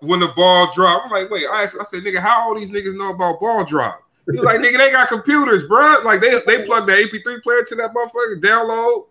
when 0.00 0.20
the 0.20 0.28
ball 0.28 0.70
dropped. 0.72 1.06
I'm 1.06 1.10
like, 1.10 1.30
wait, 1.30 1.46
I, 1.46 1.64
asked, 1.64 1.76
I 1.78 1.84
said, 1.84 2.02
nigga, 2.02 2.18
how 2.18 2.48
all 2.48 2.54
these 2.54 2.70
niggas 2.70 2.96
know 2.96 3.10
about 3.10 3.38
ball 3.38 3.64
drop? 3.64 4.02
He's 4.30 4.40
like, 4.40 4.60
nigga, 4.60 4.78
they 4.78 4.90
got 4.90 5.08
computers, 5.08 5.66
bro. 5.66 6.00
Like 6.04 6.20
they 6.20 6.30
they 6.46 6.64
plug 6.64 6.86
the 6.86 6.92
AP3 6.92 7.42
player 7.42 7.62
to 7.64 7.74
that 7.76 7.94
motherfucker, 7.94 8.40
download 8.40 9.06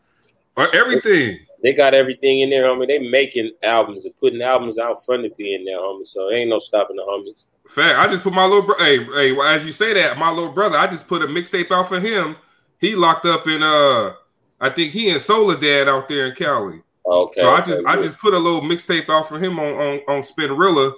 or 0.58 0.74
everything 0.76 1.40
they 1.62 1.74
got 1.74 1.94
everything 1.94 2.40
in 2.40 2.50
there, 2.50 2.64
homie. 2.64 2.88
They 2.88 3.00
making 3.00 3.52
albums 3.64 4.06
and 4.06 4.16
putting 4.18 4.42
albums 4.42 4.80
out 4.80 5.04
front 5.04 5.26
of 5.26 5.36
being 5.36 5.66
there, 5.66 5.78
homie. 5.78 6.08
So 6.08 6.32
ain't 6.32 6.50
no 6.50 6.60
stopping 6.60 6.96
the 6.96 7.04
homies. 7.04 7.48
Fact. 7.68 8.00
I 8.00 8.08
just 8.08 8.24
put 8.24 8.34
my 8.34 8.46
little 8.46 8.64
brother. 8.64 8.84
Hey, 8.84 9.04
hey. 9.04 9.32
Well, 9.34 9.48
as 9.48 9.66
you 9.66 9.72
say 9.72 9.94
that, 9.94 10.18
my 10.18 10.32
little 10.32 10.52
brother. 10.52 10.78
I 10.78 10.88
just 10.88 11.08
put 11.08 11.22
a 11.22 11.28
mixtape 11.28 11.72
out 11.72 11.88
for 11.88 12.00
him. 12.00 12.36
He 12.80 12.96
locked 12.96 13.26
up 13.26 13.48
in 13.48 13.62
uh, 13.62 14.14
I 14.62 14.70
think 14.70 14.92
he 14.92 15.10
and 15.10 15.22
Soledad 15.22 15.88
out 15.88 16.08
there 16.08 16.28
in 16.28 16.36
Cali. 16.36 16.82
Okay. 17.06 17.42
So 17.42 17.50
I 17.50 17.62
just 17.62 17.86
I 17.86 17.96
just 17.98 18.18
put 18.18 18.34
a 18.34 18.40
little 18.40 18.62
mixtape 18.62 19.10
out 19.10 19.28
for 19.28 19.38
him 19.38 19.60
on 19.60 19.74
on 19.74 20.00
on 20.08 20.22
Spinrilla. 20.22 20.94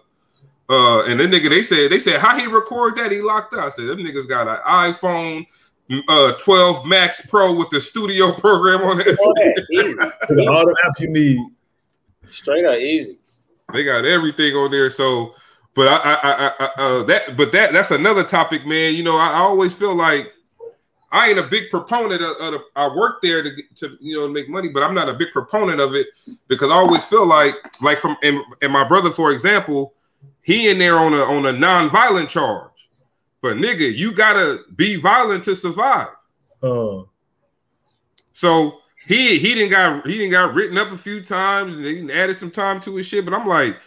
Uh, 0.69 1.03
and 1.05 1.19
then 1.19 1.31
nigga, 1.31 1.49
they 1.49 1.63
said 1.63 1.91
they 1.91 1.99
said 1.99 2.19
how 2.19 2.37
he 2.37 2.47
record 2.47 2.95
that 2.97 3.11
he 3.11 3.21
locked 3.21 3.53
up. 3.53 3.65
I 3.65 3.69
said 3.69 3.87
them 3.87 3.99
niggas 3.99 4.29
got 4.29 4.47
an 4.47 4.57
iPhone 4.65 5.45
uh 6.07 6.33
12 6.33 6.85
Max 6.85 7.25
Pro 7.25 7.53
with 7.53 7.69
the 7.69 7.81
studio 7.81 8.31
program 8.37 8.81
on 8.81 9.01
it. 9.01 9.19
All 9.19 10.65
the 10.65 10.75
apps 10.85 10.99
you 10.99 11.09
need. 11.09 11.39
Straight 12.31 12.65
up 12.65 12.79
easy. 12.79 13.17
They 13.73 13.83
got 13.83 14.05
everything 14.05 14.53
on 14.55 14.71
there. 14.71 14.89
So, 14.89 15.33
but 15.75 15.87
I, 15.87 15.95
I, 15.95 16.17
I, 16.23 16.51
I 16.59 16.69
uh, 16.77 17.03
that, 17.03 17.37
but 17.37 17.51
that, 17.53 17.71
that's 17.71 17.91
another 17.91 18.23
topic, 18.23 18.65
man. 18.65 18.93
You 18.95 19.03
know, 19.03 19.17
I, 19.17 19.31
I 19.31 19.39
always 19.39 19.73
feel 19.73 19.95
like 19.95 20.31
I 21.11 21.29
ain't 21.29 21.39
a 21.39 21.43
big 21.43 21.69
proponent 21.69 22.21
of, 22.21 22.37
of 22.37 22.53
the, 22.53 22.63
I 22.75 22.87
work 22.87 23.21
there 23.21 23.43
to, 23.43 23.51
to 23.77 23.97
you 23.99 24.17
know 24.17 24.27
make 24.29 24.49
money, 24.49 24.69
but 24.69 24.83
I'm 24.83 24.93
not 24.93 25.09
a 25.09 25.13
big 25.13 25.31
proponent 25.31 25.81
of 25.81 25.95
it 25.95 26.07
because 26.47 26.71
I 26.71 26.75
always 26.75 27.03
feel 27.05 27.25
like, 27.25 27.55
like 27.81 27.99
from 27.99 28.15
and, 28.23 28.39
and 28.61 28.71
my 28.71 28.87
brother, 28.87 29.11
for 29.11 29.31
example, 29.31 29.93
he 30.41 30.69
in 30.69 30.79
there 30.79 30.97
on 30.97 31.13
a 31.13 31.21
on 31.23 31.45
a 31.45 31.51
non-violent 31.51 32.29
charge. 32.29 32.70
But 33.41 33.57
nigga, 33.57 33.95
you 33.95 34.13
gotta 34.13 34.59
be 34.75 34.95
violent 34.97 35.43
to 35.45 35.55
survive. 35.55 36.09
Oh. 36.61 37.09
So 38.33 38.79
he 39.07 39.39
he 39.39 39.55
didn't 39.55 39.71
got 39.71 40.05
he 40.05 40.17
didn't 40.17 40.31
got 40.31 40.53
written 40.53 40.77
up 40.77 40.91
a 40.91 40.97
few 40.97 41.23
times 41.23 41.75
and 41.75 41.85
he 41.85 42.13
added 42.13 42.37
some 42.37 42.51
time 42.51 42.79
to 42.81 42.95
his 42.95 43.07
shit. 43.07 43.25
But 43.25 43.33
I'm 43.33 43.47
like, 43.47 43.77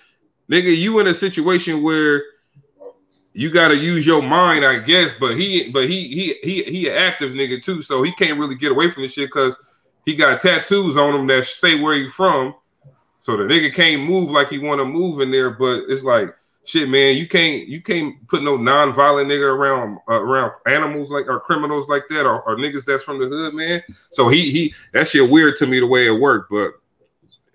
nigga, 0.50 0.76
you 0.76 0.98
in 0.98 1.06
a 1.06 1.14
situation 1.14 1.82
where 1.82 2.22
you 3.32 3.50
gotta 3.50 3.76
use 3.76 4.06
your 4.06 4.22
mind, 4.22 4.64
I 4.64 4.78
guess. 4.78 5.14
But 5.14 5.36
he 5.36 5.70
but 5.70 5.88
he 5.88 6.08
he 6.08 6.34
he 6.42 6.62
he 6.64 6.88
an 6.88 6.96
active 6.96 7.32
nigga 7.34 7.62
too, 7.62 7.82
so 7.82 8.02
he 8.02 8.12
can't 8.12 8.38
really 8.38 8.56
get 8.56 8.72
away 8.72 8.90
from 8.90 9.04
this 9.04 9.12
shit 9.12 9.28
because 9.28 9.56
he 10.04 10.14
got 10.16 10.40
tattoos 10.40 10.96
on 10.96 11.14
him 11.14 11.26
that 11.28 11.46
say 11.46 11.80
where 11.80 11.94
he 11.94 12.08
from. 12.08 12.54
So 13.20 13.36
the 13.36 13.44
nigga 13.44 13.72
can't 13.72 14.02
move 14.02 14.30
like 14.30 14.48
he 14.48 14.58
want 14.58 14.80
to 14.80 14.84
move 14.84 15.20
in 15.20 15.30
there, 15.30 15.50
but 15.50 15.84
it's 15.88 16.04
like 16.04 16.34
shit, 16.64 16.88
man, 16.88 17.16
you 17.16 17.28
can't 17.28 17.68
you 17.68 17.80
can't 17.80 18.26
put 18.26 18.42
no 18.42 18.56
non-violent 18.56 19.28
nigga 19.28 19.48
around 19.48 19.98
uh, 20.08 20.22
around 20.22 20.52
animals 20.66 21.10
like 21.10 21.28
or 21.28 21.40
criminals 21.40 21.88
like 21.88 22.04
that 22.08 22.26
or, 22.26 22.42
or, 22.42 22.56
niggas 22.56 22.84
that's 22.84 23.04
from 23.04 23.20
the 23.20 23.26
hood, 23.26 23.54
man. 23.54 23.82
So 24.10 24.28
he 24.28 24.50
he 24.50 24.74
that 24.92 25.08
shit 25.08 25.28
weird 25.28 25.56
to 25.56 25.66
me 25.66 25.80
the 25.80 25.86
way 25.86 26.06
it 26.06 26.20
worked, 26.20 26.50
but 26.50 26.72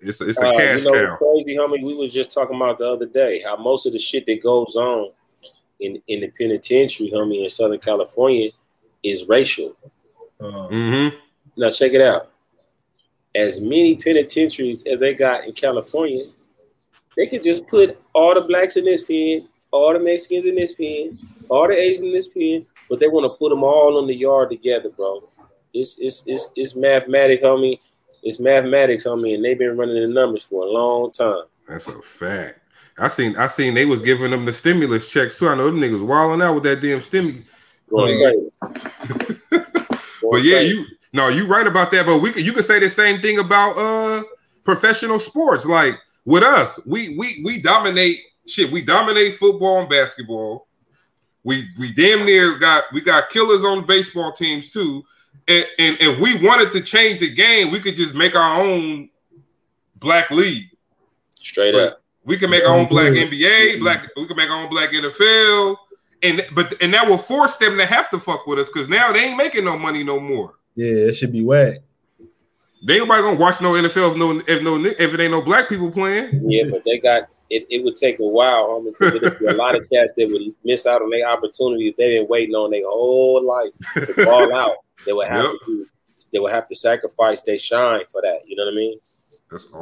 it's 0.00 0.20
it's 0.20 0.40
a 0.40 0.48
uh, 0.48 0.52
cash 0.52 0.84
you 0.84 0.92
know, 0.92 1.06
cow. 1.06 1.16
Crazy, 1.16 1.56
homie. 1.56 1.82
We 1.82 1.94
was 1.94 2.12
just 2.12 2.32
talking 2.32 2.56
about 2.56 2.78
the 2.78 2.88
other 2.88 3.06
day 3.06 3.42
how 3.42 3.56
most 3.56 3.86
of 3.86 3.92
the 3.92 3.98
shit 3.98 4.26
that 4.26 4.42
goes 4.42 4.76
on 4.76 5.10
in 5.80 6.00
in 6.06 6.20
the 6.20 6.28
penitentiary, 6.28 7.10
homie, 7.12 7.44
in 7.44 7.50
Southern 7.50 7.80
California 7.80 8.50
is 9.02 9.26
racial. 9.28 9.76
Uh, 10.40 10.68
mm-hmm. 10.68 11.16
Now 11.56 11.70
check 11.70 11.92
it 11.92 12.00
out. 12.00 12.30
As 13.34 13.60
many 13.60 13.96
penitentiaries 13.96 14.86
as 14.86 14.98
they 14.98 15.14
got 15.14 15.44
in 15.44 15.52
California, 15.52 16.26
they 17.20 17.26
could 17.26 17.44
just 17.44 17.66
put 17.66 17.98
all 18.14 18.32
the 18.32 18.40
blacks 18.40 18.78
in 18.78 18.86
this 18.86 19.02
pen, 19.04 19.46
all 19.70 19.92
the 19.92 19.98
Mexicans 19.98 20.46
in 20.46 20.54
this 20.54 20.72
pen, 20.72 21.18
all 21.50 21.68
the 21.68 21.74
Asians 21.74 22.06
in 22.06 22.12
this 22.14 22.28
pen, 22.28 22.64
but 22.88 22.98
they 22.98 23.08
want 23.08 23.30
to 23.30 23.36
put 23.36 23.50
them 23.50 23.62
all 23.62 23.98
on 23.98 24.06
the 24.06 24.14
yard 24.14 24.48
together, 24.48 24.88
bro. 24.88 25.28
It's 25.74 25.98
it's 25.98 26.22
it's 26.26 26.50
it's 26.56 26.74
mathematics, 26.74 27.42
homie. 27.42 27.78
It's 28.22 28.40
mathematics, 28.40 29.04
homie, 29.04 29.34
and 29.34 29.44
they've 29.44 29.58
been 29.58 29.76
running 29.76 30.00
the 30.00 30.08
numbers 30.08 30.44
for 30.44 30.64
a 30.64 30.70
long 30.70 31.10
time. 31.10 31.42
That's 31.68 31.88
a 31.88 32.00
fact. 32.00 32.58
I 32.96 33.08
seen 33.08 33.36
I 33.36 33.48
seen 33.48 33.74
they 33.74 33.84
was 33.84 34.00
giving 34.00 34.30
them 34.30 34.46
the 34.46 34.54
stimulus 34.54 35.06
checks 35.06 35.38
too. 35.38 35.50
I 35.50 35.54
know 35.56 35.66
them 35.66 35.78
niggas 35.78 36.02
wilding 36.02 36.40
out 36.40 36.54
with 36.54 36.62
that 36.62 36.80
damn 36.80 37.02
stimulus. 37.02 37.42
but 39.50 40.42
yeah, 40.42 40.60
you 40.60 40.86
no, 41.12 41.28
you 41.28 41.46
right 41.46 41.66
about 41.66 41.90
that. 41.90 42.06
But 42.06 42.20
we 42.20 42.32
could 42.32 42.46
you 42.46 42.54
could 42.54 42.64
say 42.64 42.78
the 42.78 42.88
same 42.88 43.20
thing 43.20 43.38
about 43.38 43.76
uh 43.76 44.22
professional 44.64 45.18
sports. 45.18 45.66
Like 45.66 45.98
with 46.30 46.44
us, 46.44 46.78
we 46.86 47.16
we 47.18 47.42
we 47.44 47.60
dominate 47.60 48.20
shit. 48.46 48.70
We 48.70 48.82
dominate 48.82 49.34
football 49.34 49.80
and 49.80 49.88
basketball. 49.88 50.68
We 51.42 51.68
we 51.78 51.92
damn 51.92 52.24
near 52.24 52.56
got 52.56 52.84
we 52.92 53.00
got 53.00 53.30
killers 53.30 53.64
on 53.64 53.86
baseball 53.86 54.32
teams 54.32 54.70
too. 54.70 55.02
And, 55.48 55.66
and 55.78 55.96
if 56.00 56.20
we 56.20 56.40
wanted 56.46 56.72
to 56.72 56.80
change 56.80 57.18
the 57.18 57.34
game, 57.34 57.72
we 57.72 57.80
could 57.80 57.96
just 57.96 58.14
make 58.14 58.36
our 58.36 58.62
own 58.62 59.10
black 59.96 60.30
league. 60.30 60.66
Straight 61.34 61.72
but 61.72 61.92
up. 61.92 62.02
We 62.24 62.36
can 62.36 62.50
make 62.50 62.64
our 62.64 62.76
own 62.76 62.86
black 62.86 63.12
NBA, 63.12 63.80
black 63.80 64.06
we 64.16 64.26
can 64.26 64.36
make 64.36 64.50
our 64.50 64.62
own 64.62 64.70
black 64.70 64.90
NFL. 64.90 65.76
And 66.22 66.46
but 66.52 66.80
and 66.80 66.94
that 66.94 67.08
will 67.08 67.18
force 67.18 67.56
them 67.56 67.76
to 67.76 67.86
have 67.86 68.08
to 68.10 68.20
fuck 68.20 68.46
with 68.46 68.60
us 68.60 68.68
because 68.68 68.88
now 68.88 69.12
they 69.12 69.24
ain't 69.24 69.38
making 69.38 69.64
no 69.64 69.76
money 69.76 70.04
no 70.04 70.20
more. 70.20 70.54
Yeah, 70.76 71.08
it 71.08 71.14
should 71.14 71.32
be 71.32 71.42
whack. 71.42 71.78
They 72.82 72.94
ain't 72.94 73.08
nobody 73.08 73.22
gonna 73.22 73.38
watch 73.38 73.60
no 73.60 73.72
NFL 73.72 74.12
if 74.12 74.16
no 74.16 74.42
if 74.46 74.62
no 74.62 74.84
if 74.84 75.00
it 75.00 75.20
ain't 75.20 75.32
no 75.32 75.42
black 75.42 75.68
people 75.68 75.90
playing. 75.90 76.50
Yeah, 76.50 76.64
but 76.70 76.82
they 76.84 76.98
got 76.98 77.24
it. 77.50 77.66
It 77.68 77.84
would 77.84 77.96
take 77.96 78.20
a 78.20 78.26
while, 78.26 78.68
homie, 78.68 78.92
because 78.98 79.20
there'd 79.20 79.38
be 79.38 79.46
a 79.46 79.52
lot 79.54 79.76
of 79.76 79.88
cats 79.90 80.14
that 80.16 80.28
would 80.30 80.54
miss 80.64 80.86
out 80.86 81.02
on 81.02 81.10
their 81.10 81.28
opportunity 81.28 81.88
if 81.88 81.96
they've 81.96 82.20
been 82.20 82.28
waiting 82.28 82.54
on 82.54 82.70
their 82.70 82.88
whole 82.88 83.44
life 83.44 84.06
to 84.06 84.24
ball 84.24 84.54
out. 84.54 84.76
They 85.04 85.12
would 85.12 85.28
have 85.28 85.44
yep. 85.44 85.52
to 85.66 85.86
they 86.32 86.38
would 86.38 86.52
have 86.52 86.68
to 86.68 86.74
sacrifice 86.74 87.42
their 87.42 87.58
shine 87.58 88.04
for 88.10 88.22
that. 88.22 88.40
You 88.46 88.56
know 88.56 88.64
what 88.64 88.72
I 88.72 88.76
mean? 88.76 88.98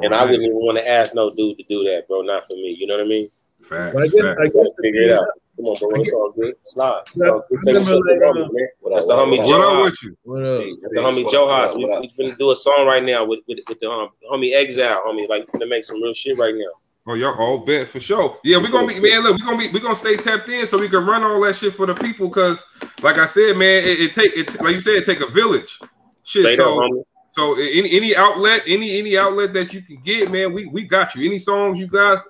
and 0.03 0.12
right. 0.12 0.20
I 0.20 0.24
wouldn't 0.24 0.44
even 0.44 0.57
want 0.57 0.78
to 0.78 0.88
ask 0.88 1.14
no 1.14 1.30
dude 1.30 1.59
to 1.59 1.64
do 1.68 1.84
that, 1.84 2.09
bro. 2.09 2.22
Not 2.22 2.44
for 2.44 2.55
me. 2.55 2.76
You 2.78 2.86
know 2.86 2.96
what 2.96 3.05
I 3.05 3.09
mean? 3.09 3.28
Facts, 3.62 3.96
I 3.96 4.09
guess, 4.09 4.24
facts. 4.24 4.40
I 4.40 4.46
guess 4.46 4.68
figure 4.82 5.03
it 5.03 5.12
out. 5.12 5.26
Come 5.59 5.66
on, 5.66 5.76
bro. 5.80 6.00
It's 6.00 6.12
all 6.12 6.30
good. 6.30 6.54
Slide. 6.62 7.02
It's 7.12 7.22
all 7.22 7.44
good. 7.50 7.61
Take 7.66 7.74
like, 7.74 7.86
uh, 7.86 8.90
That's 8.90 9.06
the 9.06 9.14
homie 9.14 9.38
Joe. 9.38 9.59
What 9.59 9.61
up 9.61 9.84
with 9.86 10.02
you? 10.04 10.16
What 10.22 10.44
up? 10.44 10.61
That's 10.61 10.82
the 10.82 11.00
homie 11.00 11.32
Joe 11.32 11.48
Haas. 11.48 11.74
We, 11.74 11.84
we 11.84 12.09
finna 12.09 12.38
do 12.38 12.52
a 12.52 12.56
song 12.56 12.86
right 12.86 13.04
now 13.04 13.24
with 13.24 13.40
with, 13.48 13.59
with 13.68 13.80
the 13.80 13.90
um, 13.90 14.11
homie 14.30 14.54
Exile, 14.54 15.02
homie. 15.04 15.28
Like 15.28 15.48
finna 15.48 15.68
make 15.68 15.84
some 15.84 16.00
real 16.00 16.12
shit 16.12 16.38
right 16.38 16.54
now. 16.54 16.70
Oh, 17.09 17.14
y'all 17.14 17.34
all 17.40 17.59
bet 17.59 17.88
for 17.88 17.98
sure. 17.98 18.38
Yeah, 18.44 18.59
we're 18.59 18.70
gonna 18.70 18.86
be 18.86 19.00
man. 19.00 19.22
Look, 19.24 19.40
we're 19.40 19.46
gonna 19.46 19.59
be 19.59 19.68
we're 19.72 19.82
gonna 19.82 19.96
stay 19.96 20.16
tapped 20.16 20.48
in 20.48 20.64
so 20.64 20.78
we 20.78 20.88
can 20.88 21.04
run 21.04 21.24
all 21.24 21.40
that 21.40 21.56
shit 21.56 21.72
for 21.72 21.86
the 21.86 21.94
people. 21.94 22.30
Cause, 22.30 22.64
like 23.02 23.18
I 23.18 23.24
said, 23.24 23.56
man, 23.56 23.82
it, 23.82 23.98
it 24.00 24.12
take 24.12 24.36
it 24.36 24.62
like 24.62 24.76
you 24.76 24.80
said, 24.80 24.94
it 24.94 25.06
take 25.06 25.22
a 25.22 25.26
village. 25.26 25.80
Shit. 26.22 26.42
Straight 26.42 26.59
so, 26.59 26.84
up, 26.84 27.06
so 27.32 27.54
any 27.59 27.96
any 27.96 28.14
outlet, 28.14 28.62
any 28.68 28.96
any 29.00 29.18
outlet 29.18 29.52
that 29.54 29.74
you 29.74 29.82
can 29.82 30.00
get, 30.04 30.30
man, 30.30 30.52
we 30.52 30.66
we 30.66 30.86
got 30.86 31.16
you. 31.16 31.26
Any 31.26 31.38
songs 31.38 31.80
you 31.80 31.88
guys 31.88 32.20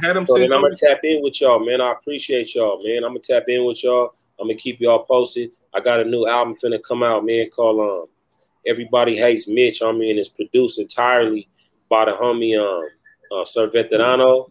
had 0.00 0.16
them. 0.16 0.26
So 0.26 0.38
then 0.38 0.52
I'm 0.52 0.62
gonna 0.62 0.74
tap 0.76 1.00
in 1.04 1.22
with 1.22 1.40
y'all, 1.40 1.64
man. 1.64 1.80
I 1.80 1.92
appreciate 1.92 2.54
y'all, 2.54 2.82
man. 2.82 3.04
I'm 3.04 3.10
gonna 3.10 3.20
tap 3.20 3.44
in 3.48 3.64
with 3.64 3.82
y'all. 3.84 4.12
I'm 4.40 4.48
gonna 4.48 4.58
keep 4.58 4.80
y'all 4.80 5.04
posted. 5.04 5.50
I 5.74 5.80
got 5.80 6.00
a 6.00 6.04
new 6.04 6.26
album 6.26 6.54
finna 6.54 6.80
come 6.82 7.02
out, 7.02 7.24
man, 7.24 7.48
called 7.50 7.80
um 7.80 8.06
Everybody 8.66 9.16
Hates 9.16 9.48
Mitch, 9.48 9.80
homie, 9.80 10.10
and 10.10 10.18
it's 10.18 10.28
produced 10.28 10.78
entirely 10.78 11.48
by 11.88 12.04
the 12.04 12.12
homie 12.12 12.58
um 12.58 12.88
uh, 13.32 13.44
Sir 13.44 13.68
Veterano, 13.68 14.50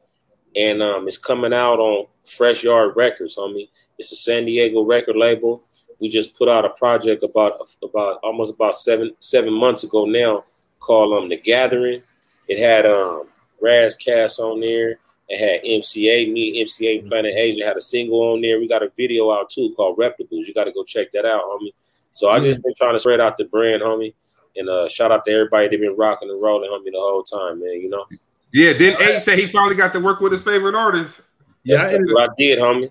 and 0.56 0.82
um, 0.82 1.08
it's 1.08 1.18
coming 1.18 1.54
out 1.54 1.80
on 1.80 2.08
Fresh 2.26 2.64
Yard 2.64 2.94
Records, 2.96 3.36
homie. 3.38 3.70
It's 3.98 4.12
a 4.12 4.16
San 4.16 4.46
Diego 4.46 4.84
record 4.84 5.16
label. 5.16 5.64
We 6.00 6.10
just 6.10 6.36
put 6.36 6.50
out 6.50 6.66
a 6.66 6.70
project 6.70 7.22
about 7.24 7.60
about 7.84 8.20
almost 8.24 8.54
about 8.54 8.76
seven 8.76 9.12
seven 9.20 9.54
months 9.54 9.84
ago 9.84 10.06
now 10.06 10.46
called 10.80 11.14
um 11.14 11.30
The 11.30 11.38
Gathering. 11.38 12.02
It 12.48 12.60
had 12.60 12.86
um 12.86 13.24
Rass 13.62 13.96
Kass 13.96 14.40
on 14.40 14.60
there. 14.60 15.00
It 15.30 15.40
had 15.40 15.64
MCA, 15.64 16.32
me, 16.32 16.62
MCA, 16.64 17.08
Planet 17.08 17.34
Asia 17.36 17.66
had 17.66 17.78
a 17.78 17.82
single 17.82 18.22
on 18.34 18.42
there. 18.42 18.60
We 18.60 18.68
got 18.68 18.84
a 18.84 18.92
video 18.98 19.32
out 19.32 19.50
too 19.50 19.74
called 19.78 19.98
Reptables. 19.98 20.46
You 20.46 20.54
got 20.54 20.66
to 20.66 20.74
go 20.74 20.84
check 20.84 21.12
that 21.14 21.26
out, 21.26 21.44
homie. 21.44 21.74
So 22.12 22.30
I 22.30 22.42
just 22.42 22.62
been 22.62 22.74
trying 22.76 22.94
to 22.94 23.00
spread 23.00 23.22
out 23.22 23.38
the 23.38 23.46
brand, 23.46 23.82
homie. 23.82 24.14
And 24.58 24.68
uh, 24.68 24.90
shout 24.90 25.12
out 25.12 25.24
to 25.26 25.32
everybody 25.32 25.70
that 25.70 25.80
been 25.80 25.96
rocking 25.96 26.30
and 26.30 26.42
rolling, 26.42 26.70
homie, 26.70 26.92
the 26.92 27.00
whole 27.00 27.24
time, 27.24 27.62
man. 27.62 27.80
You 27.80 27.90
know. 27.90 28.04
Yeah, 28.52 28.74
didn't 28.74 29.02
Eight 29.02 29.22
say 29.22 29.40
he 29.40 29.48
finally 29.48 29.76
got 29.76 29.94
to 29.94 30.02
work 30.02 30.20
with 30.20 30.34
his 30.34 30.44
favorite 30.44 30.76
artist? 30.76 31.22
Yeah, 31.64 31.84
I, 31.84 31.96
I, 31.96 32.28
did, 32.38 32.60
homie. 32.60 32.90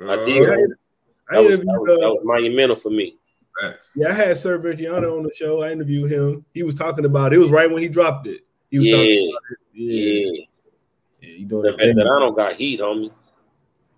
I 0.00 0.04
uh, 0.04 0.24
did. 0.24 0.48
Uh, 0.48 0.56
that, 1.30 1.44
was, 1.44 1.58
that, 1.58 1.66
was, 1.66 2.00
that 2.00 2.08
was 2.08 2.20
monumental 2.24 2.76
for 2.76 2.90
me. 2.90 3.16
Yeah, 3.94 4.10
I 4.10 4.12
had 4.14 4.36
Sir 4.36 4.58
Virgiano 4.58 5.16
on 5.16 5.22
the 5.22 5.32
show. 5.34 5.62
I 5.62 5.72
interviewed 5.72 6.10
him. 6.10 6.44
He 6.54 6.62
was 6.62 6.74
talking 6.74 7.04
about 7.04 7.32
it. 7.32 7.36
it 7.36 7.38
was 7.40 7.50
right 7.50 7.70
when 7.70 7.82
he 7.82 7.88
dropped 7.88 8.26
it. 8.26 8.45
He 8.70 8.78
was 8.78 8.86
yeah, 8.86 8.96
it. 8.96 9.38
yeah, 9.72 9.92
yeah. 9.92 10.44
Yeah, 11.20 11.36
he 11.38 11.44
doing 11.44 11.62
that 11.62 11.80
I 11.80 12.20
don't 12.20 12.36
got 12.36 12.54
heat, 12.54 12.80
homie. 12.80 13.10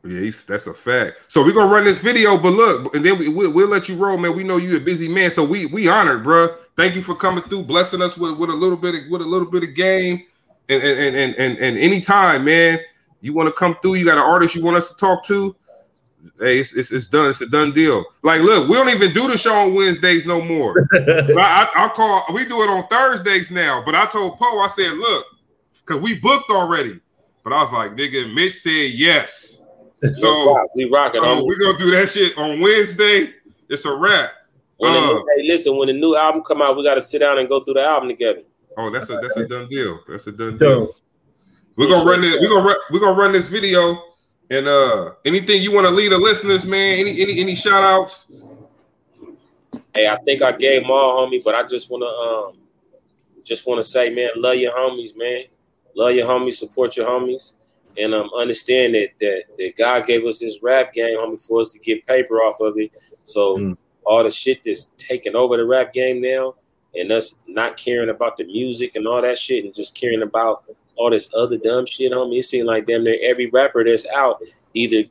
Yeah, 0.05 0.31
that's 0.47 0.67
a 0.67 0.75
fact. 0.75 1.17
So 1.29 1.43
we're 1.45 1.53
gonna 1.53 1.73
run 1.73 1.85
this 1.85 2.01
video, 2.01 2.39
but 2.39 2.51
look, 2.51 2.95
and 2.95 3.05
then 3.05 3.19
we, 3.19 3.29
will 3.29 3.51
we'll 3.51 3.69
let 3.69 3.89
you 3.89 3.97
roll, 3.97 4.17
man. 4.17 4.37
We 4.37 4.45
know 4.45 4.57
you 4.57 4.77
a 4.77 4.81
busy 4.81 5.09
man, 5.09 5.31
so 5.31 5.45
we 5.45 5.67
we 5.67 5.89
honored, 5.89 6.23
bro. 6.23 6.55
Thank 6.77 6.95
you 6.95 7.03
for 7.03 7.17
coming 7.17 7.43
through, 7.45 7.65
blessing 7.65 8.01
us 8.01 8.17
with, 8.17 8.39
with 8.39 8.51
a 8.51 8.55
little 8.55 8.77
bit 8.77 8.95
of 8.95 9.11
with 9.11 9.21
a 9.21 9.25
little 9.25 9.51
bit 9.51 9.65
of 9.65 9.75
game, 9.75 10.23
and 10.69 10.83
and 10.83 11.17
and 11.17 11.35
and, 11.35 11.59
and 11.59 11.79
anytime, 11.79 12.45
man, 12.45 12.79
you 13.21 13.35
want 13.35 13.49
to 13.49 13.53
come 13.53 13.77
through, 13.83 13.95
you 13.95 14.05
got 14.05 14.19
an 14.19 14.25
artist 14.25 14.55
you 14.55 14.65
want 14.65 14.77
us 14.77 14.91
to 14.93 14.97
talk 14.97 15.25
to. 15.27 15.55
Hey, 16.39 16.59
it's, 16.59 16.73
it's, 16.73 16.91
it's 16.91 17.07
done. 17.07 17.31
It's 17.31 17.41
a 17.41 17.47
done 17.47 17.73
deal. 17.73 18.05
Like, 18.23 18.41
look, 18.43 18.69
we 18.69 18.75
don't 18.75 18.89
even 18.89 19.13
do 19.13 19.29
the 19.29 19.39
show 19.39 19.55
on 19.55 19.75
Wednesdays 19.75 20.27
no 20.27 20.41
more. 20.41 20.89
I, 20.95 21.69
I, 21.75 21.83
will 21.83 21.91
call. 21.91 22.25
We 22.33 22.45
do 22.45 22.63
it 22.63 22.69
on 22.69 22.87
Thursdays 22.89 23.51
now. 23.51 23.83
But 23.85 23.95
I 23.95 24.07
told 24.07 24.37
Poe, 24.39 24.61
I 24.61 24.69
said, 24.69 24.93
look, 24.95 25.27
because 25.87 26.03
we 26.03 26.19
booked 26.19 26.51
already. 26.51 27.01
But 27.45 27.53
I 27.53 27.63
was 27.63 27.73
like, 27.73 27.93
nigga, 27.93 28.33
Mitch 28.35 28.55
said 28.61 28.91
yes. 28.93 29.55
So 30.15 30.69
we 30.77 30.85
rocking. 30.85 31.25
So 31.25 31.45
we're 31.45 31.59
gonna 31.59 31.77
do 31.77 31.91
that 31.91 32.09
shit 32.09 32.39
on 32.39 32.61
Wednesday. 32.61 33.35
It's 33.69 33.85
a 33.85 33.93
wrap. 33.93 34.31
When 34.77 34.93
uh, 34.93 34.95
the, 34.95 35.27
hey, 35.37 35.49
listen, 35.49 35.77
when 35.77 35.89
the 35.89 35.93
new 35.93 36.15
album 36.15 36.43
come 36.47 36.63
out, 36.63 36.77
we 36.77 36.85
got 36.85 36.95
to 36.95 37.01
sit 37.01 37.19
down 37.19 37.37
and 37.41 37.49
go 37.49 37.65
through 37.65 37.75
the 37.75 37.83
album 37.83 38.09
together. 38.09 38.43
Oh, 38.77 38.91
that's 38.91 39.11
a 39.11 39.15
that's 39.15 39.37
a 39.37 39.49
done 39.49 39.69
deal. 39.69 39.99
That's 40.07 40.29
a 40.29 40.33
done 40.33 40.57
deal. 40.57 40.95
We're 41.75 41.89
gonna 41.89 42.09
run 42.09 42.21
this. 42.21 42.39
We're 42.41 42.49
gonna 42.49 42.65
run, 42.65 42.77
we're 42.93 43.01
gonna 43.01 43.19
run 43.19 43.33
this 43.33 43.47
video. 43.47 44.01
And 44.51 44.67
uh 44.67 45.13
anything 45.25 45.63
you 45.63 45.73
want 45.73 45.87
to 45.87 45.93
lead 45.93 46.13
the 46.13 46.19
listeners, 46.19 46.65
man? 46.65 46.99
Any 46.99 47.21
any 47.21 47.41
any 47.41 47.55
shout 47.55 47.83
outs? 47.83 48.27
Hey, 49.95 50.09
I 50.09 50.17
think 50.25 50.43
I 50.43 50.53
gave 50.53 50.83
them 50.83 50.91
all, 50.91 51.27
homie, 51.27 51.43
but 51.45 51.55
I 51.55 51.67
just 51.67 51.91
wanna 51.91 52.07
um 52.07 52.59
just 53.45 53.67
wanna 53.67 53.83
say, 53.83 54.11
man, 54.11 54.31
love 54.37 54.57
your 54.57 54.75
homies, 54.75 55.17
man. 55.17 55.45
Love 55.95 56.15
your 56.15 56.27
homies, 56.27 56.55
support 56.55 56.97
your 56.97 57.09
homies 57.09 57.55
and 57.99 58.15
um, 58.15 58.31
understand 58.37 58.95
that, 58.95 59.09
that 59.21 59.43
that 59.59 59.77
God 59.77 60.07
gave 60.07 60.25
us 60.25 60.39
this 60.39 60.59
rap 60.63 60.93
game, 60.93 61.19
homie, 61.19 61.45
for 61.45 61.61
us 61.61 61.73
to 61.73 61.79
get 61.81 62.07
paper 62.07 62.37
off 62.37 62.61
of 62.61 62.79
it. 62.79 62.93
So 63.25 63.57
mm. 63.57 63.77
all 64.05 64.23
the 64.23 64.31
shit 64.31 64.61
that's 64.65 64.93
taking 64.97 65.35
over 65.35 65.57
the 65.57 65.67
rap 65.67 65.93
game 65.93 66.23
now, 66.23 66.55
and 66.95 67.11
us 67.11 67.43
not 67.49 67.77
caring 67.77 68.11
about 68.11 68.37
the 68.37 68.45
music 68.45 68.95
and 68.95 69.07
all 69.07 69.21
that 69.21 69.39
shit, 69.39 69.65
and 69.65 69.75
just 69.75 69.97
caring 69.97 70.23
about 70.23 70.65
all 70.99 71.11
this 71.11 71.33
other 71.35 71.57
dumb 71.57 71.87
shit, 71.87 72.13
homie. 72.13 72.39
It 72.39 72.45
seems 72.45 72.67
like 72.67 72.87
damn 72.87 73.05
near 73.05 73.19
every 73.23 73.49
rapper 73.51 73.85
that's 73.85 74.07
out 74.09 74.43
either 74.75 75.05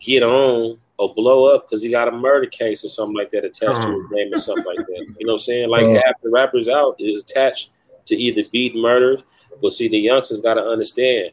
get 0.00 0.22
on 0.22 0.78
or 0.98 1.14
blow 1.14 1.54
up 1.54 1.66
because 1.66 1.82
he 1.82 1.90
got 1.90 2.08
a 2.08 2.12
murder 2.12 2.46
case 2.46 2.84
or 2.84 2.88
something 2.88 3.16
like 3.16 3.30
that 3.30 3.44
attached 3.44 3.82
to 3.82 3.92
his 3.92 4.10
name 4.10 4.32
or 4.32 4.38
something 4.38 4.64
like 4.64 4.78
that. 4.78 5.14
You 5.18 5.26
know 5.26 5.32
what 5.32 5.34
I'm 5.34 5.38
saying? 5.40 5.68
Like 5.68 5.86
half 5.88 6.20
the 6.22 6.30
rappers 6.30 6.68
out 6.68 6.96
is 6.98 7.22
attached 7.22 7.70
to 8.06 8.16
either 8.16 8.42
beat 8.50 8.74
murders. 8.74 9.22
But 9.60 9.72
see, 9.72 9.88
the 9.88 9.98
youngsters 9.98 10.40
got 10.40 10.54
to 10.54 10.62
understand 10.62 11.32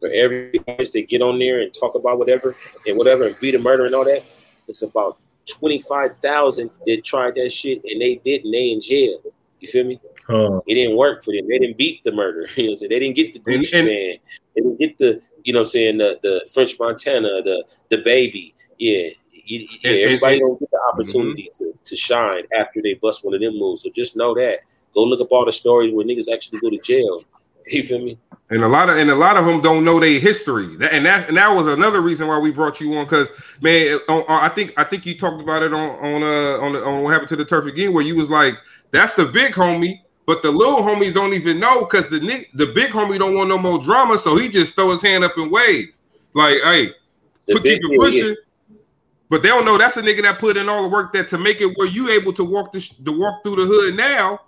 for 0.00 0.08
every 0.10 0.52
artist 0.68 0.94
that 0.94 1.08
get 1.08 1.22
on 1.22 1.38
there 1.38 1.60
and 1.60 1.72
talk 1.72 1.94
about 1.94 2.18
whatever 2.18 2.54
and 2.86 2.96
whatever 2.96 3.26
and 3.26 3.36
beat 3.40 3.54
a 3.54 3.58
murder 3.58 3.86
and 3.86 3.94
all 3.94 4.04
that, 4.04 4.22
it's 4.68 4.82
about 4.82 5.18
25,000 5.58 6.70
that 6.86 7.04
tried 7.04 7.34
that 7.34 7.50
shit 7.50 7.82
and 7.84 8.00
they 8.00 8.16
didn't. 8.16 8.50
They 8.50 8.70
in 8.70 8.80
jail. 8.80 9.20
You 9.60 9.68
feel 9.68 9.84
me? 9.84 10.00
Huh. 10.26 10.60
It 10.66 10.74
didn't 10.74 10.96
work 10.96 11.22
for 11.22 11.34
them. 11.34 11.46
They 11.48 11.58
didn't 11.58 11.76
beat 11.76 12.02
the 12.04 12.12
murder. 12.12 12.48
You 12.56 12.70
know, 12.70 12.76
they 12.80 12.98
didn't 12.98 13.16
get 13.16 13.32
the 13.32 13.40
Gucci 13.40 13.78
and, 13.78 13.86
man. 13.86 14.16
They 14.54 14.62
didn't 14.62 14.78
get 14.78 14.98
the, 14.98 15.20
you 15.42 15.52
know, 15.52 15.60
I'm 15.60 15.66
saying 15.66 15.98
the 15.98 16.18
the 16.22 16.48
French 16.52 16.76
Montana, 16.78 17.42
the 17.42 17.64
the 17.90 17.98
baby. 18.02 18.54
Yeah, 18.78 19.08
yeah. 19.32 19.66
And, 19.84 20.00
everybody 20.00 20.38
don't 20.38 20.58
get 20.58 20.70
the 20.70 20.80
opportunity 20.92 21.50
mm-hmm. 21.54 21.64
to, 21.64 21.78
to 21.84 21.96
shine 21.96 22.44
after 22.58 22.80
they 22.82 22.94
bust 22.94 23.24
one 23.24 23.34
of 23.34 23.40
them 23.40 23.58
moves. 23.58 23.82
So 23.82 23.90
just 23.94 24.16
know 24.16 24.34
that. 24.34 24.60
Go 24.94 25.04
look 25.04 25.20
up 25.20 25.28
all 25.30 25.44
the 25.44 25.52
stories 25.52 25.92
where 25.92 26.06
niggas 26.06 26.32
actually 26.32 26.60
go 26.60 26.70
to 26.70 26.78
jail. 26.78 27.22
You 27.66 27.82
feel 27.82 27.98
me? 27.98 28.18
And 28.50 28.62
a 28.62 28.68
lot 28.68 28.90
of 28.90 28.98
and 28.98 29.10
a 29.10 29.14
lot 29.14 29.38
of 29.38 29.46
them 29.46 29.62
don't 29.62 29.86
know 29.86 29.98
their 29.98 30.20
history. 30.20 30.76
That, 30.76 30.92
and 30.92 31.06
that 31.06 31.28
and 31.28 31.38
that 31.38 31.48
was 31.48 31.66
another 31.66 32.02
reason 32.02 32.28
why 32.28 32.38
we 32.38 32.50
brought 32.50 32.78
you 32.78 32.94
on 32.98 33.06
because 33.06 33.32
man, 33.62 34.00
I 34.06 34.50
think 34.50 34.74
I 34.76 34.84
think 34.84 35.06
you 35.06 35.16
talked 35.16 35.40
about 35.40 35.62
it 35.62 35.72
on 35.72 35.90
on 36.04 36.22
uh 36.22 36.58
on, 36.60 36.76
on 36.76 37.02
what 37.02 37.12
happened 37.14 37.30
to 37.30 37.36
the 37.36 37.44
turf 37.46 37.64
again, 37.64 37.94
where 37.94 38.04
you 38.04 38.16
was 38.16 38.28
like, 38.28 38.58
that's 38.90 39.14
the 39.14 39.24
big 39.24 39.54
homie, 39.54 40.02
but 40.26 40.42
the 40.42 40.50
little 40.50 40.82
homies 40.82 41.14
don't 41.14 41.34
even 41.34 41.58
know 41.60 41.80
because 41.80 42.08
the 42.08 42.18
the 42.54 42.66
big 42.66 42.90
homie 42.90 43.18
don't 43.18 43.34
want 43.34 43.48
no 43.48 43.58
more 43.58 43.82
drama, 43.82 44.18
so 44.18 44.36
he 44.36 44.48
just 44.48 44.74
throw 44.74 44.90
his 44.90 45.02
hand 45.02 45.24
up 45.24 45.36
and 45.36 45.50
wave, 45.50 45.88
like, 46.34 46.58
hey, 46.64 46.90
put, 47.50 47.62
keep 47.62 47.80
it 47.82 47.98
pushing. 47.98 48.36
But 49.30 49.42
they 49.42 49.48
don't 49.48 49.64
know 49.64 49.78
that's 49.78 49.94
the 49.94 50.02
nigga 50.02 50.22
that 50.22 50.38
put 50.38 50.56
in 50.56 50.68
all 50.68 50.82
the 50.82 50.88
work 50.88 51.12
that 51.14 51.28
to 51.30 51.38
make 51.38 51.60
it 51.60 51.76
where 51.76 51.88
you 51.88 52.10
able 52.10 52.32
to 52.34 52.44
walk 52.44 52.72
the 52.72 52.80
to 52.80 53.18
walk 53.18 53.42
through 53.42 53.56
the 53.56 53.66
hood 53.66 53.96
now 53.96 54.40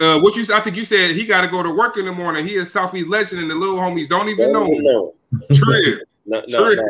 uh, 0.00 0.20
what 0.20 0.36
you? 0.36 0.44
I 0.54 0.60
think 0.60 0.76
you 0.76 0.84
said 0.84 1.16
he 1.16 1.26
got 1.26 1.40
to 1.40 1.48
go 1.48 1.62
to 1.62 1.74
work 1.74 1.96
in 1.96 2.04
the 2.04 2.12
morning. 2.12 2.46
He 2.46 2.54
is 2.54 2.70
Southeast 2.70 3.08
legend, 3.08 3.40
and 3.40 3.50
the 3.50 3.54
little 3.54 3.78
homies 3.78 4.08
don't 4.08 4.28
even 4.28 4.52
know. 4.52 4.66
know. 4.66 5.14
Triv. 5.52 6.00
no, 6.26 6.42
no, 6.46 6.72
no, 6.72 6.88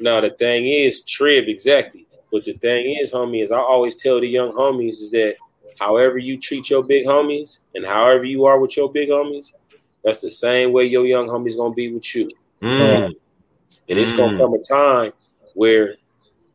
no. 0.00 0.20
The 0.20 0.30
thing 0.30 0.66
is, 0.66 1.04
Triv 1.04 1.48
exactly. 1.48 2.06
But 2.32 2.44
the 2.44 2.54
thing 2.54 2.98
is, 3.00 3.12
homie, 3.12 3.42
is 3.42 3.52
I 3.52 3.58
always 3.58 3.94
tell 3.94 4.20
the 4.20 4.28
young 4.28 4.52
homies 4.52 5.00
is 5.00 5.10
that 5.12 5.36
however 5.78 6.18
you 6.18 6.38
treat 6.38 6.70
your 6.70 6.82
big 6.82 7.06
homies 7.06 7.60
and 7.74 7.84
however 7.84 8.24
you 8.24 8.44
are 8.46 8.58
with 8.58 8.76
your 8.76 8.90
big 8.90 9.08
homies, 9.08 9.52
that's 10.04 10.20
the 10.20 10.30
same 10.30 10.72
way 10.72 10.84
your 10.84 11.06
young 11.06 11.28
homies 11.28 11.56
gonna 11.56 11.74
be 11.74 11.92
with 11.92 12.14
you. 12.14 12.28
Mm. 12.62 13.06
Um, 13.06 13.14
and 13.88 13.98
it's 13.98 14.12
mm. 14.12 14.16
gonna 14.18 14.38
come 14.38 14.54
a 14.54 14.62
time 14.62 15.12
where 15.54 15.96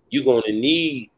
you're 0.10 0.26
gonna 0.26 0.52
need 0.52 1.10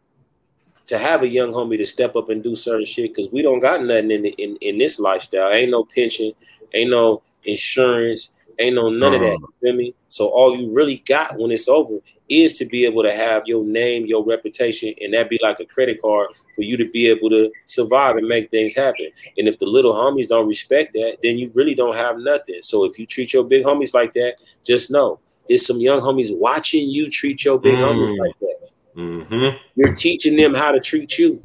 to 0.88 0.98
have 0.98 1.24
a 1.24 1.28
young 1.28 1.52
homie 1.52 1.78
to 1.78 1.86
step 1.86 2.16
up 2.16 2.30
and 2.30 2.44
do 2.44 2.56
certain 2.56 2.86
shit 2.86 3.14
because 3.14 3.32
we 3.32 3.42
don't 3.42 3.60
got 3.60 3.84
nothing 3.84 4.12
in, 4.12 4.26
in 4.26 4.58
in 4.62 4.78
this 4.78 5.00
lifestyle. 5.00 5.52
Ain't 5.52 5.72
no 5.72 5.84
pension, 5.84 6.32
ain't 6.74 6.92
no 6.92 7.24
insurance, 7.44 8.34
ain't 8.60 8.76
no 8.76 8.90
none 8.90 9.14
of 9.14 9.22
that. 9.22 9.36
Uh-huh. 9.36 9.48
You 9.62 9.70
feel 9.70 9.76
me? 9.76 9.96
So 10.10 10.28
all 10.28 10.56
you 10.56 10.72
really 10.72 10.98
got 11.08 11.38
when 11.38 11.52
it's 11.52 11.68
over 11.68 12.00
is 12.30 12.58
to 12.58 12.66
be 12.66 12.86
able 12.86 13.04
to 13.04 13.14
have 13.14 13.44
your 13.46 13.66
name, 13.66 14.06
your 14.06 14.26
reputation, 14.26 14.94
and 15.02 15.14
that 15.14 15.30
be 15.30 15.40
like 15.42 15.60
a 15.60 15.66
credit 15.66 16.02
card 16.02 16.30
for 16.56 16.62
you 16.62 16.78
to 16.78 16.90
be 16.90 17.08
able 17.08 17.30
to 17.30 17.52
survive 17.66 18.16
and 18.16 18.28
make 18.28 18.50
things 18.50 18.76
happen. 18.76 19.10
And 19.38 19.48
if 19.48 19.60
the 19.60 19.66
little 19.66 19.94
homies 19.94 20.28
don't 20.28 20.48
respect 20.48 20.94
that, 20.94 21.18
then 21.24 21.38
you 21.38 21.52
really 21.54 21.76
don't 21.76 21.96
have 21.96 22.18
nothing. 22.18 22.60
So 22.62 22.86
if 22.86 22.98
you 22.98 23.06
treat 23.06 23.34
your 23.34 23.44
big 23.44 23.66
homies 23.66 23.94
like 23.94 24.14
that, 24.14 24.38
just 24.64 24.92
know 24.92 25.20
there's 25.48 25.66
some 25.66 25.80
young 25.80 26.02
homies 26.02 26.36
watching 26.36 26.90
you 26.90 27.10
treat 27.10 27.46
your 27.46 27.60
big 27.60 27.76
mm. 27.76 27.84
homies 27.84 28.18
like 28.18 28.40
that. 28.40 28.70
Mm-hmm. 28.96 29.58
You're 29.76 29.94
teaching 29.94 30.36
them 30.36 30.54
how 30.54 30.72
to 30.72 30.80
treat 30.80 31.18
you. 31.18 31.44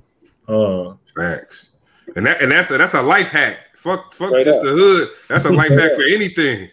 Uh, 0.49 0.95
Facts. 1.17 1.71
And 2.17 2.27
that 2.27 2.43
and 2.43 2.51
that's 2.51 2.71
a 2.71 2.79
that's 2.79 2.95
a 2.95 3.03
life 3.03 3.29
hack. 3.29 3.59
Fuck, 3.81 4.13
fuck 4.13 4.29
Straight 4.29 4.45
just 4.45 4.59
up. 4.59 4.67
the 4.67 4.73
hood. 4.73 5.09
That's 5.31 5.47
a 5.47 5.53
life 5.53 5.71
hack 5.71 5.95
for 5.95 6.03
anything. 6.03 6.69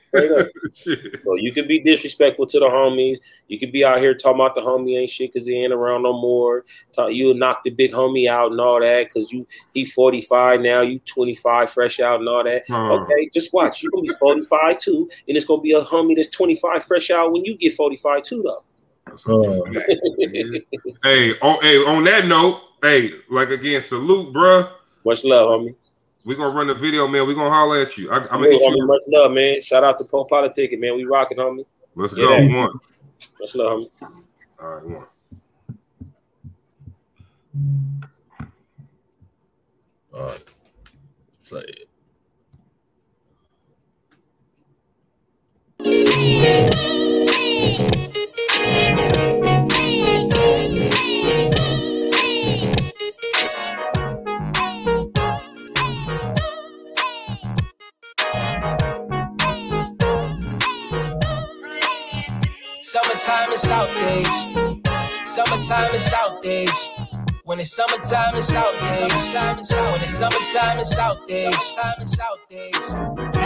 so 0.73 1.35
you 1.37 1.53
could 1.53 1.65
be 1.65 1.79
disrespectful 1.79 2.45
to 2.47 2.59
the 2.59 2.65
homies. 2.65 3.19
You 3.47 3.57
could 3.57 3.71
be 3.71 3.85
out 3.85 3.99
here 3.99 4.13
talking 4.13 4.41
about 4.41 4.55
the 4.55 4.61
homie 4.61 4.99
ain't 4.99 5.09
shit 5.09 5.31
because 5.31 5.47
he 5.47 5.63
ain't 5.63 5.71
around 5.71 6.03
no 6.03 6.11
more. 6.11 6.65
Talk, 6.91 7.13
you 7.13 7.33
knock 7.33 7.63
the 7.63 7.69
big 7.69 7.93
homie 7.93 8.27
out 8.27 8.51
and 8.51 8.59
all 8.59 8.81
that 8.81 9.07
because 9.07 9.31
you 9.31 9.47
he 9.73 9.85
45 9.85 10.59
now, 10.59 10.81
you 10.81 10.99
25 10.99 11.69
fresh 11.69 12.01
out 12.01 12.19
and 12.19 12.27
all 12.27 12.43
that. 12.43 12.69
Okay, 12.69 13.29
just 13.33 13.53
watch. 13.53 13.81
You're 13.81 13.91
gonna 13.93 14.01
be 14.01 14.09
45 14.09 14.77
too, 14.77 15.09
and 15.29 15.37
it's 15.37 15.45
gonna 15.45 15.61
be 15.61 15.71
a 15.71 15.81
homie 15.81 16.13
that's 16.13 16.27
25 16.27 16.83
fresh 16.83 17.09
out 17.09 17.31
when 17.31 17.45
you 17.45 17.57
get 17.57 17.73
45 17.73 18.21
too, 18.23 18.43
though. 18.43 18.65
Oh. 19.29 19.63
hey, 21.03 21.31
on 21.39 21.61
hey, 21.61 21.77
on 21.85 22.03
that 22.03 22.25
note, 22.27 22.59
hey, 22.81 23.11
like 23.29 23.51
again, 23.51 23.81
salute, 23.81 24.33
bruh. 24.33 24.69
Much 25.05 25.23
love, 25.23 25.47
homie. 25.51 25.73
We 26.27 26.35
gonna 26.35 26.53
run 26.53 26.67
the 26.67 26.75
video, 26.75 27.07
man. 27.07 27.25
We're 27.25 27.35
gonna 27.35 27.49
holler 27.49 27.79
at 27.79 27.97
you. 27.97 28.11
I, 28.11 28.17
am 28.17 28.27
gonna 28.27 28.49
get 28.49 28.59
you. 28.59 28.85
Much 28.85 29.03
love, 29.07 29.31
man. 29.31 29.61
Shout 29.61 29.85
out 29.85 29.97
to 29.99 30.03
Poe 30.03 30.25
Politic, 30.25 30.77
man. 30.77 30.97
We 30.97 31.05
rocking, 31.05 31.37
homie. 31.37 31.65
Let's 31.95 32.13
go. 32.13 32.29
One. 32.29 32.79
Much 33.39 33.55
love, 33.55 33.79
homie. 33.79 33.89
All 34.61 34.75
right, 34.75 34.85
one. 34.85 35.05
All 40.13 40.25
right. 40.25 40.43
Play 41.45 41.61
it. 41.61 41.87
Summertime 62.89 63.51
is 63.51 63.69
out 63.69 63.93
days. 63.95 64.45
Summertime 65.25 65.93
is 65.93 66.13
out 66.13 66.41
days. 66.41 66.89
When 67.47 67.61
it's 67.61 67.73
summertime, 67.73 68.35
it's 68.35 68.53
out 68.53 68.77
days. 68.77 68.91
Summertime 68.99 69.59
is 69.59 69.71
out. 69.71 69.93
When 69.93 70.03
it's 70.03 70.13
summertime, 70.15 70.79
it's 70.79 70.97
out 70.97 71.27
days. 71.27 71.57
Summertime 71.57 72.01
is 72.01 72.19
out 72.19 72.39
days. 72.49 72.95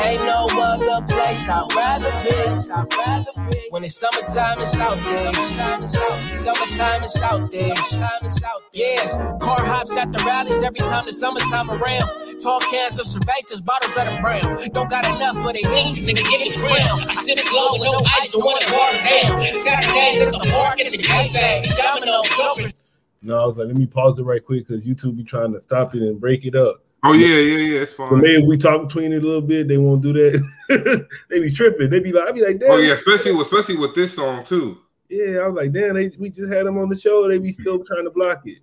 Ain't 0.02 0.26
no 0.26 0.48
other 0.58 1.06
place 1.06 1.48
I'd 1.48 1.72
rather 1.76 2.10
be. 2.26 2.34
I'd 2.34 2.94
rather 2.98 3.52
be. 3.52 3.60
When 3.70 3.84
it's 3.84 3.96
summertime, 4.02 4.60
it's 4.60 4.80
out 4.80 4.98
days. 5.04 5.20
Summertime 5.22 5.84
is 5.84 5.96
out. 5.98 6.36
Summertime 6.36 7.04
is 7.04 7.22
out 7.22 7.52
days. 7.52 7.86
Summertime 7.86 8.26
is 8.26 8.44
out. 8.44 8.62
Yeah. 8.74 9.38
Car 9.40 9.62
hops 9.64 9.96
at 9.96 10.12
the 10.12 10.18
rallies 10.26 10.64
every 10.64 10.80
time 10.80 11.06
the 11.06 11.14
summertime 11.14 11.70
around. 11.70 12.10
Tall 12.42 12.60
cans 12.60 12.98
of 12.98 13.06
cervezas, 13.06 13.64
bottles 13.64 13.96
of 13.98 14.06
the 14.08 14.18
brown. 14.20 14.72
Don't 14.74 14.90
got 14.90 15.06
enough 15.06 15.38
for 15.46 15.54
the 15.54 15.60
heat, 15.60 16.02
nigga, 16.02 16.26
get 16.26 16.52
the 16.52 16.58
crown. 16.58 17.06
I 17.08 17.14
sit 17.14 17.40
low 17.54 17.74
with 17.74 17.84
no 17.84 18.00
ice, 18.18 18.34
don't 18.34 18.44
wanna 18.44 18.66
water 18.66 18.98
down. 18.98 19.40
Saturdays 19.40 20.22
at 20.22 20.32
the 20.32 20.50
park, 20.50 20.80
it's 20.80 20.92
a 20.92 20.98
cafe. 20.98 21.62
Domino's, 21.78 22.28
jokers. 22.36 22.81
No, 23.22 23.42
I 23.42 23.46
was 23.46 23.58
like, 23.58 23.68
let 23.68 23.78
me 23.78 23.86
pause 23.86 24.18
it 24.20 24.24
right 24.24 24.44
quick 24.44 24.68
because 24.68 24.84
YouTube 24.84 25.18
be 25.18 25.24
trying 25.24 25.54
to 25.54 25.62
stop 25.62 25.94
it 25.96 26.02
and 26.02 26.20
break 26.20 26.46
it 26.46 26.56
up. 26.56 26.84
Oh 27.04 27.14
yeah, 27.14 27.38
yeah, 27.38 27.58
yeah, 27.58 27.80
it's 27.82 27.94
fine. 27.94 28.10
So 28.10 28.16
maybe 28.16 28.46
we 28.46 28.58
talk 28.58 28.88
between 28.88 29.12
it 29.12 29.24
a 29.24 29.26
little 29.26 29.42
bit. 29.42 29.68
They 29.68 29.78
won't 29.78 30.02
do 30.02 30.14
that. 30.14 31.08
they 31.30 31.40
be 31.40 31.52
tripping. 31.52 31.90
They 31.90 32.00
be 32.00 32.12
like, 32.12 32.30
I 32.30 32.32
be 32.32 32.42
like, 32.42 32.56
oh, 32.58 32.60
damn. 32.60 32.72
Oh 32.72 32.78
yeah, 32.78 32.94
especially 32.94 33.32
with, 33.32 33.48
especially 33.48 33.78
with 33.78 33.96
this 33.96 34.16
song 34.16 34.46
too. 34.46 34.78
Yeah, 35.10 35.40
I 35.40 35.48
was 35.48 35.56
like, 35.56 35.72
damn, 35.72 35.96
they, 35.96 36.12
we 36.20 36.30
just 36.30 36.54
had 36.54 36.66
him 36.66 36.78
on 36.78 36.90
the 36.90 36.96
show. 36.96 37.28
They 37.28 37.40
be 37.40 37.52
still 37.52 37.84
trying 37.84 38.04
to 38.04 38.12
block 38.12 38.46
it. 38.46 38.60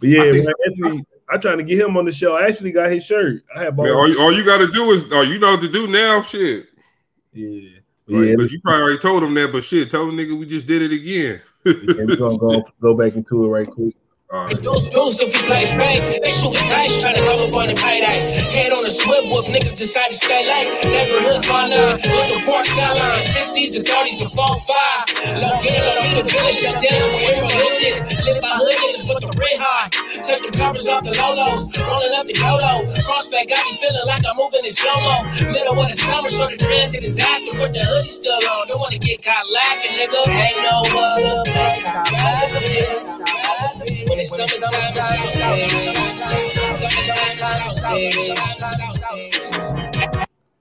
But 0.00 0.08
yeah, 0.08 0.22
I, 0.22 0.40
so. 0.40 0.52
actually, 0.66 1.04
I 1.28 1.36
trying 1.36 1.58
to 1.58 1.64
get 1.64 1.80
him 1.80 1.96
on 1.96 2.06
the 2.06 2.12
show. 2.12 2.36
I 2.36 2.46
actually 2.46 2.72
got 2.72 2.90
his 2.90 3.04
shirt. 3.04 3.44
I 3.54 3.62
have 3.62 3.78
all, 3.78 4.08
you, 4.08 4.20
all 4.20 4.32
you 4.32 4.44
got 4.44 4.58
to 4.58 4.68
do 4.68 4.90
is, 4.90 5.04
oh, 5.12 5.22
you 5.22 5.38
know 5.38 5.52
what 5.52 5.60
to 5.60 5.68
do 5.68 5.86
now, 5.86 6.22
shit. 6.22 6.66
Yeah, 7.32 7.78
right, 8.08 8.28
yeah. 8.28 8.34
But 8.36 8.50
you 8.50 8.60
probably 8.62 8.82
already 8.82 8.98
told 8.98 9.22
him 9.22 9.34
that. 9.34 9.52
But 9.52 9.64
shit, 9.64 9.90
tell 9.90 10.08
him 10.08 10.16
nigga 10.16 10.36
we 10.36 10.46
just 10.46 10.66
did 10.66 10.82
it 10.82 10.92
again. 10.92 11.40
yeah, 11.64 12.04
we're 12.04 12.16
gonna 12.16 12.38
go 12.38 12.64
go 12.80 12.94
back 12.94 13.14
into 13.14 13.44
it 13.44 13.48
right 13.48 13.70
quick. 13.70 13.94
Deuce, 14.32 14.88
deuce, 14.88 15.20
if 15.20 15.28
we 15.28 15.44
play 15.44 15.60
spades, 15.68 16.08
they 16.08 16.32
shooting 16.32 16.64
dice, 16.72 16.96
trying 17.04 17.12
to 17.12 17.24
come 17.28 17.44
up 17.44 17.52
on 17.52 17.68
the 17.68 17.76
payday. 17.76 18.32
Head 18.56 18.72
on 18.72 18.80
a 18.80 18.88
swivel 18.88 19.44
if 19.44 19.52
niggas 19.52 19.76
decide 19.76 20.08
to 20.08 20.16
stay 20.16 20.40
late. 20.48 20.72
Neighborhood 20.88 21.44
nine, 21.52 22.00
looking 22.00 22.40
port 22.40 22.64
skyline, 22.64 23.20
60s 23.20 23.76
to 23.76 23.84
30s 23.84 24.24
to 24.24 24.26
4 24.32 24.40
5. 24.40 25.36
Look 25.36 25.60
in, 25.68 25.76
look 25.84 26.00
me 26.00 26.10
the 26.16 26.24
village, 26.24 26.56
shut 26.64 26.80
down 26.80 26.96
to 26.96 27.10
where 27.12 27.44
is. 27.44 28.00
Live 28.24 28.40
by 28.40 28.48
hood 28.56 28.72
niggas, 28.72 29.04
but 29.04 29.20
the 29.20 29.28
red 29.36 29.60
high. 29.60 29.92
Take 30.24 30.48
the 30.48 30.52
covers 30.56 30.88
off 30.88 31.04
the 31.04 31.12
lolos, 31.12 31.68
rolling 31.84 32.16
up 32.16 32.24
the 32.24 32.32
dodo. 32.32 32.88
Crossback 33.04 33.52
got 33.52 33.60
me 33.68 33.72
feeling 33.84 34.08
like 34.08 34.24
I'm 34.24 34.40
moving 34.40 34.64
in 34.64 34.72
slow 34.72 34.96
mo. 35.04 35.28
Middle 35.52 35.76
of 35.76 35.92
the 35.92 35.92
summer, 35.92 36.32
so 36.32 36.48
the 36.48 36.56
transit 36.56 37.04
is 37.04 37.20
active 37.20 37.60
with 37.60 37.76
the 37.76 37.84
hoodie 37.84 38.08
still 38.08 38.32
on. 38.32 38.72
Don't 38.72 38.80
wanna 38.80 38.96
get 38.96 39.20
caught 39.20 39.44
lacking, 39.44 40.00
nigga. 40.00 40.24
Ain't 40.24 40.56
no 40.64 40.80
other 40.88 41.44
place 41.52 41.84
I'd 41.92 42.08
rather 42.16 43.84
be. 43.84 44.01
When 44.12 44.20
it's 44.20 44.36
summertime, 44.36 44.92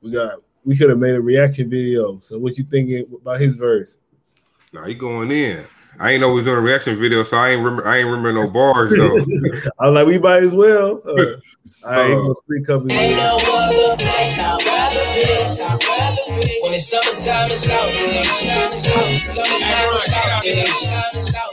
We 0.02 0.12
got. 0.12 0.39
We 0.64 0.78
could 0.78 0.89
have 0.89 0.99
made 0.99 1.16
a 1.16 1.22
reaction 1.22 1.70
video. 1.70 2.18
So, 2.22 2.39
what 2.39 2.58
you 2.58 2.64
thinking 2.64 3.06
about 3.14 3.41
his 3.41 3.58
verse? 3.58 3.97
Nah, 4.72 4.86
he 4.86 4.93
going 4.93 5.32
in. 5.32 5.66
I 5.99 6.12
ain't 6.12 6.24
always 6.24 6.45
he 6.45 6.52
doing 6.52 6.60
a 6.60 6.62
reaction 6.62 6.95
video, 6.95 7.26
so 7.26 7.36
I 7.36 7.49
ain't 7.49 7.62
remember. 7.62 7.86
I 7.86 7.97
ain't 7.97 8.06
remember 8.06 8.32
no 8.32 8.49
bars 8.49 8.91
though. 8.91 9.18
I 9.80 9.88
was 9.89 9.95
like, 9.95 10.08
we 10.08 10.18
might 10.18 10.43
as 10.43 10.54
well. 10.54 11.02
Uh, 11.06 11.36
I 11.86 12.04
ain't 12.04 12.12
no 12.12 12.36
free 12.47 12.64
company. 12.64 12.93
Ain't 12.93 13.18
no 13.18 13.36
other 13.36 13.97
place 13.97 14.39
I'd 14.39 14.64
rather 14.66 15.04
be. 15.12 15.28
I'd 15.28 15.84
rather 15.84 16.41
be. 16.41 16.60
When 16.64 16.74
it's 16.74 16.89
summertime, 16.89 17.52
it's 17.52 17.70
out. 17.70 17.82
Summertime, 17.99 18.72
it's 18.72 18.88
out. 18.88 19.28
Summertime, 19.28 19.93
it's 19.93 20.14
out. 20.14 20.41
Summertime, 20.47 21.12
it's 21.16 21.36
out 21.36 21.51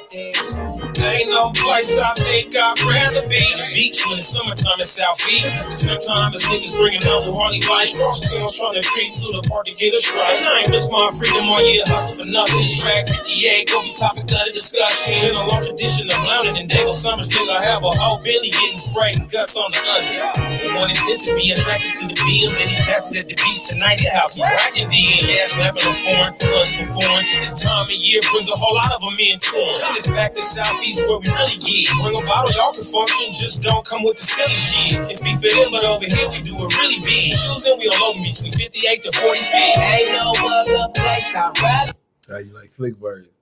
Ain't 0.97 1.29
no 1.29 1.53
place 1.53 1.93
I 2.01 2.15
think 2.17 2.57
I'd 2.57 2.81
rather 2.81 3.21
be. 3.29 3.37
The 3.37 3.69
beach 3.77 4.01
when 4.09 4.17
it's 4.17 4.33
summertime 4.33 4.81
in 4.81 4.89
Southeast. 4.89 5.69
Sometimes 5.77 6.41
niggas 6.49 6.73
bringing 6.73 7.05
out 7.05 7.29
the 7.29 7.33
Harley 7.37 7.61
bike. 7.69 7.93
Still 7.93 8.49
trying 8.49 8.81
to 8.81 8.85
creep 8.89 9.13
through 9.21 9.37
the 9.37 9.45
park 9.53 9.69
to 9.69 9.75
get 9.77 9.93
a 9.93 10.01
strike. 10.01 10.41
I 10.41 10.65
ain't 10.65 10.71
miss 10.73 10.89
my 10.89 11.13
freedom 11.13 11.45
all 11.53 11.61
year, 11.61 11.85
hustle 11.87 12.17
for 12.17 12.27
nothing. 12.27 12.65
Track 12.81 13.05
58, 13.05 13.69
go 13.69 13.77
be 13.85 13.93
topic 13.93 14.25
of 14.33 14.43
the 14.49 14.53
discussion. 14.53 15.29
In 15.29 15.37
a 15.37 15.45
long 15.45 15.61
tradition 15.61 16.09
of 16.09 16.17
clowning 16.25 16.57
and 16.57 16.69
Dago 16.71 16.97
Summers, 16.97 17.29
nigga, 17.29 17.53
I 17.53 17.63
have 17.69 17.85
a 17.85 17.93
whole 17.93 18.19
Billy 18.25 18.49
getting 18.49 18.81
sprayed 18.81 19.21
and 19.21 19.29
guts 19.31 19.61
on 19.61 19.69
the 19.71 19.83
under. 20.01 20.73
One 20.73 20.89
intent 20.89 21.21
to 21.29 21.37
be 21.37 21.53
attracted 21.53 21.95
to 22.01 22.05
the 22.09 22.17
bill, 22.17 22.49
then 22.57 22.69
he 22.73 22.77
passes 22.89 23.13
at 23.15 23.29
the 23.29 23.37
beach 23.37 23.69
tonight. 23.69 24.01
The 24.01 24.09
house 24.17 24.41
rocking 24.41 24.89
the 24.89 25.37
ass 25.37 25.55
rapping 25.61 25.85
a 25.85 25.93
foreign, 26.03 26.35
unperformed. 26.41 27.27
This 27.45 27.55
time 27.61 27.87
of 27.87 27.99
year 27.99 28.25
brings 28.33 28.49
a 28.49 28.57
whole 28.57 28.75
lot 28.75 28.91
of 28.91 29.01
them 29.05 29.15
in 29.21 29.39
torn. 29.39 29.75
Then 29.85 29.95
it's 29.95 30.09
back 30.09 30.35
to 30.35 30.43
Southeast 30.79 31.07
where 31.09 31.19
we 31.19 31.29
really 31.29 31.59
get. 31.59 31.89
Bring 32.03 32.23
a 32.23 32.27
bottle, 32.27 32.55
y'all 32.55 32.73
can 32.73 32.85
function, 32.85 33.35
just 33.35 33.63
don't 33.63 33.85
come 33.85 34.03
with 34.03 34.17
the 34.17 34.23
silly 34.23 34.55
shit. 34.55 34.93
Can 34.93 35.15
speak 35.15 35.37
for 35.37 35.49
them, 35.49 35.73
but 35.73 35.85
over 35.85 36.05
here 36.05 36.29
we 36.31 36.43
do 36.43 36.55
it 36.55 36.79
really 36.79 37.01
big. 37.05 37.33
Choosing, 37.33 37.79
we 37.79 37.89
all 37.89 38.11
over 38.11 38.23
between 38.23 38.53
58 38.53 39.03
to 39.05 39.13
40 39.13 39.39
feet. 39.41 39.79
Ain't 39.79 40.13
no 40.13 40.33
other 40.37 40.93
place 40.95 41.35
I'd 41.35 41.53
rather. 41.63 41.93
How 42.29 42.39
you 42.39 42.55
like 42.55 42.73
slick 42.73 42.97
version? 42.97 43.33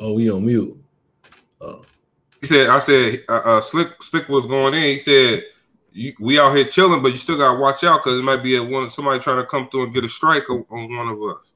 Oh, 0.00 0.14
we 0.14 0.30
on 0.30 0.44
mute. 0.44 0.76
Oh. 1.60 1.84
He 2.40 2.46
said, 2.46 2.68
I 2.68 2.78
said, 2.78 3.24
uh, 3.28 3.42
uh, 3.44 3.60
Slick 3.60 4.00
Slick 4.02 4.28
was 4.28 4.46
going 4.46 4.74
in. 4.74 4.82
He 4.82 4.98
said, 4.98 5.44
we 6.20 6.38
out 6.38 6.54
here 6.54 6.66
chilling, 6.66 7.02
but 7.02 7.10
you 7.10 7.18
still 7.18 7.36
gotta 7.36 7.58
watch 7.58 7.82
out 7.82 8.04
because 8.04 8.18
it 8.18 8.22
might 8.22 8.42
be 8.42 8.56
a 8.56 8.62
one 8.62 8.90
somebody 8.90 9.18
trying 9.18 9.38
to 9.38 9.46
come 9.46 9.68
through 9.68 9.84
and 9.84 9.94
get 9.94 10.04
a 10.04 10.08
strike 10.08 10.48
on, 10.48 10.64
on 10.70 10.96
one 10.96 11.08
of 11.08 11.20
us. 11.22 11.52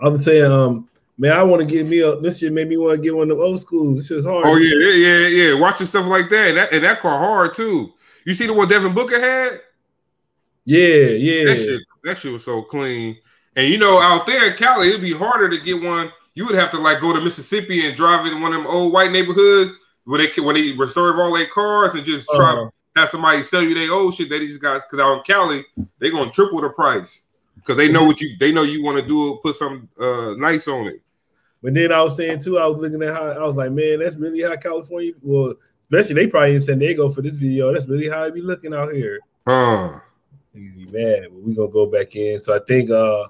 I'm 0.00 0.16
saying, 0.16 0.50
um, 0.50 0.88
Man, 1.16 1.32
I 1.32 1.42
want 1.44 1.62
to 1.62 1.68
get 1.68 1.86
me 1.86 2.00
a 2.00 2.16
this 2.16 2.38
shit 2.38 2.52
made 2.52 2.68
me 2.68 2.76
want 2.76 2.96
to 2.96 3.02
get 3.02 3.14
one 3.14 3.30
of 3.30 3.36
the 3.36 3.42
old 3.42 3.60
schools. 3.60 4.00
It's 4.00 4.08
just 4.08 4.26
hard. 4.26 4.44
Oh 4.46 4.56
yeah, 4.56 4.96
yeah, 4.96 5.28
yeah, 5.28 5.28
yeah. 5.28 5.60
Watching 5.60 5.86
stuff 5.86 6.06
like 6.06 6.28
that. 6.30 6.48
And 6.48 6.58
that 6.58 6.72
and 6.72 6.82
that 6.82 7.00
car 7.00 7.18
hard 7.18 7.54
too. 7.54 7.92
You 8.26 8.34
see 8.34 8.46
the 8.46 8.54
one 8.54 8.68
Devin 8.68 8.94
Booker 8.94 9.20
had? 9.20 9.60
Yeah, 10.64 11.10
yeah. 11.10 11.44
That 11.44 11.58
shit, 11.58 11.80
that 12.02 12.18
shit 12.18 12.32
was 12.32 12.44
so 12.44 12.62
clean. 12.62 13.16
And 13.54 13.68
you 13.68 13.78
know, 13.78 14.00
out 14.00 14.26
there 14.26 14.50
in 14.50 14.56
Cali, 14.56 14.88
it'd 14.88 15.02
be 15.02 15.12
harder 15.12 15.48
to 15.48 15.58
get 15.58 15.80
one. 15.80 16.10
You 16.34 16.46
would 16.46 16.56
have 16.56 16.72
to 16.72 16.78
like 16.78 17.00
go 17.00 17.12
to 17.12 17.20
Mississippi 17.20 17.86
and 17.86 17.96
drive 17.96 18.26
in 18.26 18.40
one 18.40 18.52
of 18.52 18.62
them 18.62 18.66
old 18.66 18.92
white 18.92 19.12
neighborhoods 19.12 19.70
where 20.04 20.18
they 20.18 20.42
when 20.42 20.56
they 20.56 20.72
reserve 20.72 21.18
all 21.18 21.32
their 21.32 21.46
cars 21.46 21.94
and 21.94 22.04
just 22.04 22.28
try 22.34 22.52
uh-huh. 22.52 22.70
to 22.96 23.00
have 23.00 23.08
somebody 23.08 23.42
sell 23.44 23.62
you 23.62 23.74
their 23.74 23.92
old 23.92 24.14
shit 24.14 24.30
that 24.30 24.40
these 24.40 24.58
guys 24.58 24.84
because 24.84 24.98
out 24.98 25.18
in 25.18 25.22
Cali, 25.22 25.64
they're 25.98 26.10
gonna 26.10 26.32
triple 26.32 26.60
the 26.60 26.70
price 26.70 27.22
because 27.64 27.76
they 27.78 27.90
know 27.90 28.04
what 28.04 28.20
you 28.20 28.36
they 28.38 28.52
know 28.52 28.62
you 28.62 28.82
want 28.82 28.98
to 28.98 29.06
do 29.06 29.38
put 29.42 29.56
some 29.56 29.88
uh 29.98 30.34
nice 30.36 30.68
on 30.68 30.86
it. 30.88 31.00
But 31.62 31.72
then 31.72 31.92
I 31.92 32.02
was 32.02 32.16
saying 32.16 32.40
too, 32.40 32.58
I 32.58 32.66
was 32.66 32.78
looking 32.78 33.02
at 33.02 33.14
how 33.14 33.22
I 33.22 33.44
was 33.44 33.56
like, 33.56 33.72
man, 33.72 34.00
that's 34.00 34.16
really 34.16 34.42
how 34.42 34.54
California. 34.56 35.12
Well, 35.22 35.54
especially 35.90 36.14
they 36.14 36.30
probably 36.30 36.54
in 36.54 36.60
San 36.60 36.78
Diego 36.78 37.08
for 37.08 37.22
this 37.22 37.36
video. 37.36 37.72
That's 37.72 37.88
really 37.88 38.08
how 38.08 38.24
it 38.24 38.34
be 38.34 38.42
looking 38.42 38.74
out 38.74 38.92
here. 38.92 39.18
Huh. 39.46 40.00
Be 40.52 40.86
mad, 40.90 41.28
but 41.32 41.42
we 41.42 41.54
gonna 41.54 41.68
go 41.68 41.86
back 41.86 42.14
in. 42.16 42.38
So 42.38 42.54
I 42.54 42.60
think 42.66 42.90
uh 42.90 43.28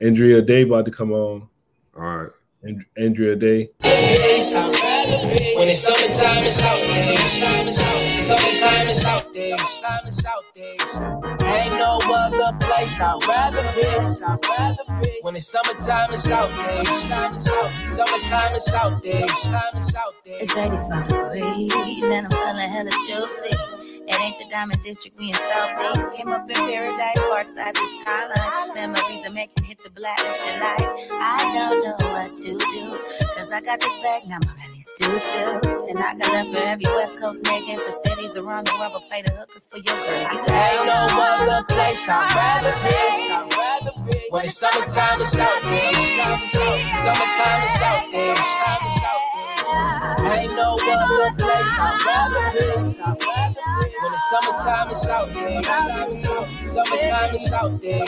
Andra 0.00 0.42
Day 0.42 0.62
about 0.62 0.84
to 0.84 0.90
come 0.90 1.12
on. 1.12 1.48
All 1.96 2.02
right. 2.02 2.30
And 2.62 2.84
Andra 2.96 3.36
Day. 3.36 3.70
When 3.80 5.68
it's 5.68 5.80
summertime, 5.82 6.44
it's 6.44 6.62
out 6.64 6.80
there. 6.80 7.16
Summertime, 7.16 8.88
it's 8.88 9.06
out 9.06 9.32
there. 9.32 9.58
Summertime, 9.58 10.06
it's 10.06 10.26
out 10.26 10.44
there. 10.54 11.54
Ain't 11.54 11.74
no 11.74 11.98
other 12.04 12.56
place 12.58 13.00
I'd 13.00 13.22
rather 13.28 13.62
be. 13.74 13.86
I'd 13.86 14.38
rather 14.44 15.02
be. 15.02 15.18
When 15.22 15.36
it's 15.36 15.46
summertime, 15.46 16.12
it's 16.12 16.30
out 16.30 16.50
there. 16.50 16.62
Summertime, 16.62 17.34
it's 17.34 17.50
out. 17.50 17.88
Summertime, 17.88 18.54
it's 18.54 18.74
out 18.74 19.02
there. 19.02 19.28
Summertime, 19.28 19.76
it's 19.76 19.94
out 19.94 20.14
there. 20.24 20.36
It's 20.40 20.56
85 20.56 21.08
degrees 21.08 22.08
and 22.10 22.26
I'm 22.26 22.30
feeling 22.30 22.70
hella 22.70 22.90
juicy. 23.08 23.85
It 24.08 24.20
ain't 24.20 24.38
the 24.38 24.46
Diamond 24.50 24.82
District, 24.84 25.16
we 25.18 25.28
in 25.28 25.34
South 25.34 25.72
Beach. 25.78 26.04
Came 26.16 26.28
up 26.28 26.42
in 26.48 26.54
Paradise, 26.56 27.18
Parkside, 27.18 27.74
this 27.74 28.00
skyline. 28.02 28.74
Memories 28.74 29.26
are 29.26 29.32
making 29.32 29.64
hit 29.64 29.80
to 29.80 29.90
blacklist 29.90 30.44
delight. 30.44 30.86
I 31.12 31.38
don't 31.56 31.84
know 31.84 31.96
what 32.12 32.34
to 32.36 32.58
do, 32.58 32.84
cause 33.36 33.50
I 33.52 33.60
got 33.62 33.80
this 33.80 34.02
bag, 34.02 34.28
now 34.28 34.38
my 34.46 34.54
belly's 34.62 34.90
do 34.98 35.06
too. 35.06 35.88
And 35.90 35.98
I 35.98 36.14
got 36.14 36.32
love 36.32 36.52
for 36.54 36.60
every 36.62 36.86
West 36.86 37.18
Coast 37.18 37.44
nigga 37.44 37.80
for 37.84 37.90
cities 38.08 38.36
around 38.36 38.68
the 38.68 38.74
world, 38.78 38.92
but 38.94 39.08
play 39.08 39.22
the 39.22 39.32
hookers 39.32 39.66
for 39.66 39.78
your 39.78 39.96
girl. 39.96 40.22
You 40.34 40.40
ain't 40.40 40.86
no 40.86 41.08
other 41.10 41.64
place 41.66 42.08
I'd 42.08 42.30
rather 42.36 42.74
be. 42.84 44.30
When 44.30 44.44
it's 44.46 44.58
summertime, 44.58 45.20
it's 45.22 45.38
out 45.38 45.62
there. 45.62 45.92
Summertime, 45.92 47.64
it's 47.64 47.82
out 47.82 48.06
there. 48.12 48.36
Summertime, 48.36 48.82
it's 48.86 49.02
out 49.04 49.20
there. 50.28 50.38
Ain't 50.38 50.54
no 50.56 50.76
other 50.76 51.32
place 51.38 51.76
I'd 51.78 52.00
rather 52.06 52.50
be. 52.52 52.66
When 54.02 54.12
the 54.12 54.18
summertime 54.18 54.90
is 54.90 55.08
out 55.08 55.28
there, 55.28 55.62
summertime 56.64 57.34
is 57.34 57.52
out 57.52 57.80
there. 57.80 58.04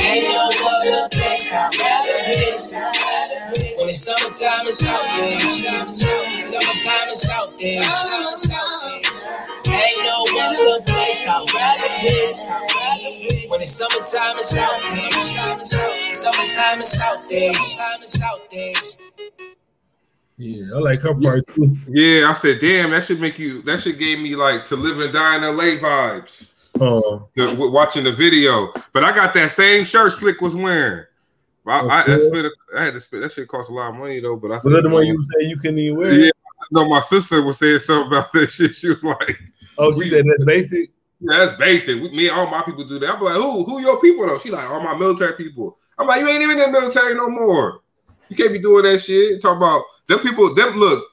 Ain't 0.00 0.28
no 0.28 0.48
other 0.70 1.08
place 1.10 1.52
I'd 1.54 1.74
rather 1.78 2.18
be. 2.26 3.74
When 3.78 3.86
the 3.88 3.94
summertime 3.94 4.66
is 4.66 4.86
out 4.86 5.04
there, 5.16 5.38
summertime 6.42 7.08
is 7.10 7.30
out 7.30 7.58
there. 7.58 7.82
Ain't 9.66 10.04
no 10.04 10.24
other 10.40 10.80
place 10.84 11.26
I'd 11.28 11.46
rather 11.54 11.90
be. 12.02 13.48
When 13.48 13.60
the 13.60 13.66
summertime 13.66 14.36
is 14.38 14.56
out 14.58 14.80
there, 14.80 15.10
summertime 16.10 16.80
is 16.80 17.00
out 17.00 17.28
there. 17.28 17.54
Summertime 17.54 18.02
is 18.02 18.22
out 18.22 18.50
there. 18.50 19.13
Yeah, 20.36 20.74
I 20.74 20.78
like 20.78 21.00
her 21.00 21.14
part 21.14 21.46
too. 21.54 21.76
Yeah, 21.88 22.30
I 22.30 22.32
said, 22.32 22.60
damn, 22.60 22.90
that 22.90 23.04
should 23.04 23.20
make 23.20 23.38
you. 23.38 23.62
That 23.62 23.80
should 23.80 23.98
gave 23.98 24.18
me 24.18 24.34
like 24.34 24.66
to 24.66 24.76
live 24.76 24.98
and 24.98 25.12
die 25.12 25.36
in 25.36 25.42
LA 25.42 25.78
vibes. 25.78 26.52
Oh, 26.80 27.28
the, 27.36 27.54
watching 27.54 28.02
the 28.02 28.12
video. 28.12 28.72
But 28.92 29.04
I 29.04 29.14
got 29.14 29.32
that 29.34 29.52
same 29.52 29.84
shirt 29.84 30.12
Slick 30.12 30.40
was 30.40 30.56
wearing. 30.56 31.04
I, 31.66 31.80
okay. 31.80 31.88
I, 31.88 32.16
I, 32.16 32.20
spent, 32.20 32.46
I, 32.76 32.84
had 32.84 32.94
to 32.94 33.00
spend 33.00 33.22
that 33.22 33.32
shit 33.32 33.48
cost 33.48 33.70
a 33.70 33.72
lot 33.72 33.90
of 33.90 33.94
money 33.94 34.20
though. 34.20 34.36
But 34.36 34.50
I 34.50 34.54
was 34.56 34.64
that 34.64 34.82
the 34.82 34.88
one 34.88 35.02
um, 35.02 35.06
you 35.06 35.22
say 35.22 35.46
you 35.46 35.56
couldn't 35.56 35.78
even 35.78 35.98
wear? 35.98 36.12
Yeah, 36.12 36.30
no, 36.72 36.88
my 36.88 37.00
sister 37.00 37.40
was 37.40 37.58
saying 37.58 37.78
something 37.78 38.08
about 38.08 38.32
that 38.32 38.50
shit. 38.50 38.74
She 38.74 38.88
was 38.88 39.04
like, 39.04 39.38
"Oh, 39.78 39.92
she 39.92 40.08
said 40.08 40.24
that's 40.26 40.44
basic." 40.44 40.90
Yeah, 41.20 41.38
that's 41.38 41.58
basic. 41.58 42.02
We, 42.02 42.10
me, 42.10 42.28
all 42.28 42.50
my 42.50 42.62
people 42.62 42.86
do 42.86 42.98
that. 42.98 43.14
I'm 43.14 43.22
like, 43.22 43.36
"Who? 43.36 43.64
Who 43.64 43.80
your 43.80 44.00
people 44.00 44.26
though?" 44.26 44.38
She 44.40 44.50
like, 44.50 44.68
"All 44.68 44.80
my 44.80 44.96
military 44.96 45.34
people." 45.34 45.78
I'm 45.96 46.08
like, 46.08 46.20
"You 46.20 46.28
ain't 46.28 46.42
even 46.42 46.58
in 46.60 46.72
the 46.72 46.80
military 46.80 47.14
no 47.14 47.30
more." 47.30 47.83
You 48.36 48.44
can't 48.44 48.52
be 48.52 48.58
doing 48.58 48.84
that 48.84 49.00
shit. 49.00 49.40
Talk 49.42 49.56
about 49.56 49.84
them 50.06 50.20
people. 50.20 50.54
Them 50.54 50.74
look. 50.74 51.04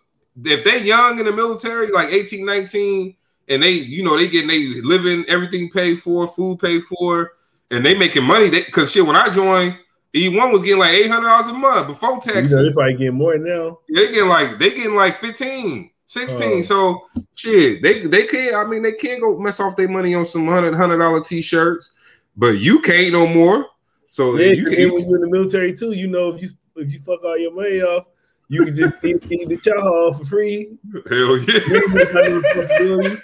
If 0.44 0.64
they 0.64 0.82
young 0.84 1.20
in 1.20 1.26
the 1.26 1.32
military, 1.32 1.92
like 1.92 2.10
18, 2.10 2.46
19, 2.46 3.16
and 3.50 3.62
they, 3.64 3.72
you 3.72 4.04
know, 4.04 4.18
they 4.18 4.28
getting 4.28 4.48
they 4.48 4.82
living, 4.82 5.26
everything 5.28 5.70
paid 5.70 6.00
for, 6.00 6.28
food 6.28 6.60
paid 6.60 6.84
for, 6.84 7.34
and 7.70 7.86
they 7.86 7.98
making 7.98 8.24
money. 8.24 8.50
They 8.50 8.64
because 8.64 8.92
shit, 8.92 9.06
when 9.06 9.16
I 9.16 9.30
joined, 9.30 9.78
E1 10.14 10.52
was 10.52 10.62
getting 10.62 10.80
like 10.80 10.94
eight 10.94 11.10
hundred 11.10 11.28
dollars 11.28 11.52
a 11.52 11.54
month 11.54 11.88
before 11.88 12.20
taxes. 12.22 12.52
You 12.52 12.58
know, 12.58 12.64
they 12.64 12.72
probably 12.72 12.94
getting 12.94 13.16
more 13.16 13.38
now. 13.38 13.80
They 13.94 14.08
getting 14.08 14.30
like 14.30 14.58
they 14.58 14.70
getting 14.72 14.96
like 14.96 15.18
15, 15.18 15.90
16. 16.06 16.60
Uh, 16.60 16.64
so 16.64 17.02
shit, 17.36 17.82
they 17.82 18.06
they 18.06 18.28
can't. 18.28 18.56
I 18.56 18.66
mean, 18.66 18.84
they 18.84 18.94
can't 18.94 19.22
go 19.22 19.38
mess 19.38 19.60
off 19.60 19.76
their 19.76 19.90
money 19.90 20.16
on 20.16 20.26
some 20.26 20.48
hundred 20.48 20.76
hundred 20.76 20.98
dollar 21.00 21.24
t-shirts, 21.24 21.92
but 22.36 22.58
you 22.58 22.82
can't 22.82 23.14
no 23.14 23.26
more. 23.28 23.68
So 24.10 24.36
yeah, 24.38 24.52
you 24.52 24.66
when 24.66 25.10
you're 25.10 25.16
in 25.16 25.22
the 25.22 25.30
military 25.30 25.74
too. 25.74 25.94
You 25.94 26.08
know, 26.08 26.36
if 26.36 26.42
you 26.42 26.50
if 26.82 26.92
you 26.92 27.00
fuck 27.00 27.24
all 27.24 27.38
your 27.38 27.54
money 27.54 27.82
off, 27.82 28.06
you 28.48 28.66
can 28.66 28.76
just 28.76 28.96
eat, 29.04 29.24
eat 29.30 29.50
the 29.50 29.58
chow 29.58 30.14
for 30.14 30.26
free. 30.26 30.78
Hell 31.10 31.38
yeah. 31.38 33.20